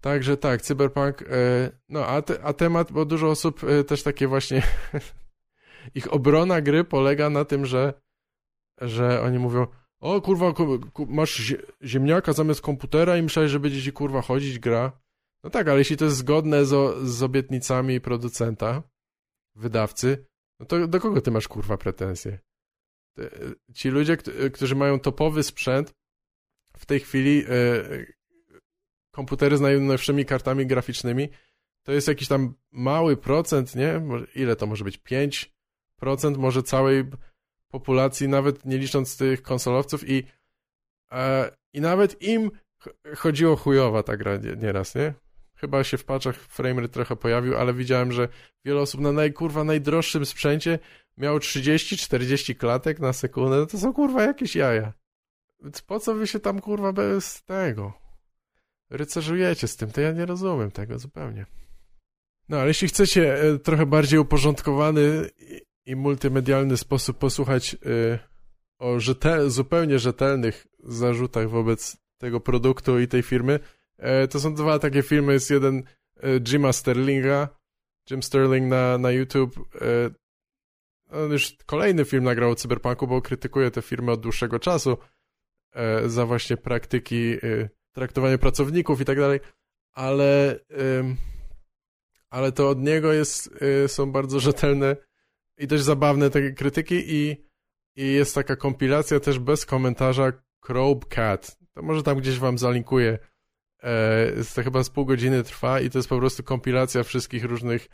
Także 0.00 0.36
tak, 0.36 0.62
cyberpunk, 0.62 1.22
e, 1.22 1.70
no 1.88 2.06
a, 2.06 2.22
te, 2.22 2.42
a 2.42 2.52
temat, 2.52 2.92
bo 2.92 3.04
dużo 3.04 3.30
osób 3.30 3.64
e, 3.64 3.84
też 3.84 4.02
takie 4.02 4.28
właśnie, 4.28 4.62
ich 5.94 6.12
obrona 6.12 6.60
gry 6.60 6.84
polega 6.84 7.30
na 7.30 7.44
tym, 7.44 7.66
że, 7.66 7.94
że 8.80 9.22
oni 9.22 9.38
mówią, 9.38 9.66
o 10.00 10.20
kurwa, 10.20 10.54
masz 11.08 11.54
ziemniaka 11.82 12.32
zamiast 12.32 12.60
komputera 12.60 13.16
i 13.16 13.22
myślałeś, 13.22 13.50
że 13.50 13.60
będzie 13.60 13.82
ci 13.82 13.92
kurwa 13.92 14.22
chodzić 14.22 14.58
gra. 14.58 15.00
No 15.44 15.50
tak, 15.50 15.68
ale 15.68 15.78
jeśli 15.78 15.96
to 15.96 16.04
jest 16.04 16.16
zgodne 16.16 16.64
z, 16.64 16.98
z 17.08 17.22
obietnicami 17.22 18.00
producenta, 18.00 18.82
wydawcy, 19.54 20.26
no 20.60 20.66
to 20.66 20.88
do 20.88 21.00
kogo 21.00 21.20
ty 21.20 21.30
masz 21.30 21.48
kurwa 21.48 21.76
pretensje? 21.76 22.38
Ci 23.74 23.88
ludzie, 23.88 24.16
którzy 24.52 24.74
mają 24.74 25.00
topowy 25.00 25.42
sprzęt, 25.42 25.94
w 26.76 26.86
tej 26.86 27.00
chwili 27.00 27.44
e, 27.48 28.06
komputery 29.14 29.56
z 29.56 29.60
najnowszymi 29.60 30.24
kartami 30.24 30.66
graficznymi, 30.66 31.28
to 31.82 31.92
jest 31.92 32.08
jakiś 32.08 32.28
tam 32.28 32.54
mały 32.72 33.16
procent, 33.16 33.74
nie? 33.74 34.02
Ile 34.34 34.56
to 34.56 34.66
może 34.66 34.84
być? 34.84 35.00
5% 36.02 36.38
może 36.38 36.62
całej 36.62 37.04
populacji, 37.74 38.28
nawet 38.28 38.64
nie 38.64 38.78
licząc 38.78 39.16
tych 39.16 39.42
konsolowców 39.42 40.08
i, 40.08 40.24
e, 41.12 41.50
i 41.72 41.80
nawet 41.80 42.22
im 42.22 42.50
chodziło 43.16 43.56
chujowa 43.56 44.02
ta 44.02 44.16
gra 44.16 44.36
nieraz, 44.56 44.94
nie? 44.94 45.14
Chyba 45.56 45.84
się 45.84 45.98
w 45.98 46.04
patchach 46.04 46.36
framerate 46.36 46.92
trochę 46.92 47.16
pojawił, 47.16 47.56
ale 47.56 47.74
widziałem, 47.74 48.12
że 48.12 48.28
wiele 48.64 48.80
osób 48.80 49.00
na 49.00 49.12
najkurwa 49.12 49.64
najdroższym 49.64 50.26
sprzęcie 50.26 50.78
miało 51.16 51.38
30-40 51.38 52.54
klatek 52.56 53.00
na 53.00 53.12
sekundę. 53.12 53.56
No 53.56 53.66
to 53.66 53.78
są 53.78 53.92
kurwa 53.92 54.22
jakieś 54.22 54.56
jaja. 54.56 54.92
Więc 55.60 55.82
po 55.82 56.00
co 56.00 56.14
wy 56.14 56.26
się 56.26 56.40
tam 56.40 56.60
kurwa 56.60 56.92
bez 56.92 57.42
tego 57.44 57.92
rycerzujecie 58.90 59.68
z 59.68 59.76
tym? 59.76 59.90
To 59.90 60.00
ja 60.00 60.12
nie 60.12 60.26
rozumiem 60.26 60.70
tego 60.70 60.98
zupełnie. 60.98 61.46
No 62.48 62.56
ale 62.56 62.68
jeśli 62.68 62.88
chcecie 62.88 63.42
e, 63.42 63.58
trochę 63.58 63.86
bardziej 63.86 64.18
uporządkowany 64.18 65.30
i 65.86 65.96
multimedialny 65.96 66.76
sposób 66.76 67.18
posłuchać 67.18 67.74
y, 67.74 68.18
o 68.78 69.00
rzetel 69.00 69.50
zupełnie 69.50 69.98
rzetelnych 69.98 70.66
zarzutach 70.84 71.48
wobec 71.48 71.96
tego 72.18 72.40
produktu 72.40 73.00
i 73.00 73.08
tej 73.08 73.22
firmy, 73.22 73.60
E, 73.98 74.28
to 74.28 74.40
są 74.40 74.54
dwa 74.54 74.78
takie 74.78 75.02
filmy. 75.02 75.32
Jest 75.32 75.50
jeden 75.50 75.82
e, 76.22 76.40
Jima 76.40 76.72
Sterlinga, 76.72 77.48
Jim 78.10 78.22
Sterling 78.22 78.68
na, 78.68 78.98
na 78.98 79.10
YouTube. 79.10 79.58
E, 79.80 80.10
on 81.10 81.32
już 81.32 81.56
kolejny 81.66 82.04
film 82.04 82.24
nagrał 82.24 82.50
o 82.50 82.54
cyberpunku, 82.54 83.06
bo 83.06 83.22
krytykuje 83.22 83.70
te 83.70 83.82
firmy 83.82 84.12
od 84.12 84.20
dłuższego 84.20 84.58
czasu 84.58 84.98
za 86.06 86.26
właśnie 86.26 86.56
praktyki 86.56 87.36
traktowania 87.92 88.38
pracowników 88.38 89.00
i 89.00 89.04
tak 89.04 89.18
dalej, 89.18 89.40
ale 89.92 90.60
ale 92.30 92.52
to 92.52 92.68
od 92.68 92.78
niego 92.78 93.12
jest, 93.12 93.50
są 93.86 94.12
bardzo 94.12 94.40
rzetelne 94.40 94.96
i 95.58 95.66
dość 95.66 95.82
zabawne 95.82 96.30
takie 96.30 96.52
krytyki 96.52 96.94
i, 97.06 97.36
i 97.96 98.12
jest 98.12 98.34
taka 98.34 98.56
kompilacja 98.56 99.20
też 99.20 99.38
bez 99.38 99.66
komentarza 99.66 100.32
Cat. 101.08 101.58
To 101.74 101.82
może 101.82 102.02
tam 102.02 102.18
gdzieś 102.18 102.38
wam 102.38 102.58
zalinkuję 102.58 103.18
E, 103.84 104.32
to 104.54 104.62
chyba 104.62 104.84
z 104.84 104.90
pół 104.90 105.04
godziny 105.04 105.42
trwa 105.42 105.80
i 105.80 105.90
to 105.90 105.98
jest 105.98 106.08
po 106.08 106.18
prostu 106.18 106.42
kompilacja 106.42 107.02
wszystkich 107.02 107.44
różnych 107.44 107.88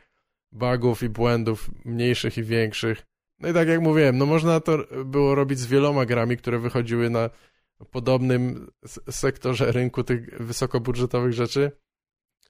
bugów 0.53 1.03
i 1.03 1.09
błędów, 1.09 1.71
mniejszych 1.85 2.39
i 2.39 2.43
większych. 2.43 3.03
No 3.39 3.49
i 3.49 3.55
tak 3.55 3.69
jak 3.69 3.81
mówiłem, 3.81 4.19
no 4.19 4.27
można 4.27 4.61
to 4.61 4.79
było 5.05 5.35
robić 5.35 5.59
z 5.59 5.67
wieloma 5.67 6.07
grami, 6.07 6.37
które 6.37 6.59
wychodziły 6.59 7.11
na 7.11 7.31
podobnym 7.91 8.71
sektorze 9.11 9.73
rynku 9.73 10.05
tych 10.05 10.43
wysokobudżetowych 10.43 11.33
rzeczy. 11.33 11.73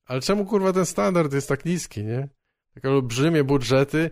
Ale 0.05 0.21
czemu 0.21 0.47
kurwa 0.47 0.73
ten 0.73 0.87
standard 0.87 1.33
jest 1.33 1.49
tak 1.49 1.65
niski, 1.65 2.05
nie? 2.05 2.29
Takie 2.75 2.91
olbrzymie 2.91 3.45
budżety, 3.45 4.11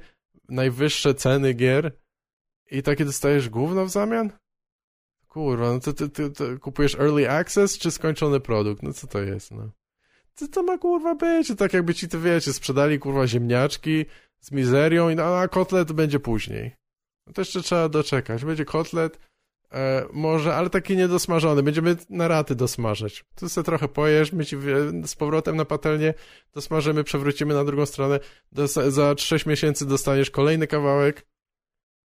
najwyższe 0.48 1.14
ceny 1.14 1.54
gier 1.54 1.92
i 2.70 2.82
takie 2.82 3.04
dostajesz 3.04 3.48
gówno 3.48 3.84
w 3.84 3.90
zamian? 3.90 4.32
Kurwa, 5.28 5.72
no 5.72 5.80
to 5.80 5.92
ty, 5.92 6.08
ty, 6.08 6.30
ty, 6.30 6.58
kupujesz 6.58 6.94
early 6.94 7.30
access 7.30 7.78
czy 7.78 7.90
skończony 7.90 8.40
produkt? 8.40 8.82
No 8.82 8.92
co 8.92 9.06
to 9.06 9.18
jest, 9.18 9.50
no? 9.50 9.70
Co 10.34 10.48
to 10.48 10.62
ma 10.62 10.78
kurwa 10.78 11.14
być? 11.14 11.56
Tak 11.56 11.72
jakby 11.72 11.94
ci, 11.94 12.08
to 12.08 12.20
wiecie, 12.20 12.52
sprzedali 12.52 12.98
kurwa 12.98 13.26
ziemniaczki 13.26 14.06
z 14.40 14.52
mizerią 14.52 15.08
i 15.08 15.16
no, 15.16 15.38
a 15.38 15.48
kotlet 15.48 15.92
będzie 15.92 16.20
później. 16.20 16.76
No 17.26 17.32
to 17.32 17.40
jeszcze 17.40 17.62
trzeba 17.62 17.88
doczekać. 17.88 18.44
Będzie 18.44 18.64
kotlet, 18.64 19.18
e, 19.72 20.06
może, 20.12 20.54
ale 20.54 20.70
taki 20.70 20.96
niedosmażony. 20.96 21.62
Będziemy 21.62 21.96
na 22.10 22.28
raty 22.28 22.54
dosmażać. 22.54 23.24
Tu 23.34 23.48
sobie 23.48 23.64
trochę 23.64 23.88
pojesz, 23.88 24.32
my 24.32 24.44
ci 24.44 24.56
z 25.04 25.14
powrotem 25.14 25.56
na 25.56 25.64
patelnię 25.64 26.14
dosmażymy, 26.54 27.04
przewrócimy 27.04 27.54
na 27.54 27.64
drugą 27.64 27.86
stronę. 27.86 28.20
za 28.88 29.14
6 29.18 29.46
miesięcy 29.46 29.86
dostaniesz 29.86 30.30
kolejny 30.30 30.66
kawałek 30.66 31.26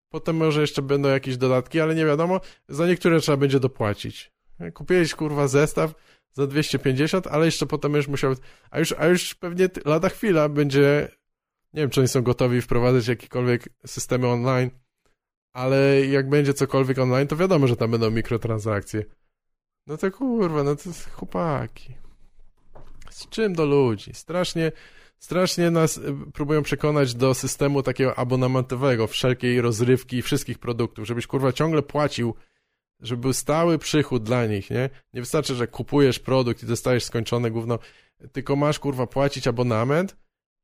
Potem 0.10 0.36
może 0.36 0.62
jeszcze 0.62 0.82
będą 0.82 1.10
jakieś 1.10 1.38
dodatki, 1.38 1.80
ale 1.80 1.96
nie 1.96 2.06
wiadomo, 2.06 2.42
za 2.70 2.88
niektóre 2.88 3.20
trzeba 3.20 3.38
będzie 3.38 3.60
dopłacić. 3.60 4.32
Kupiłeś 4.74 5.16
kurwa 5.16 5.48
zestaw 5.48 5.94
za 6.32 6.48
250, 6.48 7.28
ale 7.28 7.46
jeszcze 7.46 7.66
potem 7.66 7.94
już 7.94 8.08
musiał, 8.08 8.36
a 8.72 8.80
już, 8.80 8.94
a 8.98 9.08
już 9.08 9.36
pewnie 9.36 9.70
lada 9.86 10.10
chwila 10.10 10.50
będzie, 10.50 11.08
nie 11.74 11.82
wiem 11.82 11.90
czy 11.90 12.00
oni 12.00 12.08
są 12.08 12.22
gotowi 12.22 12.62
wprowadzać 12.62 13.08
jakiekolwiek 13.08 13.70
systemy 13.86 14.28
online, 14.28 14.70
ale 15.54 16.06
jak 16.06 16.30
będzie 16.30 16.54
cokolwiek 16.54 17.00
online, 17.00 17.28
to 17.28 17.36
wiadomo, 17.36 17.68
że 17.68 17.76
tam 17.76 17.92
będą 17.92 18.12
mikrotransakcje. 18.12 19.04
No 19.88 19.98
to 19.98 20.12
kurwa, 20.12 20.64
no 20.64 20.76
to 20.76 20.90
chłopaki. 21.12 21.94
Z 23.10 23.30
czym 23.30 23.54
do 23.54 23.66
ludzi? 23.66 24.14
Strasznie, 24.14 24.72
strasznie 25.20 25.72
nas 25.72 25.98
y, 25.98 26.02
próbują 26.34 26.64
przekonać 26.64 27.16
do 27.16 27.34
systemu 27.34 27.84
takiego 27.84 28.16
abonamentowego, 28.16 29.08
wszelkiej 29.08 29.62
rozrywki 29.62 30.18
i 30.18 30.22
wszystkich 30.22 30.60
produktów, 30.60 31.08
żebyś 31.08 31.28
kurwa 31.28 31.52
ciągle 31.52 31.82
płacił, 31.82 32.34
żeby 33.00 33.22
był 33.22 33.34
stały 33.34 33.78
przychód 33.78 34.24
dla 34.24 34.46
nich, 34.46 34.70
nie? 34.70 34.90
Nie 35.14 35.22
wystarczy, 35.22 35.56
że 35.56 35.68
kupujesz 35.68 36.20
produkt 36.20 36.64
i 36.64 36.66
dostajesz 36.66 37.04
skończone 37.04 37.52
gówno, 37.52 37.80
tylko 38.32 38.56
masz 38.56 38.80
kurwa 38.80 39.08
płacić 39.08 39.48
abonament 39.48 40.16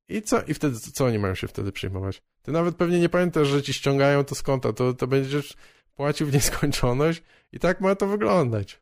i 0.07 0.22
co? 0.22 0.44
I 0.44 0.53
wtedy 0.53 0.80
co 0.80 1.06
oni 1.06 1.19
mają 1.19 1.36
się 1.36 1.48
wtedy 1.48 1.72
przyjmować? 1.72 2.22
Ty 2.41 2.52
nawet 2.52 2.76
pewnie 2.76 2.99
nie 2.99 3.10
pamiętasz, 3.10 3.48
że 3.48 3.64
ci 3.64 3.73
ściągają 3.73 4.23
to 4.23 4.36
z 4.36 4.41
konta, 4.41 4.73
to, 4.73 4.94
to 4.94 5.07
będziesz 5.07 5.53
płacił 5.95 6.27
w 6.27 6.34
nieskończoność 6.34 7.23
i 7.52 7.60
tak 7.60 7.82
ma 7.82 7.95
to 7.95 8.07
wyglądać. 8.07 8.82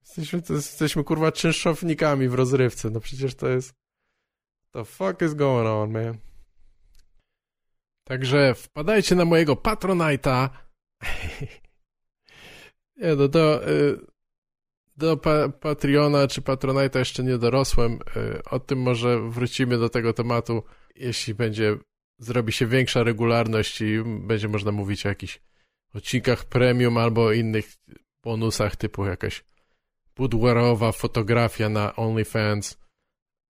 Jesteśmy, 0.00 0.42
to 0.42 0.54
jesteśmy 0.54 1.04
kurwa 1.04 1.32
czynszownikami 1.32 2.28
w 2.28 2.34
rozrywce, 2.34 2.90
no 2.90 3.00
przecież 3.00 3.34
to 3.34 3.48
jest... 3.48 3.74
The 4.70 4.84
fuck 4.84 5.22
is 5.22 5.34
going 5.34 5.68
on, 5.68 5.90
man? 5.90 6.18
Także 8.04 8.54
wpadajcie 8.54 9.14
na 9.14 9.24
mojego 9.24 9.54
Patronite'a. 9.54 10.48
nie, 12.96 13.14
no 13.16 13.28
do, 13.28 13.68
y, 13.68 14.11
do 14.96 15.16
pa 15.16 15.48
Patreona 15.48 16.26
czy 16.28 16.42
Patronite'a 16.42 16.98
jeszcze 16.98 17.22
nie 17.24 17.38
dorosłem. 17.38 17.98
Y, 18.16 18.42
o 18.50 18.60
tym 18.60 18.78
może 18.78 19.30
wrócimy 19.30 19.78
do 19.78 19.88
tego 19.88 20.12
tematu, 20.12 20.62
jeśli 20.96 21.34
będzie, 21.34 21.76
zrobi 22.18 22.52
się 22.52 22.66
większa 22.66 23.02
regularność 23.02 23.80
i 23.80 24.02
będzie 24.04 24.48
można 24.48 24.72
mówić 24.72 25.06
o 25.06 25.08
jakichś 25.08 25.40
odcinkach 25.94 26.44
premium 26.44 26.98
albo 26.98 27.32
innych 27.32 27.72
bonusach 28.24 28.76
typu 28.76 29.06
jakaś 29.06 29.44
boudoirowa 30.16 30.92
fotografia 30.92 31.68
na 31.68 31.96
OnlyFans. 31.96 32.78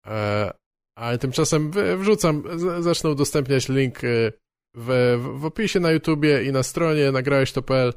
E, 0.06 0.52
ale 0.94 1.18
tymczasem 1.18 1.70
wrzucam, 1.98 2.42
zacznę 2.80 3.10
udostępniać 3.10 3.68
link 3.68 4.04
e, 4.04 4.32
w, 4.74 5.18
w 5.40 5.44
opisie 5.44 5.80
na 5.80 5.90
YouTubie 5.90 6.42
i 6.42 6.52
na 6.52 6.62
stronie 6.62 7.12
nagrałeś.pl 7.12 7.92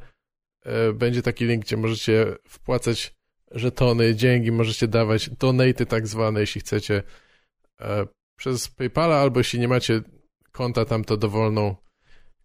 e, 0.66 0.94
będzie 0.94 1.22
taki 1.22 1.45
link, 1.45 1.66
gdzie 1.66 1.78
możecie 1.78 2.36
wpłacać 2.48 3.18
żetony, 3.51 4.15
dzięki, 4.15 4.51
możecie 4.51 4.88
dawać 4.88 5.30
donaty 5.30 5.85
tak 5.85 6.07
zwane, 6.07 6.39
jeśli 6.39 6.61
chcecie 6.61 7.03
przez 8.39 8.67
PayPala, 8.67 9.15
albo 9.15 9.39
jeśli 9.39 9.59
nie 9.59 9.67
macie 9.67 10.01
konta 10.51 10.85
tam, 10.85 11.03
to 11.03 11.17
dowolną 11.17 11.76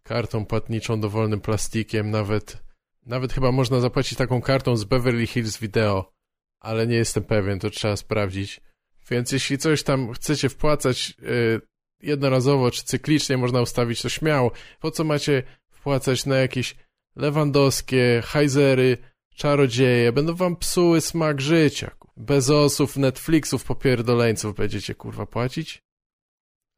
kartą 0.03 0.45
płatniczą, 0.45 0.99
dowolnym 0.99 1.41
plastikiem, 1.41 2.11
nawet 2.11 2.65
nawet 3.05 3.33
chyba 3.33 3.51
można 3.51 3.79
zapłacić 3.79 4.17
taką 4.17 4.41
kartą 4.41 4.77
z 4.77 4.83
Beverly 4.83 5.27
Hills 5.27 5.57
Video, 5.57 6.11
ale 6.59 6.87
nie 6.87 6.95
jestem 6.95 7.23
pewien, 7.23 7.59
to 7.59 7.69
trzeba 7.69 7.95
sprawdzić. 7.95 8.61
Więc 9.09 9.31
jeśli 9.31 9.57
coś 9.57 9.83
tam 9.83 10.13
chcecie 10.13 10.49
wpłacać 10.49 11.13
yy, 11.21 11.61
jednorazowo 12.01 12.71
czy 12.71 12.83
cyklicznie, 12.83 13.37
można 13.37 13.61
ustawić 13.61 14.01
to 14.01 14.09
śmiało. 14.09 14.51
Po 14.79 14.91
co 14.91 15.03
macie 15.03 15.43
wpłacać 15.71 16.25
na 16.25 16.37
jakieś 16.37 16.75
lewandowskie, 17.15 18.21
hajzery, 18.25 18.97
czarodzieje? 19.35 20.11
Będą 20.11 20.35
wam 20.35 20.55
psuły 20.55 21.01
smak 21.01 21.41
życia. 21.41 21.91
Bez 22.17 22.49
osów, 22.49 22.97
Netflixów, 22.97 23.63
popierdoleńców 23.63 24.55
będziecie 24.55 24.95
kurwa 24.95 25.25
płacić? 25.25 25.83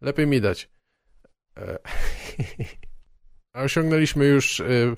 Lepiej 0.02 0.28
mi 0.28 0.42
dać. 0.42 0.70
E, 1.58 1.78
A 3.54 3.64
osiągnęliśmy 3.64 4.26
już 4.26 4.60
y, 4.60 4.96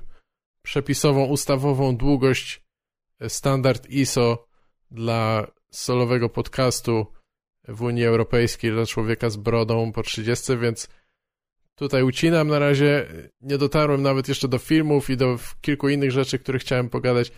przepisową, 0.61 1.25
ustawową 1.25 1.97
długość 1.97 2.63
y, 3.23 3.29
standard 3.29 3.89
ISO 3.89 4.47
dla 4.91 5.47
solowego 5.71 6.29
podcastu 6.29 7.05
w 7.67 7.81
Unii 7.81 8.05
Europejskiej 8.05 8.71
dla 8.71 8.85
człowieka 8.85 9.29
z 9.29 9.37
brodą 9.37 9.91
po 9.91 10.03
30, 10.03 10.57
więc 10.57 10.87
tutaj 11.75 12.03
ucinam 12.03 12.47
na 12.47 12.59
razie. 12.59 13.07
Nie 13.41 13.57
dotarłem 13.57 14.01
nawet 14.01 14.27
jeszcze 14.27 14.47
do 14.47 14.57
filmów 14.57 15.09
i 15.09 15.17
do 15.17 15.37
kilku 15.61 15.89
innych 15.89 16.11
rzeczy, 16.11 16.39
których 16.39 16.61
chciałem 16.61 16.89
pogadać, 16.89 17.31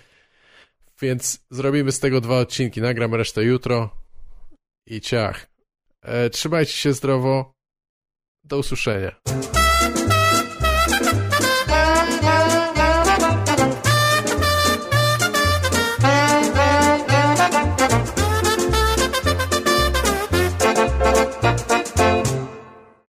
więc 1.01 1.45
zrobimy 1.51 1.91
z 1.91 1.99
tego 1.99 2.21
dwa 2.21 2.39
odcinki. 2.39 2.81
Nagram 2.81 3.15
resztę 3.15 3.43
jutro 3.43 3.89
i 4.87 5.01
ciach. 5.01 5.47
E, 6.01 6.29
trzymajcie 6.29 6.73
się 6.73 6.93
zdrowo. 6.93 7.53
Do 8.43 8.57
usłyszenia. 8.57 9.15